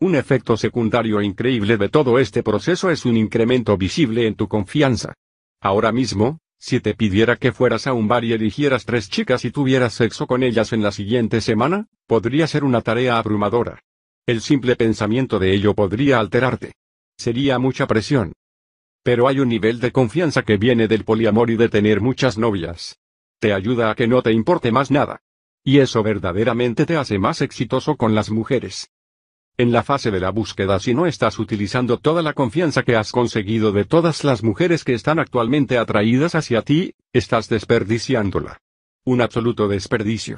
[0.00, 5.12] Un efecto secundario increíble de todo este proceso es un incremento visible en tu confianza.
[5.60, 9.50] Ahora mismo, si te pidiera que fueras a un bar y eligieras tres chicas y
[9.50, 13.82] tuvieras sexo con ellas en la siguiente semana, podría ser una tarea abrumadora.
[14.26, 16.72] El simple pensamiento de ello podría alterarte.
[17.16, 18.32] Sería mucha presión.
[19.02, 22.98] Pero hay un nivel de confianza que viene del poliamor y de tener muchas novias.
[23.38, 25.20] Te ayuda a que no te importe más nada.
[25.62, 28.90] Y eso verdaderamente te hace más exitoso con las mujeres.
[29.58, 33.10] En la fase de la búsqueda si no estás utilizando toda la confianza que has
[33.10, 38.60] conseguido de todas las mujeres que están actualmente atraídas hacia ti, estás desperdiciándola.
[39.06, 40.36] Un absoluto desperdicio.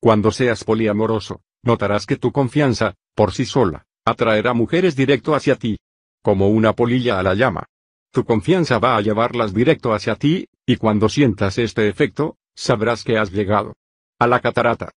[0.00, 5.78] Cuando seas poliamoroso, notarás que tu confianza, por sí sola, atraerá mujeres directo hacia ti.
[6.22, 7.66] Como una polilla a la llama.
[8.12, 13.18] Tu confianza va a llevarlas directo hacia ti, y cuando sientas este efecto, sabrás que
[13.18, 13.76] has llegado.
[14.18, 14.90] A la catarata.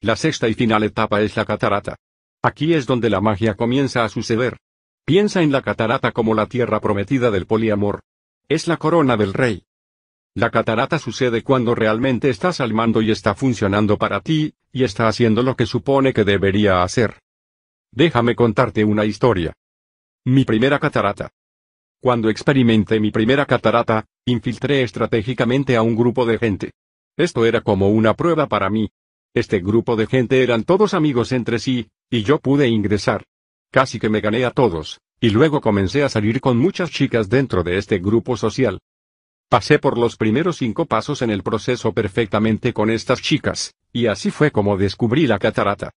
[0.00, 1.96] La sexta y final etapa es la catarata.
[2.48, 4.56] Aquí es donde la magia comienza a suceder.
[5.04, 8.00] Piensa en la catarata como la tierra prometida del poliamor.
[8.48, 9.64] Es la corona del rey.
[10.34, 15.08] La catarata sucede cuando realmente estás al mando y está funcionando para ti, y está
[15.08, 17.18] haciendo lo que supone que debería hacer.
[17.92, 19.52] Déjame contarte una historia.
[20.24, 21.28] Mi primera catarata.
[22.00, 26.70] Cuando experimenté mi primera catarata, infiltré estratégicamente a un grupo de gente.
[27.14, 28.88] Esto era como una prueba para mí.
[29.34, 33.24] Este grupo de gente eran todos amigos entre sí, y yo pude ingresar.
[33.70, 37.62] Casi que me gané a todos, y luego comencé a salir con muchas chicas dentro
[37.62, 38.80] de este grupo social.
[39.50, 44.30] Pasé por los primeros cinco pasos en el proceso perfectamente con estas chicas, y así
[44.30, 45.90] fue como descubrí la catarata.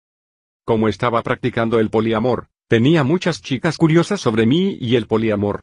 [0.65, 5.61] Como estaba practicando el poliamor, tenía muchas chicas curiosas sobre mí y el poliamor.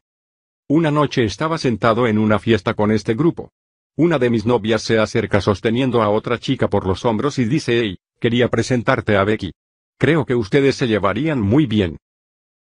[0.69, 3.51] Una noche estaba sentado en una fiesta con este grupo.
[3.99, 7.81] Una de mis novias se acerca sosteniendo a otra chica por los hombros y dice,
[7.81, 9.51] hey, quería presentarte a Becky.
[9.99, 11.97] Creo que ustedes se llevarían muy bien.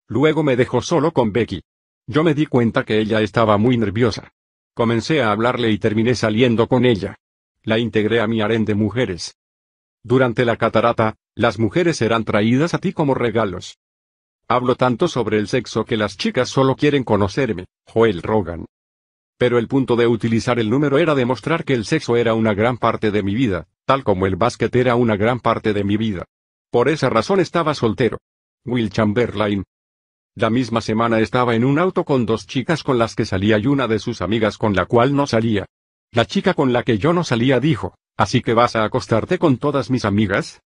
[0.09, 1.61] Luego me dejó solo con Becky.
[2.07, 4.33] Yo me di cuenta que ella estaba muy nerviosa.
[4.73, 7.17] Comencé a hablarle y terminé saliendo con ella.
[7.65, 9.37] La integré a mi harén de mujeres.
[10.03, 13.79] Durante la catarata, las mujeres serán traídas a ti como regalos.
[14.49, 18.65] Hablo tanto sobre el sexo que las chicas solo quieren conocerme, Joel Rogan.
[19.39, 22.79] Pero el punto de utilizar el número era demostrar que el sexo era una gran
[22.79, 26.25] parte de mi vida, tal como el básquet era una gran parte de mi vida.
[26.71, 28.19] Por esa razón estaba soltero.
[28.65, 29.65] Will Chamberlain.
[30.35, 33.67] La misma semana estaba en un auto con dos chicas con las que salía y
[33.67, 35.67] una de sus amigas con la cual no salía.
[36.13, 39.59] La chica con la que yo no salía dijo, ¿así que vas a acostarte con
[39.59, 40.61] todas mis amigas?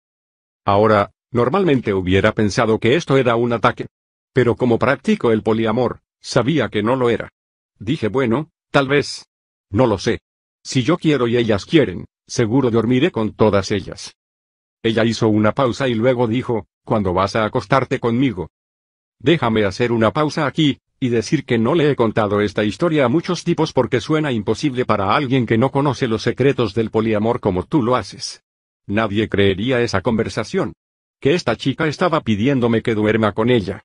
[0.66, 3.88] Ahora, normalmente hubiera pensado que esto era un ataque.
[4.34, 7.30] Pero como practico el poliamor, sabía que no lo era.
[7.80, 9.26] Dije bueno, tal vez.
[9.70, 10.20] No lo sé.
[10.64, 14.16] Si yo quiero y ellas quieren, seguro dormiré con todas ellas.
[14.82, 18.50] Ella hizo una pausa y luego dijo, ¿cuándo vas a acostarte conmigo?
[19.20, 23.10] Déjame hacer una pausa aquí, y decir que no le he contado esta historia a
[23.10, 27.64] muchos tipos porque suena imposible para alguien que no conoce los secretos del poliamor como
[27.64, 28.44] tú lo haces.
[28.86, 30.74] Nadie creería esa conversación.
[31.22, 33.84] Que esta chica estaba pidiéndome que duerma con ella.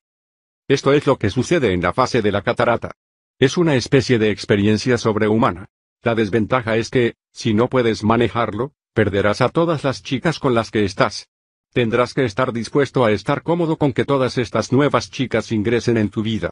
[0.67, 2.91] Esto es lo que sucede en la fase de la catarata.
[3.39, 5.67] Es una especie de experiencia sobrehumana.
[6.01, 10.71] La desventaja es que, si no puedes manejarlo, Perderás a todas las chicas con las
[10.71, 11.27] que estás.
[11.73, 16.07] Tendrás que estar dispuesto a estar cómodo con que todas estas nuevas chicas ingresen en
[16.07, 16.51] tu vida.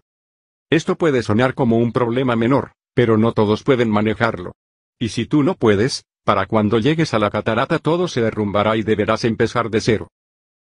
[0.69, 4.57] Esto puede sonar como un problema menor, pero no todos pueden manejarlo.
[4.99, 8.83] Y si tú no puedes, para cuando llegues a la catarata todo se derrumbará y
[8.83, 10.11] deberás empezar de cero.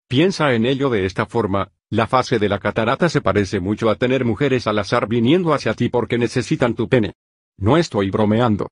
[0.08, 3.96] Piensa en ello de esta forma, la fase de la catarata se parece mucho a
[3.96, 7.12] tener mujeres al azar viniendo hacia ti porque necesitan tu pene.
[7.58, 8.70] No estoy bromeando.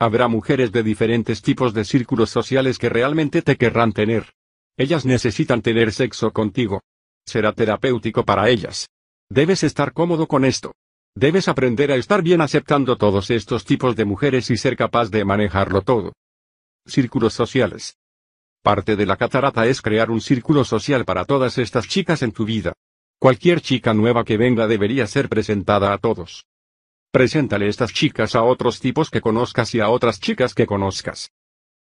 [0.00, 4.32] Habrá mujeres de diferentes tipos de círculos sociales que realmente te querrán tener.
[4.76, 6.82] Ellas necesitan tener sexo contigo.
[7.24, 8.88] Será terapéutico para ellas.
[9.28, 10.74] Debes estar cómodo con esto.
[11.14, 15.24] Debes aprender a estar bien aceptando todos estos tipos de mujeres y ser capaz de
[15.24, 16.14] manejarlo todo.
[16.84, 17.99] Círculos sociales.
[18.62, 22.44] Parte de la catarata es crear un círculo social para todas estas chicas en tu
[22.44, 22.74] vida.
[23.18, 26.44] Cualquier chica nueva que venga debería ser presentada a todos.
[27.10, 31.30] Preséntale estas chicas a otros tipos que conozcas y a otras chicas que conozcas.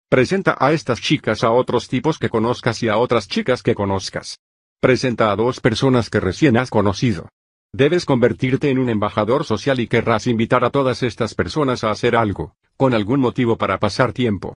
[0.09, 4.41] Presenta a estas chicas a otros tipos que conozcas y a otras chicas que conozcas.
[4.81, 7.29] Presenta a dos personas que recién has conocido.
[7.75, 12.17] Debes convertirte en un embajador social y querrás invitar a todas estas personas a hacer
[12.17, 14.55] algo, con algún motivo para pasar tiempo.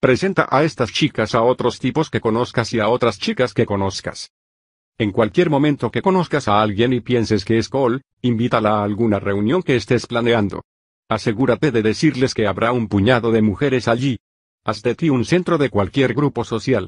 [0.00, 4.30] Presenta a estas chicas a otros tipos que conozcas y a otras chicas que conozcas.
[4.96, 9.18] En cualquier momento que conozcas a alguien y pienses que es cool, invítala a alguna
[9.18, 10.62] reunión que estés planeando.
[11.08, 14.20] Asegúrate de decirles que habrá un puñado de mujeres allí.
[14.64, 16.86] Haz de ti un centro de cualquier grupo social.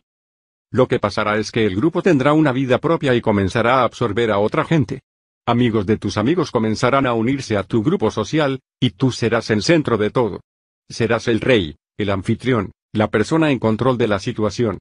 [0.71, 4.31] Lo que pasará es que el grupo tendrá una vida propia y comenzará a absorber
[4.31, 5.03] a otra gente.
[5.47, 9.65] Amigos de tus amigos comenzarán a unirse a tu grupo social, y tú serás el
[9.65, 10.43] centro de todo.
[10.89, 14.79] Serás el rey, el anfitrión, la persona en control de la situación.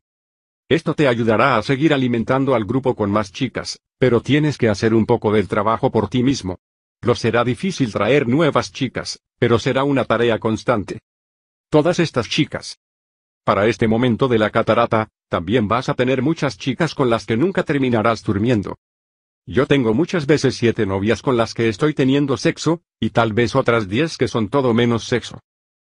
[0.68, 4.94] Esto te ayudará a seguir alimentando al grupo con más chicas, pero tienes que hacer
[4.94, 6.60] un poco del trabajo por ti mismo.
[7.02, 11.02] Lo será difícil traer nuevas chicas, pero será una tarea constante.
[11.70, 12.80] Todas estas chicas.
[13.44, 17.38] Para este momento de la catarata, también vas a tener muchas chicas con las que
[17.38, 18.78] nunca terminarás durmiendo.
[19.46, 23.56] Yo tengo muchas veces siete novias con las que estoy teniendo sexo, y tal vez
[23.56, 25.40] otras diez que son todo menos sexo.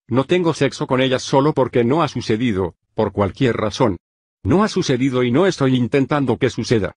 [0.09, 3.97] No tengo sexo con ellas solo porque no ha sucedido, por cualquier razón.
[4.43, 6.93] No ha sucedido y no estoy intentando que suceda.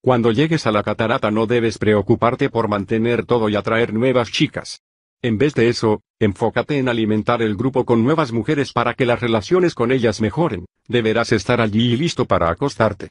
[0.00, 4.80] Cuando llegues a la catarata no debes preocuparte por mantener todo y atraer nuevas chicas.
[5.20, 9.20] En vez de eso, enfócate en alimentar el grupo con nuevas mujeres para que las
[9.20, 10.66] relaciones con ellas mejoren.
[10.86, 13.10] Deberás estar allí y listo para acostarte.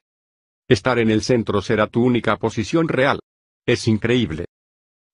[0.68, 3.20] Estar en el centro será tu única posición real.
[3.66, 4.46] Es increíble.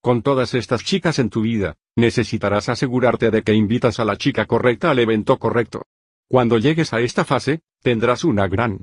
[0.04, 4.46] Con todas estas chicas en tu vida, necesitarás asegurarte de que invitas a la chica
[4.46, 5.86] correcta al evento correcto.
[6.28, 8.82] Cuando llegues a esta fase, tendrás una gran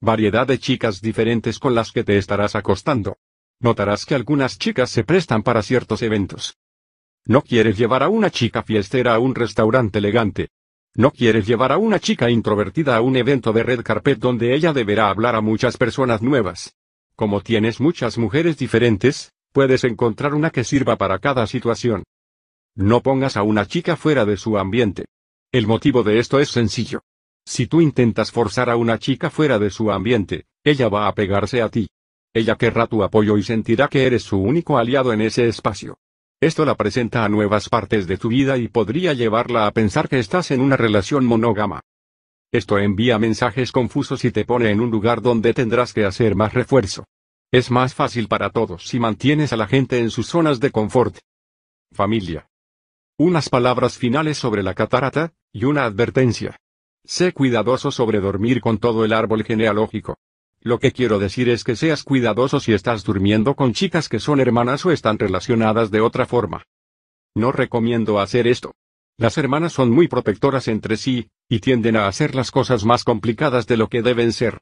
[0.00, 3.18] variedad de chicas diferentes con las que te estarás acostando.
[3.60, 6.56] Notarás que algunas chicas se prestan para ciertos eventos.
[7.26, 10.48] No quieres llevar a una chica fiestera a un restaurante elegante,
[10.94, 14.72] no quieres llevar a una chica introvertida a un evento de red carpet donde ella
[14.72, 16.74] deberá hablar a muchas personas nuevas.
[17.16, 22.04] Como tienes muchas mujeres diferentes, puedes encontrar una que sirva para cada situación.
[22.74, 25.06] No pongas a una chica fuera de su ambiente.
[25.52, 27.02] El motivo de esto es sencillo.
[27.44, 31.62] Si tú intentas forzar a una chica fuera de su ambiente, ella va a pegarse
[31.62, 31.88] a ti.
[32.34, 35.98] Ella querrá tu apoyo y sentirá que eres su único aliado en ese espacio.
[36.40, 40.18] Esto la presenta a nuevas partes de tu vida y podría llevarla a pensar que
[40.18, 41.80] estás en una relación monógama.
[42.52, 46.54] Esto envía mensajes confusos y te pone en un lugar donde tendrás que hacer más
[46.54, 47.04] refuerzo.
[47.50, 51.16] Es más fácil para todos si mantienes a la gente en sus zonas de confort.
[51.92, 52.50] Familia.
[53.16, 56.60] Unas palabras finales sobre la catarata, y una advertencia.
[57.04, 60.18] Sé cuidadoso sobre dormir con todo el árbol genealógico.
[60.60, 64.40] Lo que quiero decir es que seas cuidadoso si estás durmiendo con chicas que son
[64.40, 66.64] hermanas o están relacionadas de otra forma.
[67.34, 68.74] No recomiendo hacer esto.
[69.16, 73.66] Las hermanas son muy protectoras entre sí, y tienden a hacer las cosas más complicadas
[73.66, 74.60] de lo que deben ser.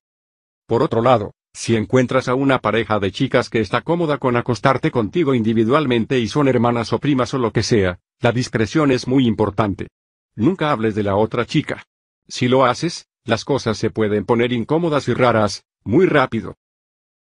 [0.67, 4.91] Por otro lado, si encuentras a una pareja de chicas que está cómoda con acostarte
[4.91, 9.27] contigo individualmente y son hermanas o primas o lo que sea, la discreción es muy
[9.27, 9.89] importante.
[10.35, 11.87] Nunca hables de la otra chica.
[12.29, 16.57] Si lo haces, las cosas se pueden poner incómodas y raras, muy rápido.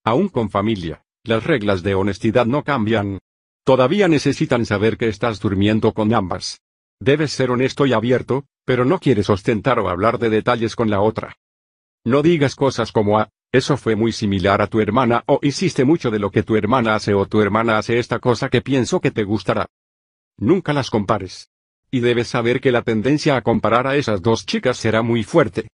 [0.04, 3.20] Aún con familia, las reglas de honestidad no cambian.
[3.64, 6.60] Todavía necesitan saber que estás durmiendo con ambas.
[7.00, 11.00] Debes ser honesto y abierto, pero no quieres ostentar o hablar de detalles con la
[11.00, 11.38] otra.
[12.04, 16.10] No digas cosas como ah, eso fue muy similar a tu hermana o hiciste mucho
[16.10, 19.10] de lo que tu hermana hace o tu hermana hace esta cosa que pienso que
[19.10, 19.66] te gustará.
[20.38, 21.50] Nunca las compares.
[21.90, 25.68] Y debes saber que la tendencia a comparar a esas dos chicas será muy fuerte.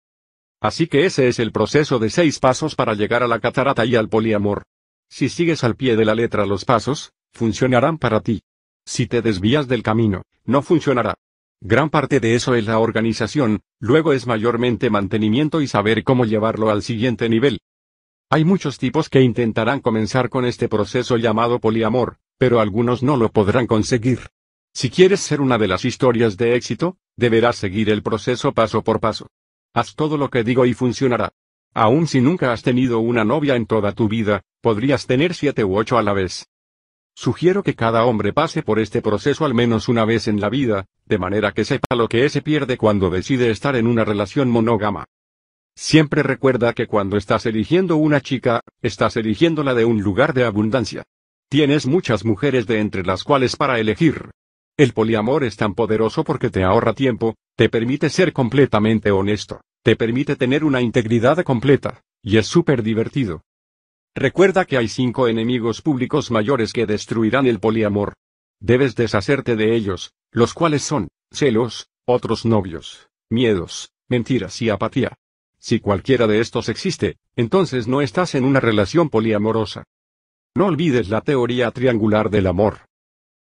[0.60, 3.94] Así que ese es el proceso de seis pasos para llegar a la catarata y
[3.94, 4.64] al poliamor.
[5.08, 8.42] Si sigues al pie de la letra los pasos, funcionarán para ti.
[8.84, 11.14] Si te desvías del camino, no funcionará.
[11.60, 16.70] Gran parte de eso es la organización, luego es mayormente mantenimiento y saber cómo llevarlo
[16.70, 17.58] al siguiente nivel.
[18.30, 23.30] Hay muchos tipos que intentarán comenzar con este proceso llamado poliamor, pero algunos no lo
[23.30, 24.20] podrán conseguir.
[24.72, 29.00] Si quieres ser una de las historias de éxito, deberás seguir el proceso paso por
[29.00, 29.26] paso.
[29.74, 31.32] Haz todo lo que digo y funcionará.
[31.74, 35.76] Aun si nunca has tenido una novia en toda tu vida, podrías tener siete u
[35.76, 36.46] ocho a la vez.
[37.14, 40.86] Sugiero que cada hombre pase por este proceso al menos una vez en la vida,
[41.08, 45.06] de manera que sepa lo que se pierde cuando decide estar en una relación monógama.
[45.74, 51.04] Siempre recuerda que cuando estás eligiendo una chica, estás eligiéndola de un lugar de abundancia.
[51.48, 54.30] Tienes muchas mujeres de entre las cuales para elegir.
[54.76, 59.96] El poliamor es tan poderoso porque te ahorra tiempo, te permite ser completamente honesto, te
[59.96, 63.42] permite tener una integridad completa, y es súper divertido.
[64.14, 68.14] Recuerda que hay cinco enemigos públicos mayores que destruirán el poliamor.
[68.60, 75.18] Debes deshacerte de ellos, los cuales son, celos, otros novios, miedos, mentiras y apatía.
[75.58, 79.82] Si cualquiera de estos existe, entonces no estás en una relación poliamorosa.
[80.54, 82.82] No olvides la teoría triangular del amor.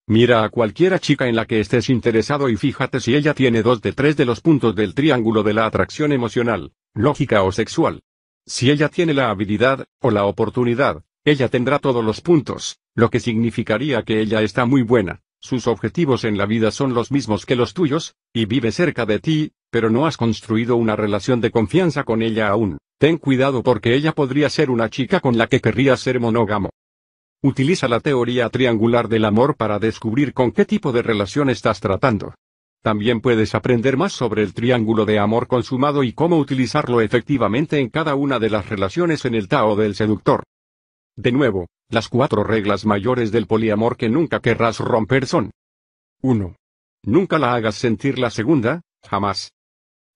[0.07, 3.81] Mira a cualquiera chica en la que estés interesado y fíjate si ella tiene dos
[3.81, 7.99] de tres de los puntos del triángulo de la atracción emocional, lógica o sexual.
[8.45, 13.19] Si ella tiene la habilidad, o la oportunidad, ella tendrá todos los puntos, lo que
[13.19, 17.55] significaría que ella está muy buena, sus objetivos en la vida son los mismos que
[17.55, 22.03] los tuyos, y vive cerca de ti, pero no has construido una relación de confianza
[22.03, 22.77] con ella aún.
[22.99, 26.69] Ten cuidado porque ella podría ser una chica con la que querrías ser monógamo.
[27.41, 32.33] Utiliza la teoría triangular del amor para descubrir con qué tipo de relación estás tratando.
[32.81, 37.89] También puedes aprender más sobre el triángulo de amor consumado y cómo utilizarlo efectivamente en
[37.89, 40.43] cada una de las relaciones en el Tao del seductor.
[41.15, 45.51] De nuevo, las cuatro reglas mayores del poliamor que nunca querrás romper son
[46.21, 46.55] 1.
[47.03, 49.53] Nunca la hagas sentir la segunda, jamás.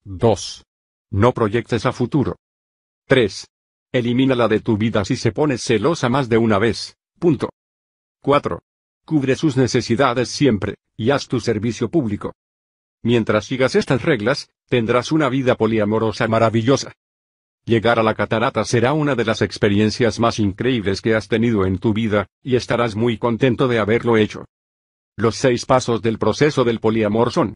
[0.04, 0.66] 2.
[1.12, 2.38] No proyectes a futuro.
[3.08, 3.48] 3.
[3.94, 6.98] Elimínala de tu vida si se pone celosa más de una vez.
[7.20, 7.50] Punto.
[8.22, 8.62] 4.
[9.06, 12.34] Cubre sus necesidades siempre, y haz tu servicio público.
[13.04, 16.94] Mientras sigas estas reglas, tendrás una vida poliamorosa maravillosa.
[17.66, 21.78] Llegar a la catarata será una de las experiencias más increíbles que has tenido en
[21.78, 24.46] tu vida, y estarás muy contento de haberlo hecho.
[25.16, 27.56] Los seis pasos del proceso del poliamor son.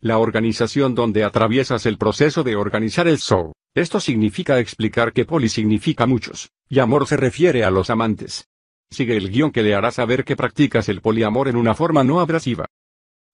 [0.00, 3.52] La organización donde atraviesas el proceso de organizar el show.
[3.74, 8.46] Esto significa explicar que poli significa muchos, y amor se refiere a los amantes.
[8.90, 12.20] Sigue el guion que le hará saber que practicas el poliamor en una forma no
[12.20, 12.66] abrasiva.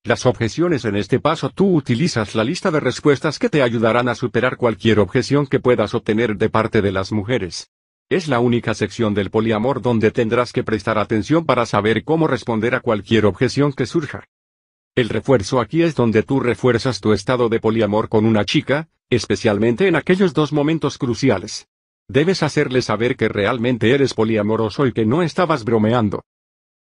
[0.02, 4.14] Las objeciones en este paso tú utilizas la lista de respuestas que te ayudarán a
[4.14, 7.68] superar cualquier objeción que puedas obtener de parte de las mujeres.
[8.08, 12.74] Es la única sección del poliamor donde tendrás que prestar atención para saber cómo responder
[12.74, 14.24] a cualquier objeción que surja.
[14.96, 19.86] El refuerzo aquí es donde tú refuerzas tu estado de poliamor con una chica, especialmente
[19.86, 21.68] en aquellos dos momentos cruciales.
[22.08, 26.22] Debes hacerle saber que realmente eres poliamoroso y que no estabas bromeando.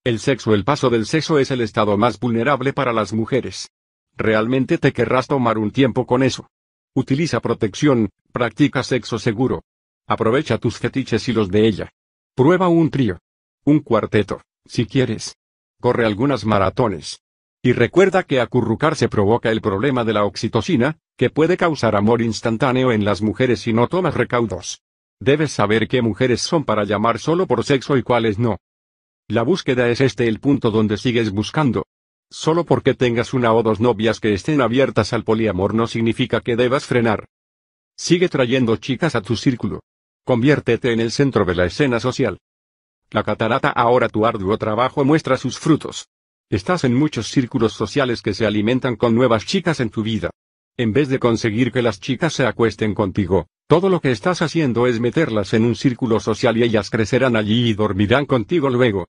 [0.04, 3.70] El sexo El paso del sexo es el estado más vulnerable para las mujeres.
[4.18, 6.48] Realmente te querrás tomar un tiempo con eso.
[6.96, 9.64] Utiliza protección, practica sexo seguro.
[10.08, 11.92] Aprovecha tus fetiches y los de ella.
[12.34, 13.20] Prueba un trío.
[13.64, 15.36] Un cuarteto, si quieres.
[15.80, 17.22] Corre algunas maratones.
[17.62, 22.92] Y recuerda que acurrucarse provoca el problema de la oxitocina, que puede causar amor instantáneo
[22.92, 24.82] en las mujeres si no tomas recaudos.
[25.20, 28.58] Debes saber qué mujeres son para llamar solo por sexo y cuáles no.
[29.32, 31.86] La búsqueda es este el punto donde sigues buscando.
[32.30, 36.58] Solo porque tengas una o dos novias que estén abiertas al poliamor no significa que
[36.58, 37.30] debas frenar.
[37.96, 39.84] Sigue trayendo chicas a tu círculo.
[40.26, 42.40] Conviértete en el centro de la escena social.
[43.10, 46.10] La catarata ahora tu arduo trabajo muestra sus frutos.
[46.50, 50.30] Estás en muchos círculos sociales que se alimentan con nuevas chicas en tu vida.
[50.76, 54.88] En vez de conseguir que las chicas se acuesten contigo, todo lo que estás haciendo
[54.88, 59.08] es meterlas en un círculo social y ellas crecerán allí y dormirán contigo luego.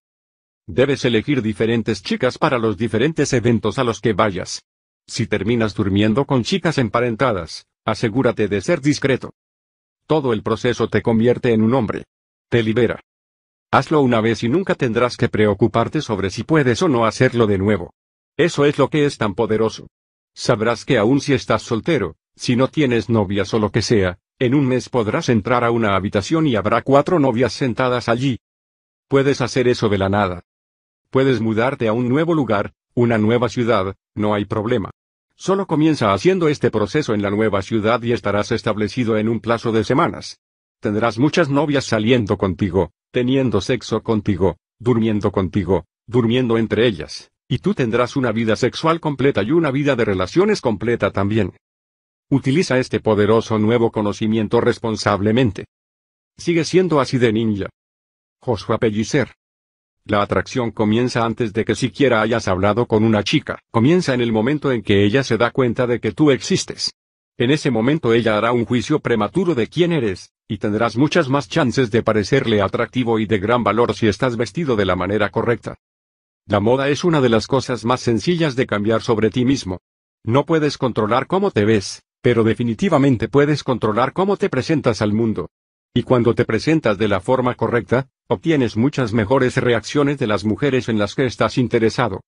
[0.69, 4.63] Debes elegir diferentes chicas para los diferentes eventos a los que vayas.
[5.09, 9.33] Si terminas durmiendo con chicas emparentadas, asegúrate de ser discreto.
[10.07, 12.05] Todo el proceso te convierte en un hombre.
[12.49, 13.01] Te libera.
[13.73, 17.59] Hazlo una vez y nunca tendrás que preocuparte sobre si puedes o no hacerlo de
[17.59, 17.93] nuevo.
[18.37, 19.89] Eso es lo que es tan poderoso.
[20.35, 24.55] Sabrás que aun si estás soltero, si no tienes novias o lo que sea, en
[24.55, 28.39] un mes podrás entrar a una habitación y habrá cuatro novias sentadas allí.
[29.09, 30.45] Puedes hacer eso de la nada.
[31.13, 34.91] Puedes mudarte a un nuevo lugar, una nueva ciudad, no hay problema.
[35.37, 39.73] Solo comienza haciendo este proceso en la nueva ciudad y estarás establecido en un plazo
[39.73, 40.41] de semanas.
[40.81, 47.75] Tendrás muchas novias saliendo contigo, teniendo sexo contigo, durmiendo contigo, durmiendo entre ellas, y tú
[47.75, 51.55] tendrás una vida sexual completa y una vida de relaciones completa también.
[52.31, 55.67] Utiliza este poderoso nuevo conocimiento responsablemente.
[56.39, 57.69] Sigue siendo así de ninja.
[58.41, 59.35] Joshua Pellicer.
[60.05, 63.61] La atracción comienza antes de que siquiera hayas hablado con una chica.
[63.71, 66.93] Comienza en el momento en que ella se da cuenta de que tú existes.
[67.39, 71.49] En ese momento ella hará un juicio prematuro de quién eres, y tendrás muchas más
[71.49, 75.77] chances de parecerle atractivo y de gran valor si estás vestido de la manera correcta.
[76.47, 79.81] La moda es una de las cosas más sencillas de cambiar sobre ti mismo.
[80.25, 85.49] No puedes controlar cómo te ves, pero definitivamente puedes controlar cómo te presentas al mundo.
[85.95, 90.89] Y cuando te presentas de la forma correcta, obtienes muchas mejores reacciones de las mujeres
[90.89, 92.21] en las que estás interesado.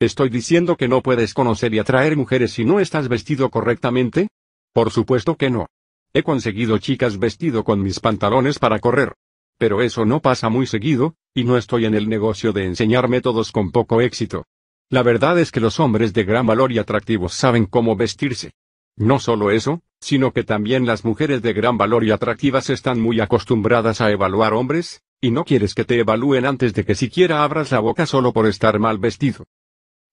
[0.00, 4.28] ¿Estoy diciendo que no puedes conocer y atraer mujeres si no estás vestido correctamente?
[4.72, 5.66] Por supuesto que no.
[6.12, 9.14] He conseguido chicas vestido con mis pantalones para correr.
[9.58, 13.50] Pero eso no pasa muy seguido, y no estoy en el negocio de enseñar métodos
[13.50, 14.44] con poco éxito.
[14.88, 18.52] La verdad es que los hombres de gran valor y atractivos saben cómo vestirse.
[18.96, 23.20] No solo eso, sino que también las mujeres de gran valor y atractivas están muy
[23.20, 27.72] acostumbradas a evaluar hombres, Y no quieres que te evalúen antes de que siquiera abras
[27.72, 29.46] la boca solo por estar mal vestido.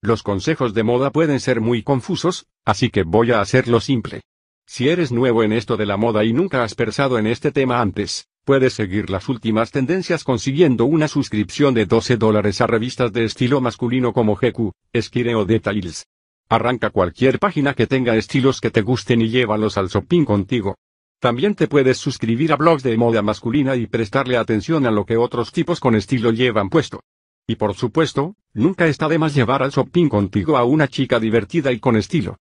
[0.02, 4.22] Los consejos de moda pueden ser muy confusos, así que voy a hacerlo simple.
[4.66, 7.82] Si eres nuevo en esto de la moda y nunca has pensado en este tema
[7.82, 13.26] antes, puedes seguir las últimas tendencias consiguiendo una suscripción de 12 dólares a revistas de
[13.26, 16.08] estilo masculino como GQ, Esquire o Details.
[16.50, 20.78] Arranca cualquier página que tenga estilos que te gusten y llévalos al shopping contigo.
[21.20, 25.18] También te puedes suscribir a blogs de moda masculina y prestarle atención a lo que
[25.18, 27.02] otros tipos con estilo llevan puesto.
[27.48, 31.72] Y por supuesto, nunca está de más llevar al shopping contigo a una chica divertida
[31.72, 32.38] y con estilo.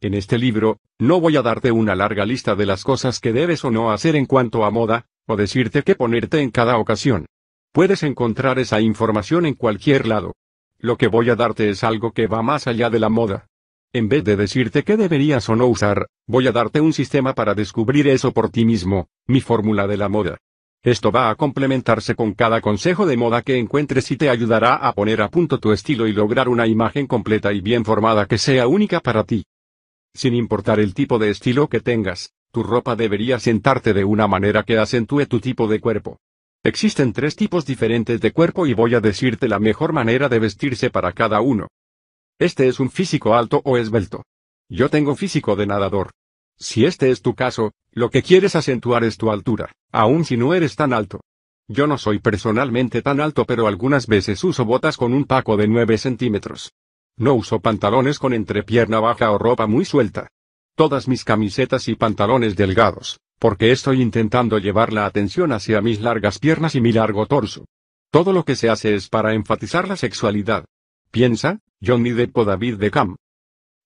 [0.00, 3.64] En este libro, no voy a darte una larga lista de las cosas que debes
[3.64, 7.26] o no hacer en cuanto a moda, o decirte qué ponerte en cada ocasión.
[7.72, 10.34] Puedes encontrar esa información en cualquier lado.
[10.78, 13.48] Lo que voy a darte es algo que va más allá de la moda.
[13.92, 17.54] En vez de decirte qué deberías o no usar, voy a darte un sistema para
[17.54, 20.36] descubrir eso por ti mismo, mi fórmula de la moda.
[20.82, 24.92] Esto va a complementarse con cada consejo de moda que encuentres y te ayudará a
[24.92, 28.66] poner a punto tu estilo y lograr una imagen completa y bien formada que sea
[28.66, 29.44] única para ti.
[30.14, 34.64] Sin importar el tipo de estilo que tengas, tu ropa debería sentarte de una manera
[34.64, 36.18] que acentúe tu tipo de cuerpo.
[36.62, 40.90] Existen tres tipos diferentes de cuerpo y voy a decirte la mejor manera de vestirse
[40.90, 41.68] para cada uno.
[42.40, 44.22] Este es un físico alto o esbelto.
[44.68, 46.12] Yo tengo físico de nadador.
[46.56, 50.54] Si este es tu caso, lo que quieres acentuar es tu altura, aun si no
[50.54, 51.20] eres tan alto.
[51.66, 55.66] Yo no soy personalmente tan alto pero algunas veces uso botas con un paco de
[55.66, 56.72] 9 centímetros.
[57.16, 60.28] No uso pantalones con entrepierna baja o ropa muy suelta.
[60.76, 66.38] Todas mis camisetas y pantalones delgados, porque estoy intentando llevar la atención hacia mis largas
[66.38, 67.64] piernas y mi largo torso.
[68.12, 70.64] Todo lo que se hace es para enfatizar la sexualidad.
[71.10, 73.16] Piensa, Johnny Depp o David Beckham.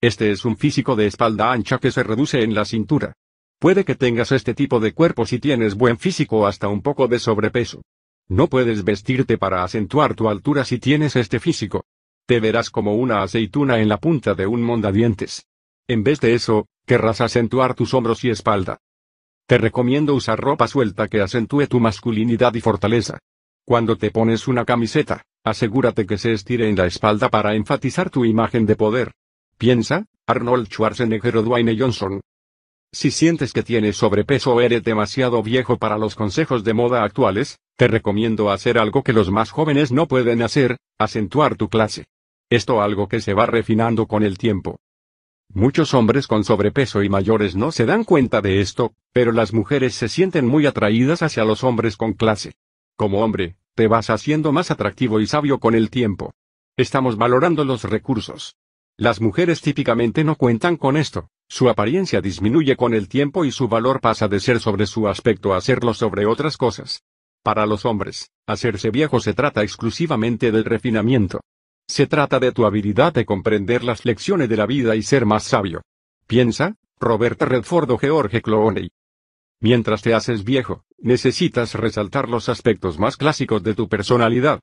[0.01, 3.13] Este es un físico de espalda ancha que se reduce en la cintura.
[3.59, 7.07] Puede que tengas este tipo de cuerpo si tienes buen físico o hasta un poco
[7.07, 7.83] de sobrepeso.
[8.29, 11.85] No puedes vestirte para acentuar tu altura si tienes este físico.
[12.27, 15.47] Te verás como una aceituna en la punta de un mondadientes.
[15.87, 18.79] En vez de eso, querrás acentuar tus hombros y espalda.
[19.47, 23.19] Te recomiendo usar ropa suelta que acentúe tu masculinidad y fortaleza.
[23.65, 28.25] Cuando te pones una camiseta, asegúrate que se estire en la espalda para enfatizar tu
[28.25, 29.13] imagen de poder.
[29.59, 32.21] Piensa, Arnold Schwarzenegger o Dwayne Johnson.
[32.93, 37.59] Si sientes que tienes sobrepeso o eres demasiado viejo para los consejos de moda actuales,
[37.77, 42.05] te recomiendo hacer algo que los más jóvenes no pueden hacer, acentuar tu clase.
[42.51, 44.79] Esto algo que se va refinando con el tiempo.
[45.55, 49.95] Muchos hombres con sobrepeso y mayores no se dan cuenta de esto, pero las mujeres
[49.95, 52.53] se sienten muy atraídas hacia los hombres con clase.
[52.97, 56.33] Como hombre, te vas haciendo más atractivo y sabio con el tiempo.
[56.77, 58.57] Estamos valorando los recursos.
[58.99, 63.69] Las mujeres típicamente no cuentan con esto, su apariencia disminuye con el tiempo y su
[63.69, 67.03] valor pasa de ser sobre su aspecto a serlo sobre otras cosas.
[67.43, 71.41] Para los hombres, hacerse viejo se trata exclusivamente del refinamiento.
[71.89, 75.45] Se trata de tu habilidad de comprender las lecciones de la vida y ser más
[75.45, 75.83] sabio.
[76.27, 78.91] Piensa, Roberta Redford o George Clooney.
[79.63, 84.59] Mientras te haces viejo, necesitas resaltar los aspectos más clásicos de tu personalidad.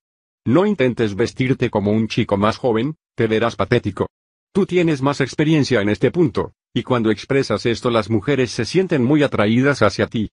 [0.46, 4.10] No intentes vestirte como un chico más joven, te verás patético.
[4.52, 9.02] Tú tienes más experiencia en este punto, y cuando expresas esto las mujeres se sienten
[9.02, 10.32] muy atraídas hacia ti.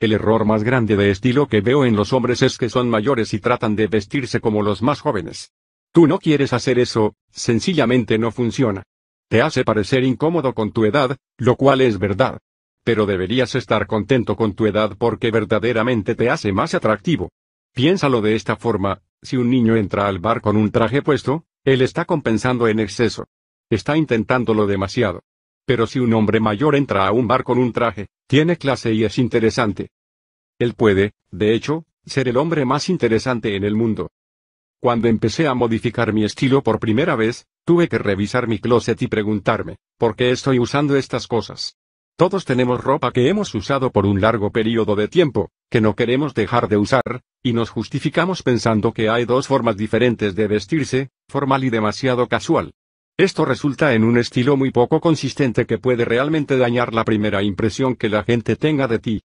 [0.00, 3.34] El error más grande de estilo que veo en los hombres es que son mayores
[3.34, 5.52] y tratan de vestirse como los más jóvenes.
[5.92, 8.82] Tú no quieres hacer eso, sencillamente no funciona.
[9.28, 12.38] Te hace parecer incómodo con tu edad, lo cual es verdad.
[12.84, 17.30] Pero deberías estar contento con tu edad porque verdaderamente te hace más atractivo.
[17.72, 21.82] Piénsalo de esta forma, si un niño entra al bar con un traje puesto, él
[21.82, 23.26] está compensando en exceso.
[23.68, 25.22] Está intentándolo demasiado.
[25.66, 29.04] Pero si un hombre mayor entra a un bar con un traje, tiene clase y
[29.04, 29.90] es interesante.
[30.58, 34.10] Él puede, de hecho, ser el hombre más interesante en el mundo.
[34.80, 39.06] Cuando empecé a modificar mi estilo por primera vez, tuve que revisar mi closet y
[39.06, 41.76] preguntarme, ¿por qué estoy usando estas cosas?
[42.20, 46.34] Todos tenemos ropa que hemos usado por un largo periodo de tiempo, que no queremos
[46.34, 51.64] dejar de usar, y nos justificamos pensando que hay dos formas diferentes de vestirse, formal
[51.64, 52.72] y demasiado casual.
[53.16, 57.96] Esto resulta en un estilo muy poco consistente que puede realmente dañar la primera impresión
[57.96, 59.22] que la gente tenga de ti.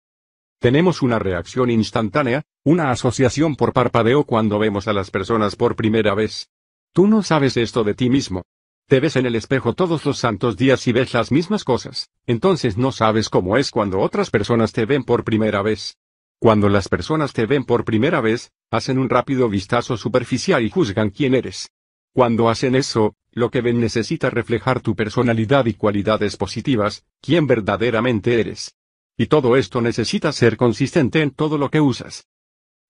[0.58, 6.16] Tenemos una reacción instantánea, una asociación por parpadeo cuando vemos a las personas por primera
[6.16, 6.48] vez.
[6.92, 8.42] Tú no sabes esto de ti mismo.
[8.90, 12.76] Te ves en el espejo todos los santos días y ves las mismas cosas, entonces
[12.76, 15.96] no sabes cómo es cuando otras personas te ven por primera vez.
[16.40, 21.10] Cuando las personas te ven por primera vez, hacen un rápido vistazo superficial y juzgan
[21.10, 21.70] quién eres.
[22.12, 28.40] Cuando hacen eso, lo que ven necesita reflejar tu personalidad y cualidades positivas, quién verdaderamente
[28.40, 28.74] eres.
[29.16, 32.26] Y todo esto necesita ser consistente en todo lo que usas.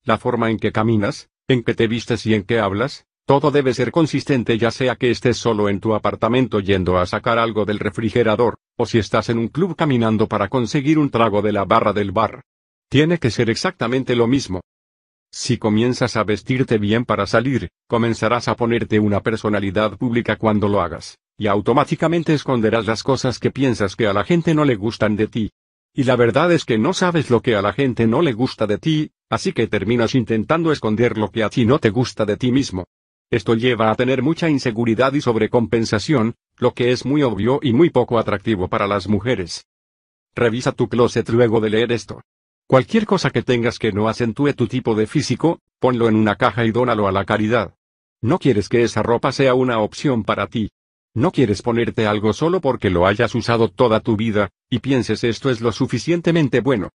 [0.05, 3.73] la forma en que caminas, en que te vistes y en que hablas, todo debe
[3.74, 7.78] ser consistente ya sea que estés solo en tu apartamento yendo a sacar algo del
[7.78, 11.93] refrigerador, o si estás en un club caminando para conseguir un trago de la barra
[11.93, 12.43] del bar.
[12.89, 14.62] Tiene que ser exactamente lo mismo.
[15.31, 20.81] Si comienzas a vestirte bien para salir, comenzarás a ponerte una personalidad pública cuando lo
[20.81, 25.15] hagas, y automáticamente esconderás las cosas que piensas que a la gente no le gustan
[25.15, 25.51] de ti.
[25.94, 28.66] Y la verdad es que no sabes lo que a la gente no le gusta
[28.66, 32.36] de ti, así que terminas intentando esconder lo que a ti no te gusta de
[32.36, 32.86] ti mismo.
[33.31, 37.89] Esto lleva a tener mucha inseguridad y sobrecompensación, lo que es muy obvio y muy
[37.89, 39.66] poco atractivo para las mujeres.
[40.35, 42.23] Revisa tu closet luego de leer esto.
[42.66, 46.65] Cualquier cosa que tengas que no acentúe tu tipo de físico, ponlo en una caja
[46.65, 47.74] y dónalo a la caridad.
[48.20, 50.70] No quieres que esa ropa sea una opción para ti.
[51.15, 55.51] No quieres ponerte algo solo porque lo hayas usado toda tu vida, y pienses esto
[55.51, 56.90] es lo suficientemente bueno.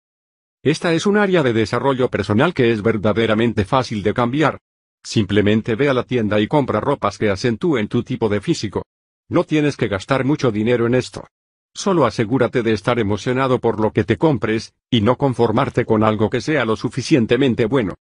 [0.63, 4.59] Esta es un área de desarrollo personal que es verdaderamente fácil de cambiar,
[5.03, 8.83] Simplemente ve a la tienda y compra ropas que acentúen tu tipo de físico.
[9.29, 11.27] No tienes que gastar mucho dinero en esto.
[11.75, 16.29] Solo asegúrate de estar emocionado por lo que te compres, y no conformarte con algo
[16.29, 17.95] que sea lo suficientemente bueno.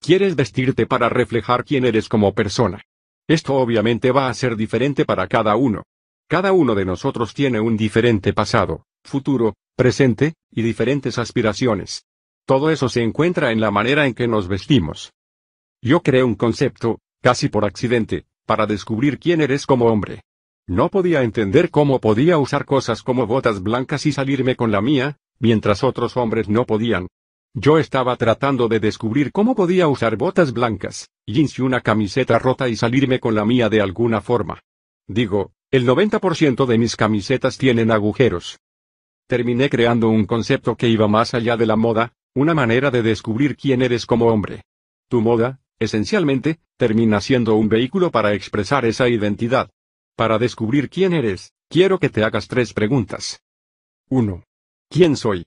[0.00, 2.82] Quieres vestirte para reflejar quién eres como persona.
[3.26, 5.84] Esto obviamente va a ser diferente para cada uno.
[6.28, 12.04] Cada uno de nosotros tiene un diferente pasado, futuro, presente, y diferentes aspiraciones.
[12.46, 15.12] Todo eso se encuentra en la manera en que nos vestimos.
[15.80, 20.22] Yo creé un concepto, casi por accidente, para descubrir quién eres como hombre.
[20.66, 25.16] No podía entender cómo podía usar cosas como botas blancas y salirme con la mía,
[25.38, 27.06] mientras otros hombres no podían.
[27.54, 32.68] Yo estaba tratando de descubrir cómo podía usar botas blancas, jeans y una camiseta rota
[32.68, 34.60] y salirme con la mía de alguna forma.
[35.06, 38.58] Digo, el 90% de mis camisetas tienen agujeros.
[39.26, 43.56] Terminé creando un concepto que iba más allá de la moda, una manera de descubrir
[43.56, 44.62] quién eres como hombre.
[45.08, 49.70] Tu moda, Esencialmente, termina siendo un vehículo para expresar esa identidad.
[50.16, 53.40] Para descubrir quién eres, quiero que te hagas tres preguntas.
[54.10, 54.42] 1.
[54.88, 55.46] ¿Quién soy?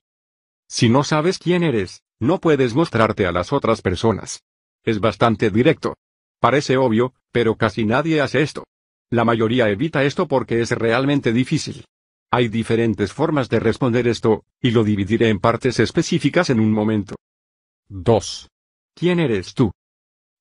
[0.68, 4.42] Si no sabes quién eres, no puedes mostrarte a las otras personas.
[4.84, 5.96] Es bastante directo.
[6.40, 8.64] Parece obvio, pero casi nadie hace esto.
[9.10, 11.84] La mayoría evita esto porque es realmente difícil.
[12.30, 17.16] Hay diferentes formas de responder esto, y lo dividiré en partes específicas en un momento.
[17.88, 18.48] 2.
[18.94, 19.70] ¿Quién eres tú?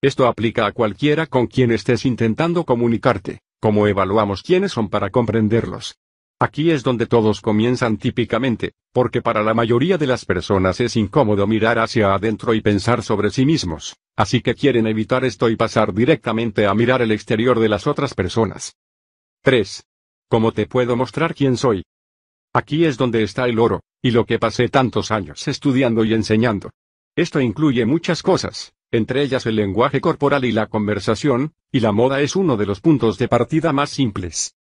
[0.02, 6.00] Esto aplica a cualquiera con quien estés intentando comunicarte, como evaluamos quiénes son para comprenderlos.
[6.40, 11.46] Aquí es donde todos comienzan típicamente, porque para la mayoría de las personas es incómodo
[11.46, 15.94] mirar hacia adentro y pensar sobre sí mismos, así que quieren evitar esto y pasar
[15.94, 18.76] directamente a mirar el exterior de las otras personas.
[19.44, 19.86] 3.
[20.30, 21.84] ¿Cómo te puedo mostrar quién soy?
[22.54, 26.72] Aquí es donde está el oro, y lo que pasé tantos años estudiando y enseñando.
[27.16, 32.22] Esto incluye muchas cosas, entre ellas el lenguaje corporal y la conversación, y la moda
[32.22, 34.56] es uno de los puntos de partida más simples.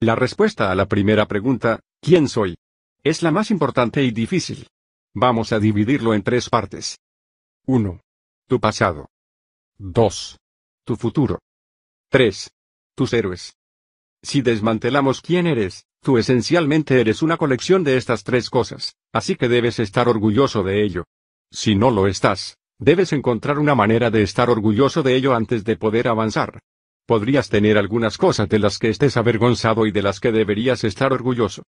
[0.00, 2.56] La respuesta a la primera pregunta, ¿quién soy?
[3.04, 4.66] Es la más importante y difícil.
[5.14, 6.98] Vamos a dividirlo en tres partes.
[7.66, 8.00] 1.
[8.48, 9.08] Tu pasado.
[9.78, 10.38] 2.
[10.84, 11.38] Tu futuro.
[12.10, 12.50] 3.
[12.94, 13.56] Tus héroes.
[14.22, 19.48] Si desmantelamos quién eres, tú esencialmente eres una colección de estas tres cosas, así que
[19.48, 21.04] debes estar orgulloso de ello.
[21.50, 25.76] Si no lo estás, Debes encontrar una manera de estar orgulloso de ello antes de
[25.76, 26.60] poder avanzar.
[27.06, 31.12] Podrías tener algunas cosas de las que estés avergonzado y de las que deberías estar
[31.12, 31.62] orgulloso.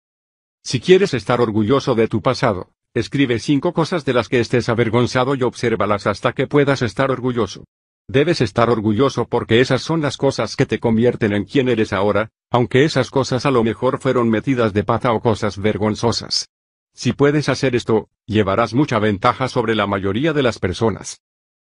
[0.63, 5.35] Si quieres estar orgulloso de tu pasado, escribe cinco cosas de las que estés avergonzado
[5.35, 7.65] y obsérvalas hasta que puedas estar orgulloso.
[8.07, 12.29] Debes estar orgulloso porque esas son las cosas que te convierten en quien eres ahora,
[12.53, 16.47] aunque esas cosas a lo mejor fueron metidas de pata o cosas vergonzosas.
[16.93, 21.21] Si puedes hacer esto, llevarás mucha ventaja sobre la mayoría de las personas.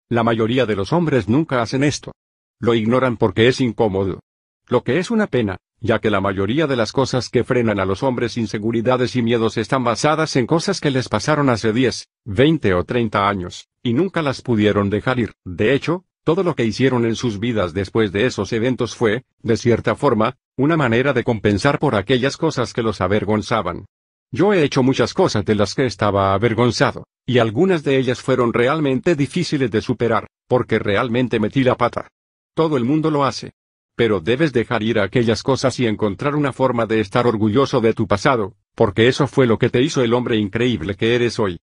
[0.08, 2.12] La mayoría de los hombres nunca hacen esto.
[2.58, 4.20] Lo ignoran porque es incómodo.
[4.68, 7.84] Lo que es una pena, ya que la mayoría de las cosas que frenan a
[7.84, 12.74] los hombres inseguridades y miedos están basadas en cosas que les pasaron hace 10, 20
[12.74, 15.32] o 30 años, y nunca las pudieron dejar ir.
[15.44, 19.56] De hecho, todo lo que hicieron en sus vidas después de esos eventos fue, de
[19.56, 23.86] cierta forma, una manera de compensar por aquellas cosas que los avergonzaban.
[24.34, 28.54] Yo he hecho muchas cosas de las que estaba avergonzado, y algunas de ellas fueron
[28.54, 32.08] realmente difíciles de superar, porque realmente metí la pata.
[32.54, 33.52] Todo el mundo lo hace.
[33.94, 38.06] Pero debes dejar ir aquellas cosas y encontrar una forma de estar orgulloso de tu
[38.06, 41.60] pasado, porque eso fue lo que te hizo el hombre increíble que eres hoy.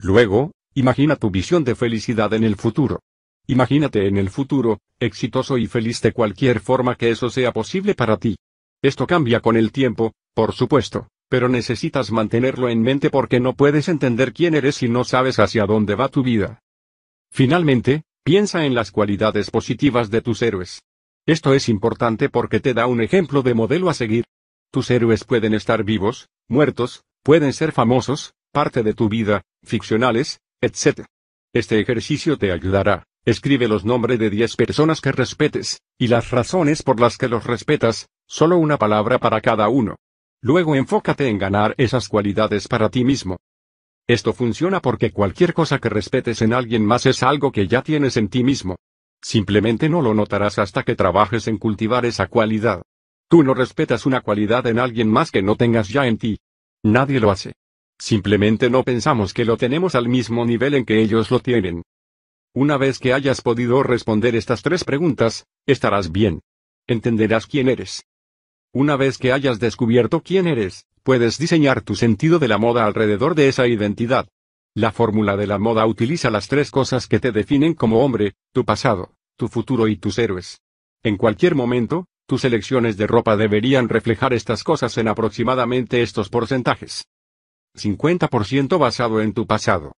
[0.00, 2.98] Luego, imagina tu visión de felicidad en el futuro.
[3.46, 8.16] Imagínate en el futuro, exitoso y feliz de cualquier forma que eso sea posible para
[8.16, 8.34] ti.
[8.82, 13.88] Esto cambia con el tiempo, por supuesto, pero necesitas mantenerlo en mente porque no puedes
[13.88, 16.60] entender quién eres si no sabes hacia dónde va tu vida.
[17.30, 20.82] Finalmente, piensa en las cualidades positivas de tus héroes.
[21.24, 24.26] Esto es importante porque te da un ejemplo de modelo a seguir.
[24.70, 31.06] Tus héroes pueden estar vivos, muertos, pueden ser famosos, parte de tu vida, ficcionales, etc.
[31.54, 33.04] Este ejercicio te ayudará.
[33.24, 37.44] Escribe los nombres de 10 personas que respetes, y las razones por las que los
[37.44, 39.96] respetas, solo una palabra para cada uno.
[40.42, 43.38] Luego enfócate en ganar esas cualidades para ti mismo.
[44.08, 48.16] Esto funciona porque cualquier cosa que respetes en alguien más es algo que ya tienes
[48.16, 48.76] en ti mismo.
[49.22, 52.82] Simplemente no lo notarás hasta que trabajes en cultivar esa cualidad.
[53.28, 56.38] Tú no respetas una cualidad en alguien más que no tengas ya en ti.
[56.82, 57.52] Nadie lo hace.
[57.96, 61.84] Simplemente no pensamos que lo tenemos al mismo nivel en que ellos lo tienen.
[62.52, 66.40] Una vez que hayas podido responder estas tres preguntas, estarás bien.
[66.88, 68.02] Entenderás quién eres.
[68.74, 73.34] Una vez que hayas descubierto quién eres, puedes diseñar tu sentido de la moda alrededor
[73.34, 74.28] de esa identidad.
[74.74, 78.64] La fórmula de la moda utiliza las tres cosas que te definen como hombre, tu
[78.64, 80.62] pasado, tu futuro y tus héroes.
[81.02, 87.04] En cualquier momento, tus elecciones de ropa deberían reflejar estas cosas en aproximadamente estos porcentajes.
[87.76, 89.92] 50% basado en tu pasado.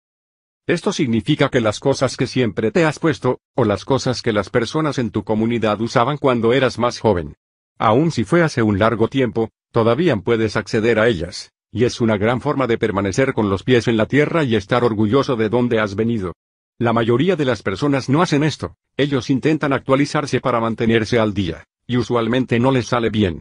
[0.65, 4.49] Esto significa que las cosas que siempre te has puesto, o las cosas que las
[4.49, 7.35] personas en tu comunidad usaban cuando eras más joven,
[7.77, 12.17] Aun si fue hace un largo tiempo, todavía puedes acceder a ellas, y es una
[12.17, 15.79] gran forma de permanecer con los pies en la tierra y estar orgulloso de dónde
[15.79, 16.33] has venido.
[16.79, 21.65] La mayoría de las personas no hacen esto, ellos intentan actualizarse para mantenerse al día,
[21.87, 23.39] y usualmente no les sale bien.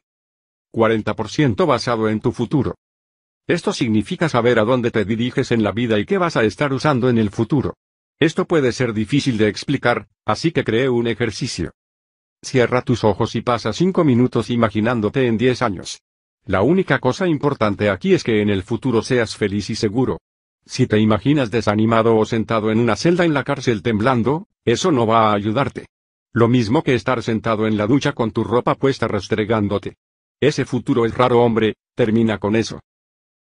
[0.72, 2.76] 40% basado en tu futuro.
[3.46, 6.72] Esto significa saber a dónde te diriges en la vida y qué vas a estar
[6.72, 7.74] usando en el futuro.
[8.18, 11.72] Esto puede ser difícil de explicar, así que cree un ejercicio.
[12.44, 16.02] Cierra tus ojos y pasa cinco minutos imaginándote en diez años.
[16.44, 20.18] La única cosa importante aquí es que en el futuro seas feliz y seguro.
[20.66, 25.06] Si te imaginas desanimado o sentado en una celda en la cárcel temblando, eso no
[25.06, 25.86] va a ayudarte.
[26.32, 29.96] Lo mismo que estar sentado en la ducha con tu ropa puesta restregándote.
[30.40, 32.80] Ese futuro es raro hombre, termina con eso.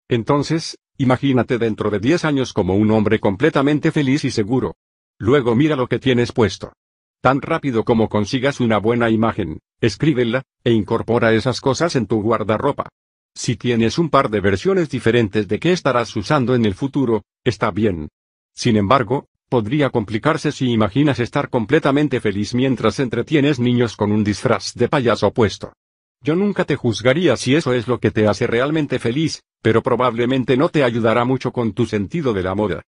[0.09, 4.75] Entonces, imagínate dentro de diez años como un hombre completamente feliz y seguro.
[5.17, 6.73] Luego mira lo que tienes puesto.
[7.21, 12.87] Tan rápido como consigas una buena imagen, escríbela, e incorpora esas cosas en tu guardarropa.
[13.35, 17.71] Si tienes un par de versiones diferentes de qué estarás usando en el futuro, está
[17.71, 18.07] bien.
[18.55, 24.73] Sin embargo, podría complicarse si imaginas estar completamente feliz mientras entretienes niños con un disfraz
[24.75, 25.73] de payaso puesto.
[26.21, 30.55] Yo nunca te juzgaría si eso es lo que te hace realmente feliz, pero probablemente
[30.55, 32.81] no te ayudará mucho con tu sentido de la moda.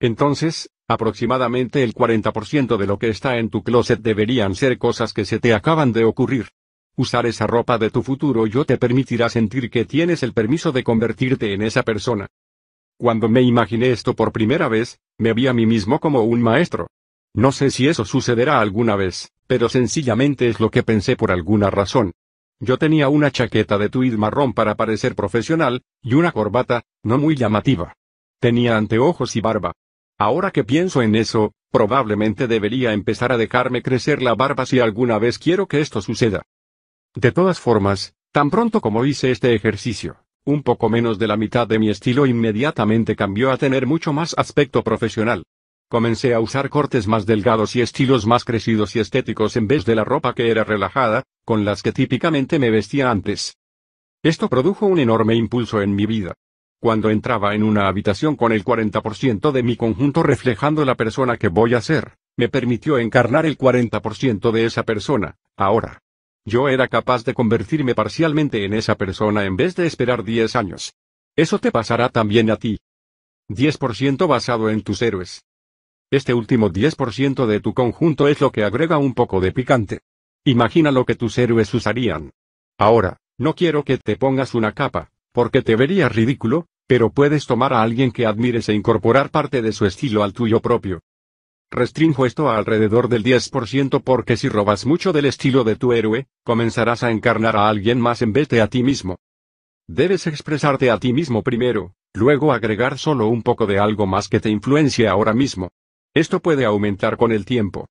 [0.00, 5.24] Entonces, aproximadamente el 40% de lo que está en tu closet deberían ser cosas que
[5.24, 6.48] se te acaban de ocurrir.
[6.96, 10.84] Usar esa ropa de tu futuro yo te permitirá sentir que tienes el permiso de
[10.84, 12.26] convertirte en esa persona.
[12.98, 16.88] Cuando me imaginé esto por primera vez, me vi a mí mismo como un maestro.
[17.34, 21.68] No sé si eso sucederá alguna vez, pero sencillamente es lo que pensé por alguna
[21.70, 22.12] razón.
[22.60, 27.36] Yo tenía una chaqueta de tweed marrón para parecer profesional, y una corbata, no muy
[27.36, 27.92] llamativa.
[28.40, 29.74] Tenía anteojos y barba,
[30.18, 35.18] Ahora que pienso en eso, probablemente debería empezar a dejarme crecer la barba si alguna
[35.18, 36.42] vez quiero que esto suceda.
[37.14, 41.66] De todas formas, tan pronto como hice este ejercicio, un poco menos de la mitad
[41.66, 45.44] de mi estilo inmediatamente cambió a tener mucho más aspecto profesional.
[45.88, 49.94] Comencé a usar cortes más delgados y estilos más crecidos y estéticos en vez de
[49.94, 53.56] la ropa que era relajada, con las que típicamente me vestía antes.
[54.22, 56.34] Esto produjo un enorme impulso en mi vida.
[56.78, 61.48] Cuando entraba en una habitación con el 40% de mi conjunto reflejando la persona que
[61.48, 66.02] voy a ser, me permitió encarnar el 40% de esa persona, ahora.
[66.44, 70.94] Yo era capaz de convertirme parcialmente en esa persona en vez de esperar 10 años.
[71.34, 72.78] Eso te pasará también a ti.
[73.48, 75.44] 10% basado en tus héroes.
[76.10, 80.00] Este último 10% de tu conjunto es lo que agrega un poco de picante.
[80.44, 82.30] Imagina lo que tus héroes usarían.
[82.78, 87.74] Ahora, no quiero que te pongas una capa, porque te vería ridículo, pero puedes tomar
[87.74, 91.02] a alguien que admires e incorporar parte de su estilo al tuyo propio.
[91.70, 96.26] Restringo esto a alrededor del 10% porque si robas mucho del estilo de tu héroe,
[96.42, 99.18] comenzarás a encarnar a alguien más en vez de a ti mismo.
[99.86, 104.40] Debes expresarte a ti mismo primero, luego agregar solo un poco de algo más que
[104.40, 105.68] te influencie ahora mismo.
[106.14, 107.90] Esto puede aumentar con el tiempo.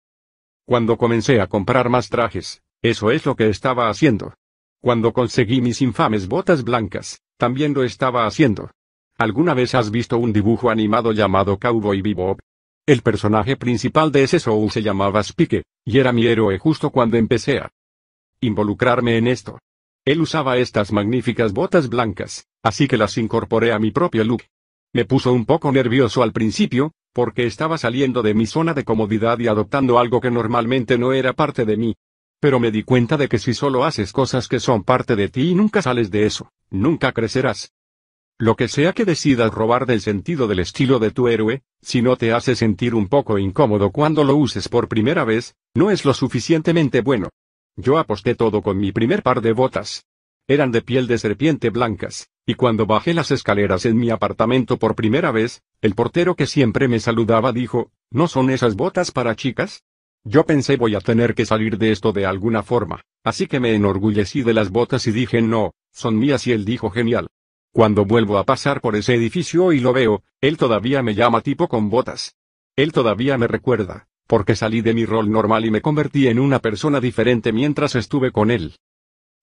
[0.66, 4.34] Cuando comencé a comprar más trajes, eso es lo que estaba haciendo.
[4.82, 8.72] Cuando conseguí mis infames botas blancas, también lo estaba haciendo.
[9.18, 12.40] ¿Alguna vez has visto un dibujo animado llamado Cowboy Bebop?
[12.86, 17.18] El personaje principal de ese show se llamaba Spike, y era mi héroe justo cuando
[17.18, 17.72] empecé a
[18.42, 19.60] involucrarme en esto.
[20.06, 24.44] Él usaba estas magníficas botas blancas, así que las incorporé a mi propio look.
[24.94, 29.40] Me puso un poco nervioso al principio, porque estaba saliendo de mi zona de comodidad
[29.40, 31.96] y adoptando algo que normalmente no era parte de mí.
[32.40, 35.50] Pero me di cuenta de que si solo haces cosas que son parte de ti
[35.50, 37.74] y nunca sales de eso, nunca crecerás.
[38.38, 42.18] Lo que sea que decidas robar del sentido del estilo de tu héroe, si no
[42.18, 46.14] te hace sentir un poco incómodo cuando lo uses por primera vez, no es lo
[46.14, 47.30] suficientemente bueno.
[47.78, 50.06] Yo aposté todo con mi primer par de botas.
[50.48, 54.96] Eran de piel de serpiente blancas, y cuando bajé las escaleras en mi apartamento por
[54.96, 59.84] primera vez, el portero que siempre me saludaba dijo, ¿no son esas botas para chicas?
[60.24, 63.74] Yo pensé voy a tener que salir de esto de alguna forma, así que me
[63.76, 67.28] enorgullecí de las botas y dije no, son mías y él dijo genial.
[67.72, 71.68] Cuando vuelvo a pasar por ese edificio y lo veo, él todavía me llama tipo
[71.68, 72.36] con botas.
[72.76, 76.60] Él todavía me recuerda, porque salí de mi rol normal y me convertí en una
[76.60, 78.76] persona diferente mientras estuve con él.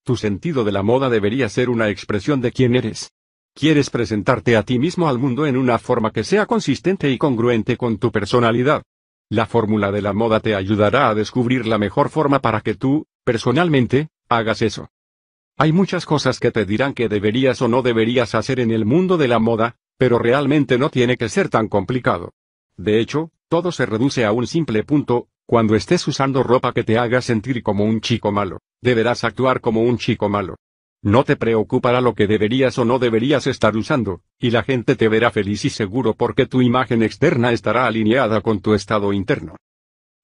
[0.04, 3.12] Tu sentido de la moda debería ser una expresión de quién eres.
[3.54, 7.78] Quieres presentarte a ti mismo al mundo en una forma que sea consistente y congruente
[7.78, 8.82] con tu personalidad.
[9.30, 13.06] La fórmula de la moda te ayudará a descubrir la mejor forma para que tú,
[13.24, 14.90] personalmente, hagas eso.
[15.58, 19.18] Hay muchas cosas que te dirán que deberías o no deberías hacer en el mundo
[19.18, 22.32] de la moda, pero realmente no tiene que ser tan complicado.
[22.76, 26.98] De hecho, todo se reduce a un simple punto, cuando estés usando ropa que te
[26.98, 30.56] haga sentir como un chico malo, deberás actuar como un chico malo.
[31.02, 35.08] No te preocupará lo que deberías o no deberías estar usando, y la gente te
[35.08, 39.56] verá feliz y seguro porque tu imagen externa estará alineada con tu estado interno.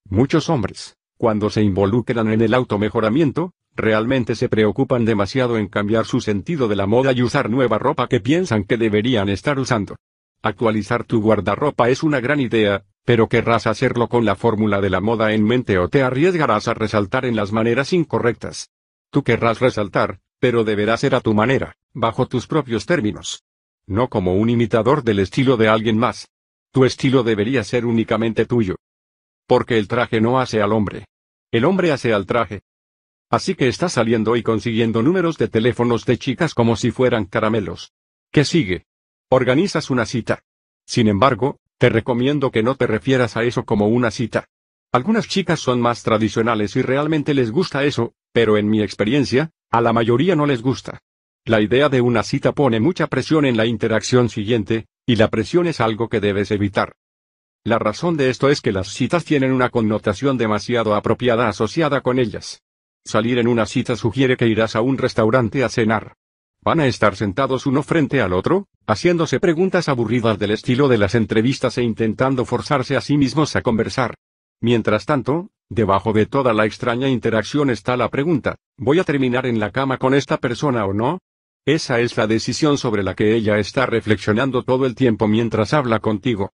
[0.08, 6.20] Muchos hombres, cuando se involucran en el automejoramiento, realmente se preocupan demasiado en cambiar su
[6.20, 9.96] sentido de la moda y usar nueva ropa que piensan que deberían estar usando.
[10.42, 15.00] Actualizar tu guardarropa es una gran idea, pero querrás hacerlo con la fórmula de la
[15.00, 18.68] moda en mente o te arriesgarás a resaltar en las maneras incorrectas.
[19.10, 23.42] Tú querrás resaltar, pero deberá ser a tu manera, bajo tus propios términos.
[23.86, 26.28] No como un imitador del estilo de alguien más.
[26.72, 28.76] Tu estilo debería ser únicamente tuyo.
[29.46, 31.06] Porque el traje no hace al hombre.
[31.50, 32.60] El hombre hace al traje.
[33.30, 37.92] Así que estás saliendo y consiguiendo números de teléfonos de chicas como si fueran caramelos.
[38.32, 38.86] ¿Qué sigue?
[39.28, 40.42] Organizas una cita.
[40.86, 44.48] Sin embargo, te recomiendo que no te refieras a eso como una cita.
[44.92, 49.82] Algunas chicas son más tradicionales y realmente les gusta eso, pero en mi experiencia, a
[49.82, 51.02] la mayoría no les gusta.
[51.44, 55.66] La idea de una cita pone mucha presión en la interacción siguiente, y la presión
[55.66, 56.94] es algo que debes evitar.
[57.64, 62.18] La razón de esto es que las citas tienen una connotación demasiado apropiada asociada con
[62.18, 62.62] ellas.
[63.08, 66.12] Salir en una cita sugiere que irás a un restaurante a cenar.
[66.60, 71.14] Van a estar sentados uno frente al otro, haciéndose preguntas aburridas del estilo de las
[71.14, 74.14] entrevistas e intentando forzarse a sí mismos a conversar.
[74.60, 79.58] Mientras tanto, debajo de toda la extraña interacción está la pregunta, ¿voy a terminar en
[79.58, 81.20] la cama con esta persona o no?
[81.64, 86.00] Esa es la decisión sobre la que ella está reflexionando todo el tiempo mientras habla
[86.00, 86.52] contigo.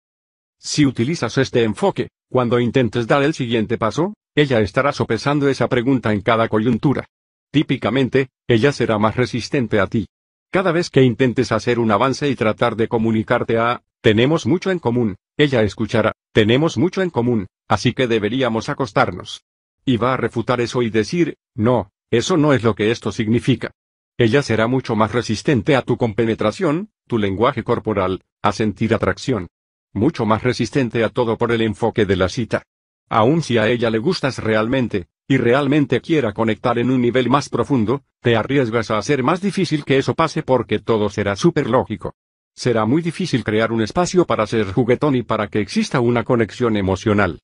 [0.59, 6.12] Si utilizas este enfoque, cuando intentes dar el siguiente paso, ella estará sopesando esa pregunta
[6.12, 7.06] en cada coyuntura.
[7.51, 10.06] Típicamente, ella será más resistente a ti.
[10.52, 14.78] Cada vez que intentes hacer un avance y tratar de comunicarte a, tenemos mucho en
[14.78, 19.43] común, ella escuchará, tenemos mucho en común, así que deberíamos acostarnos.
[19.85, 23.73] Y va a refutar eso y decir, no, eso no es lo que esto significa.
[24.16, 29.48] Ella será mucho más resistente a tu compenetración, tu lenguaje corporal, a sentir atracción.
[29.93, 32.62] Mucho más resistente a todo por el enfoque de la cita.
[33.09, 37.48] Aun si a ella le gustas realmente, y realmente quiera conectar en un nivel más
[37.48, 42.14] profundo, te arriesgas a hacer más difícil que eso pase porque todo será súper lógico.
[42.55, 46.76] Será muy difícil crear un espacio para ser juguetón y para que exista una conexión
[46.76, 47.40] emocional.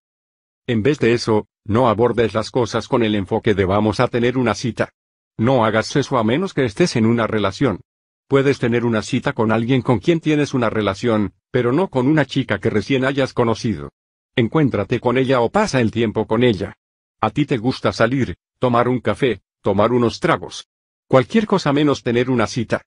[0.66, 4.36] En vez de eso, no abordes las cosas con el enfoque de vamos a tener
[4.38, 4.90] una cita.
[5.36, 7.80] No hagas eso a menos que estés en una relación.
[8.28, 12.24] Puedes tener una cita con alguien con quien tienes una relación, pero no con una
[12.24, 13.90] chica que recién hayas conocido.
[14.36, 16.74] Encuéntrate con ella o pasa el tiempo con ella.
[17.20, 20.66] A ti te gusta salir, tomar un café, tomar unos tragos.
[21.06, 22.82] Cualquier cosa menos tener una cita.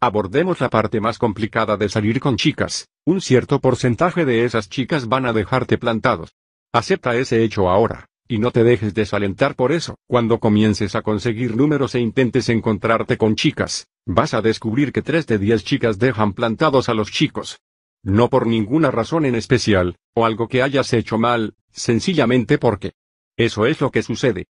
[0.00, 2.88] Abordemos la parte más complicada de salir con chicas.
[3.04, 6.32] Un cierto porcentaje de esas chicas van a dejarte plantados.
[6.72, 9.98] Acepta ese hecho ahora, y no te dejes desalentar por eso.
[10.06, 15.26] Cuando comiences a conseguir números e intentes encontrarte con chicas, vas a descubrir que 3
[15.26, 17.60] de 10 chicas dejan plantados a los chicos.
[18.02, 22.92] No por ninguna razón en especial, o algo que hayas hecho mal, sencillamente porque.
[23.36, 24.46] Eso es lo que sucede.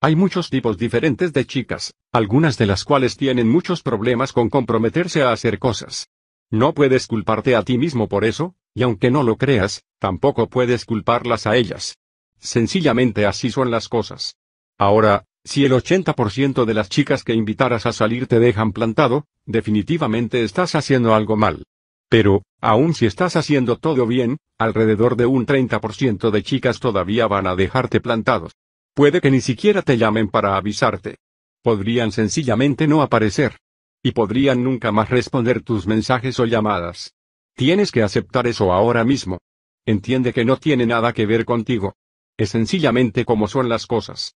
[0.00, 5.22] Hay muchos tipos diferentes de chicas, algunas de las cuales tienen muchos problemas con comprometerse
[5.22, 6.08] a hacer cosas.
[6.50, 10.84] No puedes culparte a ti mismo por eso, y aunque no lo creas, tampoco puedes
[10.84, 11.98] culparlas a ellas.
[12.38, 14.36] Sencillamente así son las cosas.
[14.78, 20.44] Ahora, si el 80% de las chicas que invitaras a salir te dejan plantado, definitivamente
[20.44, 21.64] estás haciendo algo mal.
[22.08, 27.46] Pero, aun si estás haciendo todo bien, alrededor de un 30% de chicas todavía van
[27.46, 28.52] a dejarte plantados.
[28.94, 31.16] Puede que ni siquiera te llamen para avisarte.
[31.62, 33.58] Podrían sencillamente no aparecer.
[34.02, 37.12] Y podrían nunca más responder tus mensajes o llamadas.
[37.54, 39.38] Tienes que aceptar eso ahora mismo.
[39.84, 41.94] Entiende que no tiene nada que ver contigo.
[42.36, 44.36] Es sencillamente como son las cosas.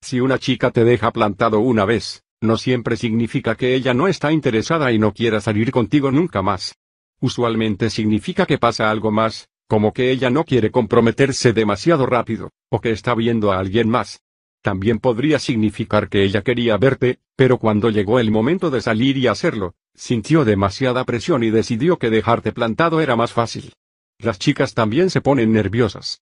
[0.00, 4.32] Si una chica te deja plantado una vez, no siempre significa que ella no está
[4.32, 6.74] interesada y no quiera salir contigo nunca más.
[7.20, 12.80] Usualmente significa que pasa algo más, como que ella no quiere comprometerse demasiado rápido, o
[12.80, 14.20] que está viendo a alguien más.
[14.62, 19.28] También podría significar que ella quería verte, pero cuando llegó el momento de salir y
[19.28, 23.72] hacerlo, sintió demasiada presión y decidió que dejarte plantado era más fácil.
[24.18, 26.22] Las chicas también se ponen nerviosas.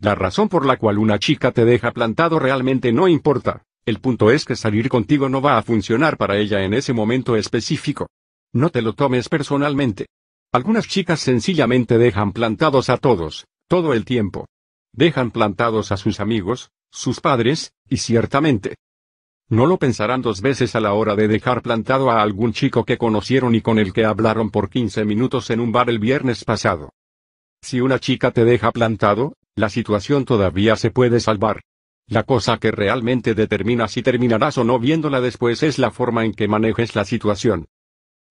[0.00, 4.30] La razón por la cual una chica te deja plantado realmente no importa, el punto
[4.30, 8.08] es que salir contigo no va a funcionar para ella en ese momento específico.
[8.52, 10.06] No te lo tomes personalmente.
[10.50, 14.46] Algunas chicas sencillamente dejan plantados a todos, todo el tiempo.
[14.94, 18.76] Dejan plantados a sus amigos, sus padres, y ciertamente.
[19.50, 22.96] No lo pensarán dos veces a la hora de dejar plantado a algún chico que
[22.96, 26.94] conocieron y con el que hablaron por 15 minutos en un bar el viernes pasado.
[27.62, 31.60] Si una chica te deja plantado, la situación todavía se puede salvar.
[32.06, 36.32] La cosa que realmente determina si terminarás o no viéndola después es la forma en
[36.32, 37.66] que manejes la situación.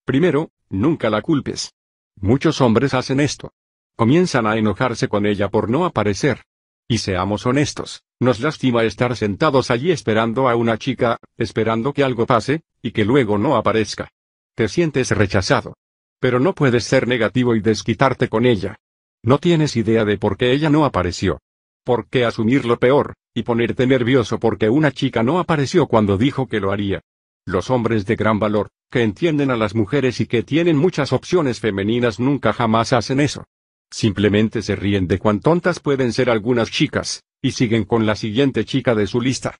[0.04, 1.74] Primero, nunca la culpes.
[2.20, 3.52] Muchos hombres hacen esto.
[3.96, 6.42] Comienzan a enojarse con ella por no aparecer.
[6.88, 12.26] Y seamos honestos, nos lastima estar sentados allí esperando a una chica, esperando que algo
[12.26, 14.10] pase, y que luego no aparezca.
[14.54, 15.76] Te sientes rechazado.
[16.18, 18.76] Pero no puedes ser negativo y desquitarte con ella.
[19.22, 21.40] No tienes idea de por qué ella no apareció.
[21.84, 26.48] ¿Por qué asumir lo peor, y ponerte nervioso porque una chica no apareció cuando dijo
[26.48, 27.02] que lo haría?
[27.48, 31.60] Los hombres de gran valor, que entienden a las mujeres y que tienen muchas opciones
[31.60, 33.46] femeninas nunca jamás hacen eso.
[33.90, 38.66] Simplemente se ríen de cuán tontas pueden ser algunas chicas, y siguen con la siguiente
[38.66, 39.56] chica de su lista.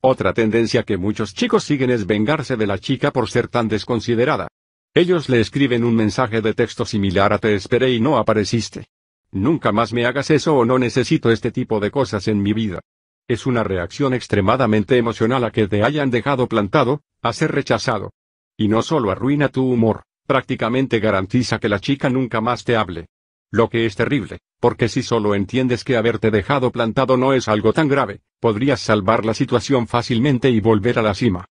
[0.00, 4.48] Otra tendencia que muchos chicos siguen es vengarse de la chica por ser tan desconsiderada.
[4.92, 8.86] Ellos le escriben un mensaje de texto similar a te esperé y no apareciste.
[9.30, 12.80] Nunca más me hagas eso o no necesito este tipo de cosas en mi vida.
[13.28, 18.12] Es una reacción extremadamente emocional a que te hayan dejado plantado, a ser rechazado.
[18.56, 23.06] Y no solo arruina tu humor, prácticamente garantiza que la chica nunca más te hable.
[23.50, 27.72] Lo que es terrible, porque si solo entiendes que haberte dejado plantado no es algo
[27.72, 31.46] tan grave, podrías salvar la situación fácilmente y volver a la cima.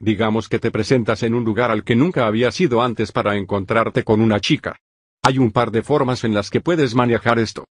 [0.00, 4.04] Digamos que te presentas en un lugar al que nunca habías ido antes para encontrarte
[4.04, 4.76] con una chica.
[5.22, 7.66] Hay un par de formas en las que puedes manejar esto.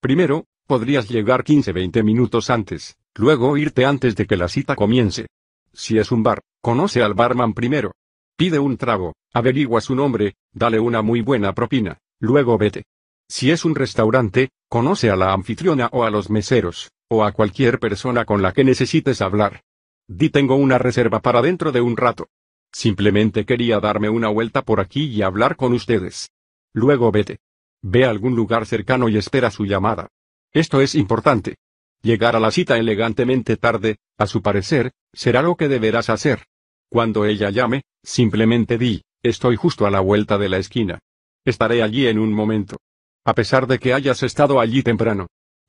[0.00, 5.26] Primero, podrías llegar 15-20 minutos antes, luego irte antes de que la cita comience.
[5.72, 7.92] Si es un bar, conoce al barman primero.
[8.36, 12.84] Pide un trago, averigua su nombre, dale una muy buena propina, luego vete.
[13.28, 17.78] Si es un restaurante, conoce a la anfitriona o a los meseros, o a cualquier
[17.78, 19.62] persona con la que necesites hablar.
[20.08, 22.28] Di tengo una reserva para dentro de un rato.
[22.72, 26.30] Simplemente quería darme una vuelta por aquí y hablar con ustedes.
[26.72, 27.38] Luego vete.
[27.82, 30.08] Ve a algún lugar cercano y espera su llamada.
[30.52, 31.56] Esto es importante.
[32.02, 36.46] Llegar a la cita elegantemente tarde, a su parecer, será lo que deberás hacer.
[36.88, 40.98] Cuando ella llame, simplemente di, estoy justo a la vuelta de la esquina.
[41.44, 42.78] Estaré allí en un momento.
[43.24, 45.26] A pesar de que hayas estado allí temprano.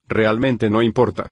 [0.08, 1.30] Realmente no importa.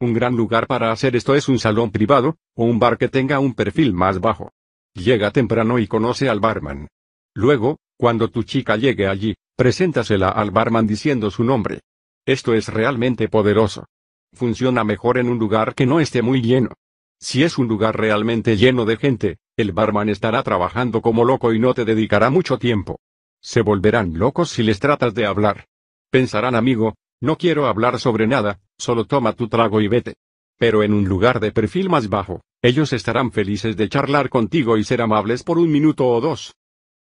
[0.00, 3.38] Un gran lugar para hacer esto es un salón privado, o un bar que tenga
[3.38, 4.50] un perfil más bajo.
[4.94, 6.88] Llega temprano y conoce al barman.
[7.34, 11.80] Luego, cuando tu chica llegue allí, preséntasela al barman diciendo su nombre.
[12.26, 13.86] Esto es realmente poderoso.
[14.34, 16.70] Funciona mejor en un lugar que no esté muy lleno.
[17.20, 21.58] Si es un lugar realmente lleno de gente, el barman estará trabajando como loco y
[21.58, 22.98] no te dedicará mucho tiempo.
[23.40, 25.66] Se volverán locos si les tratas de hablar.
[26.10, 30.14] Pensarán amigo, no quiero hablar sobre nada, solo toma tu trago y vete.
[30.58, 34.84] Pero en un lugar de perfil más bajo, ellos estarán felices de charlar contigo y
[34.84, 36.54] ser amables por un minuto o dos.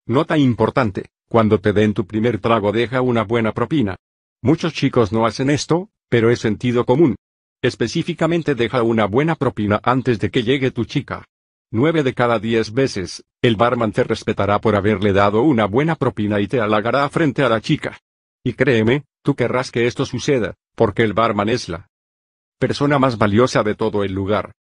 [0.06, 3.96] Nota importante, cuando te den tu primer trago deja una buena propina.
[4.42, 7.16] Muchos chicos no hacen esto, pero es sentido común.
[7.60, 11.24] Específicamente deja una buena propina antes de que llegue tu chica.
[11.72, 16.40] Nueve de cada diez veces, el barman te respetará por haberle dado una buena propina
[16.40, 17.98] y te halagará frente a la chica.
[18.44, 21.88] Y créeme, tú querrás que esto suceda, porque el barman es la
[22.60, 24.52] persona más valiosa de todo el lugar.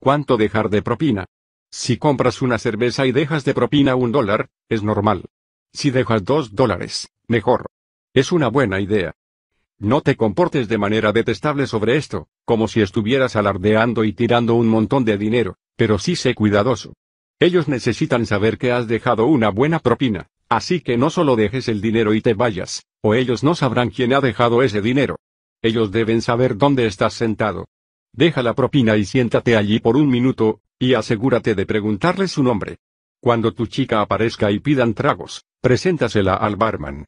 [0.00, 1.26] ¿Cuánto dejar de propina?
[1.70, 5.26] Si compras una cerveza y dejas de propina un dólar, es normal.
[5.72, 7.66] Si dejas dos dólares, mejor.
[8.12, 9.14] Es una buena idea.
[9.80, 14.68] No te comportes de manera detestable sobre esto, como si estuvieras alardeando y tirando un
[14.68, 16.92] montón de dinero, pero sí sé cuidadoso.
[17.40, 21.80] Ellos necesitan saber que has dejado una buena propina, Así que no solo dejes el
[21.80, 25.16] dinero y te vayas, o ellos no sabrán quién ha dejado ese dinero.
[25.62, 27.68] Ellos deben saber dónde estás sentado.
[28.12, 32.78] Deja la propina y siéntate allí por un minuto, y asegúrate de preguntarle su nombre.
[33.20, 37.04] Cuando tu chica aparezca y pidan tragos, preséntasela al barman.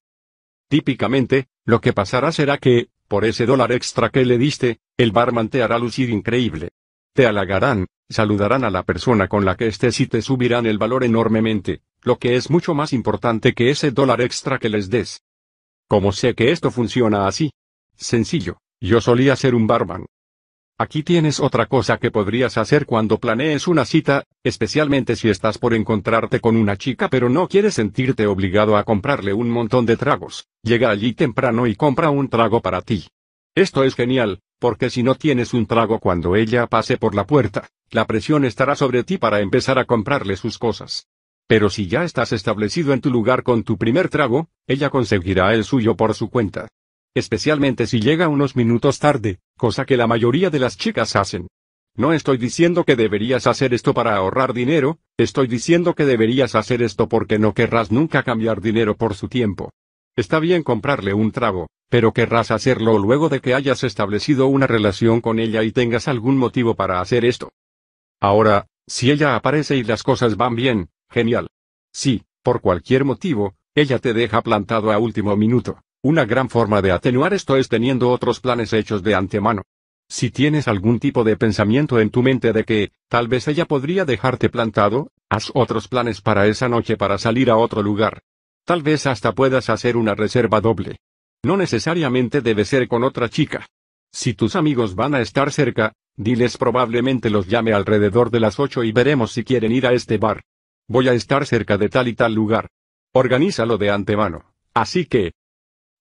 [0.73, 5.51] Típicamente, lo que pasará será que, por ese dólar extra que le diste, el barman
[5.51, 6.70] te hará lucir increíble.
[7.12, 11.05] Te halagarán, saludarán a la persona con la que estés y te subirán el valor
[11.05, 15.23] enormemente, lo que es mucho más importante que ese dólar extra que les des.
[15.89, 17.53] ¿Cómo sé que esto funciona así?
[17.94, 20.07] Sencillo, yo solía ser un barman.
[20.82, 25.74] Aquí tienes otra cosa que podrías hacer cuando planees una cita, especialmente si estás por
[25.74, 30.48] encontrarte con una chica pero no quieres sentirte obligado a comprarle un montón de tragos.
[30.64, 33.06] Llega allí temprano y compra un trago para ti.
[33.54, 37.68] Esto es genial, porque si no tienes un trago cuando ella pase por la puerta,
[37.92, 41.06] la presión estará sobre ti para empezar a comprarle sus cosas.
[41.46, 45.62] Pero si ya estás establecido en tu lugar con tu primer trago, ella conseguirá el
[45.62, 46.66] suyo por su cuenta.
[47.14, 51.49] Especialmente si llega unos minutos tarde, cosa que la mayoría de las chicas hacen.
[51.95, 56.83] No estoy diciendo que deberías hacer esto para ahorrar dinero, estoy diciendo que deberías hacer
[56.83, 59.70] esto porque no querrás nunca cambiar dinero por su tiempo.
[60.16, 65.20] Está bien comprarle un trago, pero querrás hacerlo luego de que hayas establecido una relación
[65.20, 67.53] con ella y tengas algún motivo para hacer esto.
[68.20, 71.49] Ahora, si ella aparece y las cosas van bien, genial.
[71.93, 76.91] Si, por cualquier motivo, ella te deja plantado a último minuto, una gran forma de
[76.91, 79.62] atenuar esto es teniendo otros planes hechos de antemano.
[80.09, 84.05] Si tienes algún tipo de pensamiento en tu mente de que, tal vez ella podría
[84.05, 88.23] dejarte plantado, haz otros planes para esa noche para salir a otro lugar.
[88.65, 90.99] Tal vez hasta puedas hacer una reserva doble.
[91.45, 93.66] No necesariamente debe ser con otra chica.
[94.12, 98.85] Si tus amigos van a estar cerca, diles probablemente los llame alrededor de las 8
[98.85, 100.43] y veremos si quieren ir a este bar.
[100.89, 102.69] Voy a estar cerca de tal y tal lugar.
[103.12, 104.53] Organízalo de antemano.
[104.74, 105.33] Así que,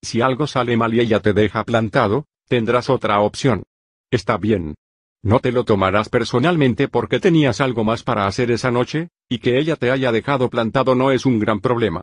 [0.02, 3.64] si algo sale mal y ella te deja plantado, tendrás otra opción.
[4.10, 4.76] Está bien.
[5.24, 9.60] No te lo tomarás personalmente porque tenías algo más para hacer esa noche, y que
[9.60, 12.02] ella te haya dejado plantado no es un gran problema.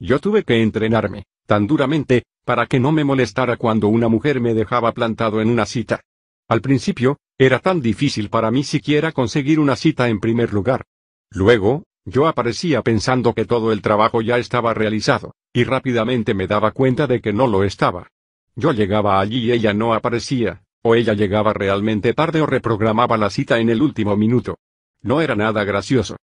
[0.00, 4.54] Yo tuve que entrenarme, tan duramente, para que no me molestara cuando una mujer me
[4.54, 6.00] dejaba plantado en una cita.
[6.48, 10.86] Al principio, era tan difícil para mí siquiera conseguir una cita en primer lugar.
[11.30, 16.70] Luego, yo aparecía pensando que todo el trabajo ya estaba realizado, y rápidamente me daba
[16.72, 18.08] cuenta de que no lo estaba.
[18.56, 23.30] Yo llegaba allí y ella no aparecía, o ella llegaba realmente tarde o reprogramaba la
[23.30, 24.58] cita en el último minuto.
[25.02, 26.16] No era nada gracioso.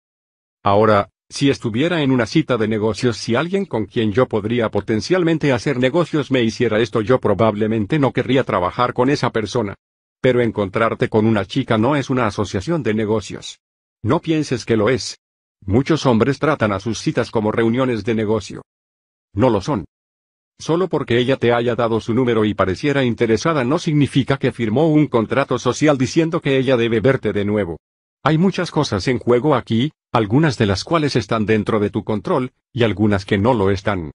[0.64, 5.51] Ahora, si estuviera en una cita de negocios si alguien con quien yo podría potencialmente
[5.51, 9.76] hacer negocios me hiciera esto yo probablemente no querría trabajar con esa persona.
[10.22, 13.60] Pero encontrarte con una chica no es una asociación de negocios.
[14.03, 15.19] No pienses que lo es.
[15.65, 18.64] Muchos hombres tratan a sus citas como reuniones de negocio.
[19.34, 19.85] No lo son.
[20.60, 24.90] Solo porque ella te haya dado su número y pareciera interesada no significa que firmó
[24.90, 27.77] un contrato social diciendo que ella debe verte de nuevo.
[28.23, 32.52] Hay muchas cosas en juego aquí, algunas de las cuales están dentro de tu control,
[32.73, 34.11] y algunas que no lo están.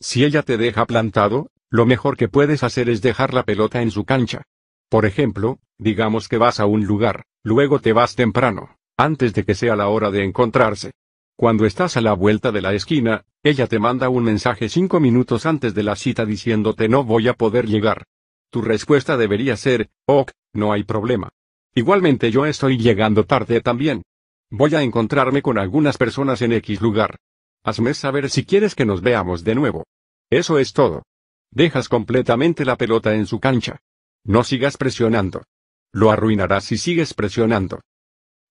[0.00, 3.90] Si ella te deja plantado, lo mejor que puedes hacer es dejar la pelota en
[3.90, 4.42] su cancha.
[4.88, 9.54] Por ejemplo, digamos que vas a un lugar, luego te vas temprano, antes de que
[9.54, 10.92] sea la hora de encontrarse.
[11.36, 15.46] Cuando estás a la vuelta de la esquina, ella te manda un mensaje cinco minutos
[15.46, 18.04] antes de la cita diciéndote no voy a poder llegar.
[18.50, 21.30] Tu respuesta debería ser, ok, no hay problema.
[21.74, 24.02] Igualmente yo estoy llegando tarde también.
[24.50, 27.16] Voy a encontrarme con algunas personas en X lugar.
[27.62, 29.84] Hazme saber si quieres que nos veamos de nuevo.
[30.28, 31.04] Eso es todo.
[31.50, 33.78] Dejas completamente la pelota en su cancha.
[34.24, 35.44] No sigas presionando.
[35.92, 37.80] Lo arruinarás si sigues presionando.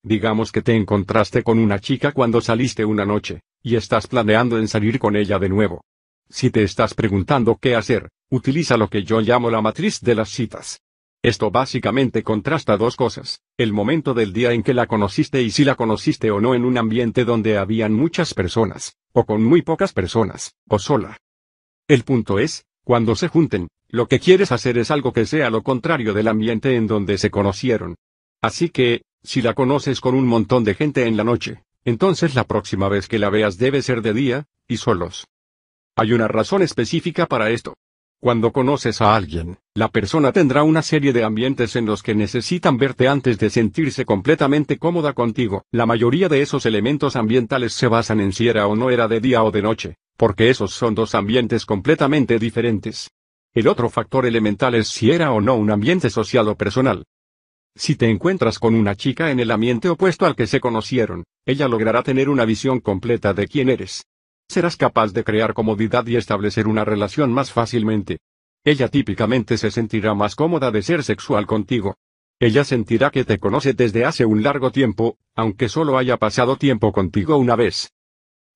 [0.03, 4.67] Digamos que te encontraste con una chica cuando saliste una noche, y estás planeando en
[4.67, 5.84] salir con ella de nuevo.
[6.30, 10.30] Si te estás preguntando qué hacer, utiliza lo que yo llamo la matriz de las
[10.30, 10.81] citas.
[11.21, 15.65] Esto básicamente contrasta dos cosas, el momento del día en que la conociste y si
[15.65, 19.91] la conociste o no en un ambiente donde habían muchas personas, o con muy pocas
[19.91, 21.17] personas, o sola.
[21.89, 25.61] El punto es, cuando se junten, lo que quieres hacer es algo que sea lo
[25.61, 27.95] contrario del ambiente en donde se conocieron.
[28.41, 32.46] Así que, si la conoces con un montón de gente en la noche, entonces la
[32.46, 35.28] próxima vez que la veas debe ser de día, y solos.
[35.96, 37.76] Hay una razón específica para esto.
[38.22, 42.78] Cuando conoces a alguien, la persona tendrá una serie de ambientes en los que necesitan
[42.78, 45.64] verte antes de sentirse completamente cómoda contigo.
[45.72, 49.22] La mayoría de esos elementos ambientales se basan en si era o no era de
[49.22, 53.10] día o de noche, porque esos son dos ambientes completamente diferentes.
[53.54, 57.06] El otro factor elemental es si era o no un ambiente social o personal.
[57.76, 61.68] Si te encuentras con una chica en el ambiente opuesto al que se conocieron, ella
[61.68, 64.06] logrará tener una visión completa de quién eres.
[64.48, 68.20] Serás capaz de crear comodidad y establecer una relación más fácilmente.
[68.64, 71.96] Ella típicamente se sentirá más cómoda de ser sexual contigo.
[72.40, 76.91] Ella sentirá que te conoce desde hace un largo tiempo, aunque solo haya pasado tiempo
[76.91, 77.91] contigo una vez.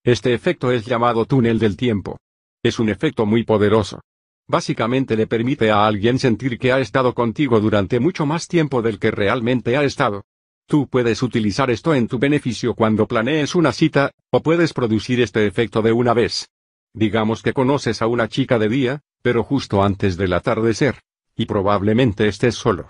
[0.03, 2.19] Este efecto es llamado túnel del tiempo.
[2.63, 4.01] Es un efecto muy poderoso.
[4.47, 8.99] Básicamente le permite a alguien sentir que ha estado contigo durante mucho más tiempo del
[8.99, 10.25] que realmente ha estado.
[10.67, 15.45] Tú puedes utilizar esto en tu beneficio cuando planees una cita, o puedes producir este
[15.45, 16.49] efecto de una vez.
[16.93, 21.01] Digamos que conoces a una chica de día, pero justo antes del atardecer.
[21.35, 22.89] Y probablemente estés solo.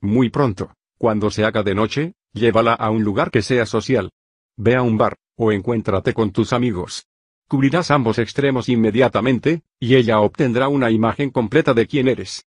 [0.00, 4.10] Muy pronto, cuando se haga de noche, llévala a un lugar que sea social.
[4.56, 7.06] Ve a un bar, o encuéntrate con tus amigos.
[7.54, 12.48] Cubrirás ambos extremos inmediatamente, y ella obtendrá una imagen completa de quién eres.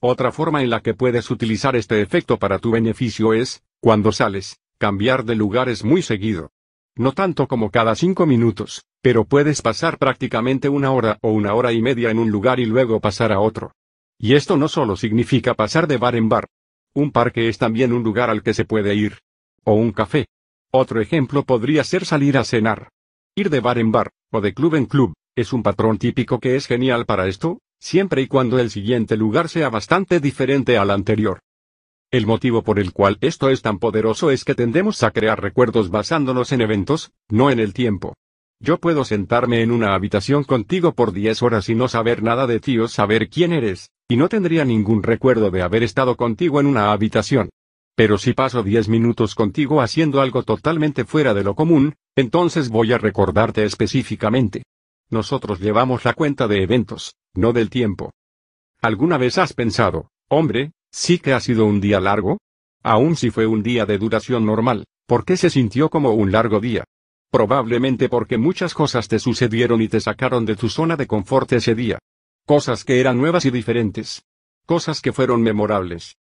[0.00, 4.58] Otra forma en la que puedes utilizar este efecto para tu beneficio es, cuando sales,
[4.78, 6.50] cambiar de lugares muy seguido.
[6.96, 11.72] No tanto como cada cinco minutos, pero puedes pasar prácticamente una hora o una hora
[11.72, 13.76] y media en un lugar y luego pasar a otro.
[14.18, 16.48] Y esto no solo significa pasar de bar en bar.
[16.94, 19.20] Un parque es también un lugar al que se puede ir.
[19.62, 20.26] O un café.
[20.72, 22.88] Otro ejemplo podría ser salir a cenar.
[23.36, 26.56] Ir de bar en bar, o de club en club, es un patrón típico que
[26.56, 31.40] es genial para esto, siempre y cuando el siguiente lugar sea bastante diferente al anterior.
[32.10, 35.90] El motivo por el cual esto es tan poderoso es que tendemos a crear recuerdos
[35.90, 38.14] basándonos en eventos, no en el tiempo.
[38.60, 42.60] Yo puedo sentarme en una habitación contigo por 10 horas y no saber nada de
[42.60, 46.66] ti o saber quién eres, y no tendría ningún recuerdo de haber estado contigo en
[46.66, 47.50] una habitación.
[47.96, 52.92] Pero si paso 10 minutos contigo haciendo algo totalmente fuera de lo común, entonces voy
[52.92, 54.64] a recordarte específicamente.
[55.10, 58.12] Nosotros llevamos la cuenta de eventos, no del tiempo.
[58.80, 62.38] ¿Alguna vez has pensado, hombre, sí que ha sido un día largo?
[62.82, 66.60] Aún si fue un día de duración normal, ¿por qué se sintió como un largo
[66.60, 66.84] día?
[67.30, 71.74] Probablemente porque muchas cosas te sucedieron y te sacaron de tu zona de confort ese
[71.74, 71.98] día.
[72.44, 74.24] Cosas que eran nuevas y diferentes.
[74.66, 76.16] Cosas que fueron memorables.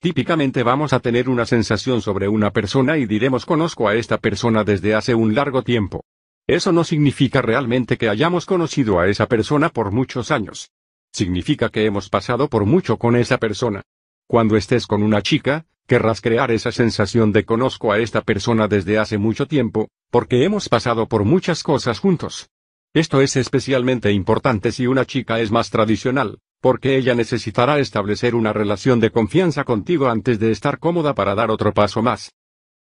[0.00, 4.62] Típicamente vamos a tener una sensación sobre una persona y diremos conozco a esta persona
[4.62, 6.04] desde hace un largo tiempo.
[6.46, 10.70] Eso no significa realmente que hayamos conocido a esa persona por muchos años.
[11.12, 13.82] Significa que hemos pasado por mucho con esa persona.
[14.28, 18.98] Cuando estés con una chica, querrás crear esa sensación de conozco a esta persona desde
[18.98, 22.50] hace mucho tiempo, porque hemos pasado por muchas cosas juntos.
[22.94, 28.52] Esto es especialmente importante si una chica es más tradicional, porque ella necesitará establecer una
[28.52, 32.32] relación de confianza contigo antes de estar cómoda para dar otro paso más.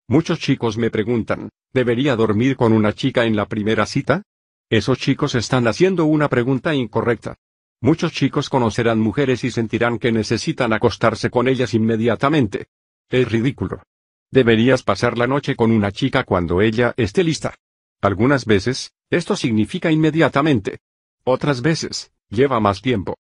[0.08, 4.22] Muchos chicos me preguntan, ¿debería dormir con una chica en la primera cita?
[4.70, 7.36] Esos chicos están haciendo una pregunta incorrecta.
[7.82, 12.68] Muchos chicos conocerán mujeres y sentirán que necesitan acostarse con ellas inmediatamente.
[13.10, 13.84] Es ridículo.
[14.32, 17.56] Deberías pasar la noche con una chica cuando ella esté lista.
[18.02, 20.80] Algunas veces, esto significa inmediatamente.
[21.24, 23.18] Otras veces, lleva más tiempo.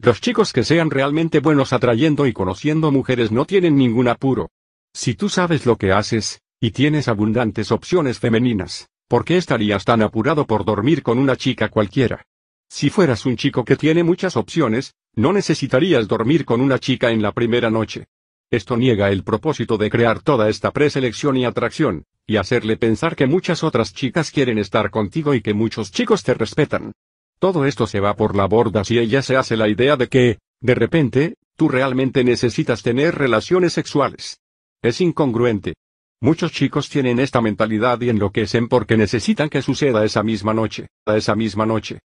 [0.00, 4.50] Los chicos que sean realmente buenos atrayendo y conociendo mujeres no tienen ningún apuro.
[4.94, 10.02] Si tú sabes lo que haces, y tienes abundantes opciones femeninas, ¿por qué estarías tan
[10.02, 12.24] apurado por dormir con una chica cualquiera?
[12.68, 17.20] Si fueras un chico que tiene muchas opciones, no necesitarías dormir con una chica en
[17.20, 18.06] la primera noche.
[18.52, 23.26] Esto niega el propósito de crear toda esta preselección y atracción, y hacerle pensar que
[23.26, 26.92] muchas otras chicas quieren estar contigo y que muchos chicos te respetan.
[27.38, 30.38] Todo esto se va por la borda si ella se hace la idea de que,
[30.60, 34.40] de repente, tú realmente necesitas tener relaciones sexuales.
[34.82, 35.74] Es incongruente.
[36.20, 41.16] Muchos chicos tienen esta mentalidad y enloquecen porque necesitan que suceda esa misma noche, a
[41.16, 42.00] esa misma noche.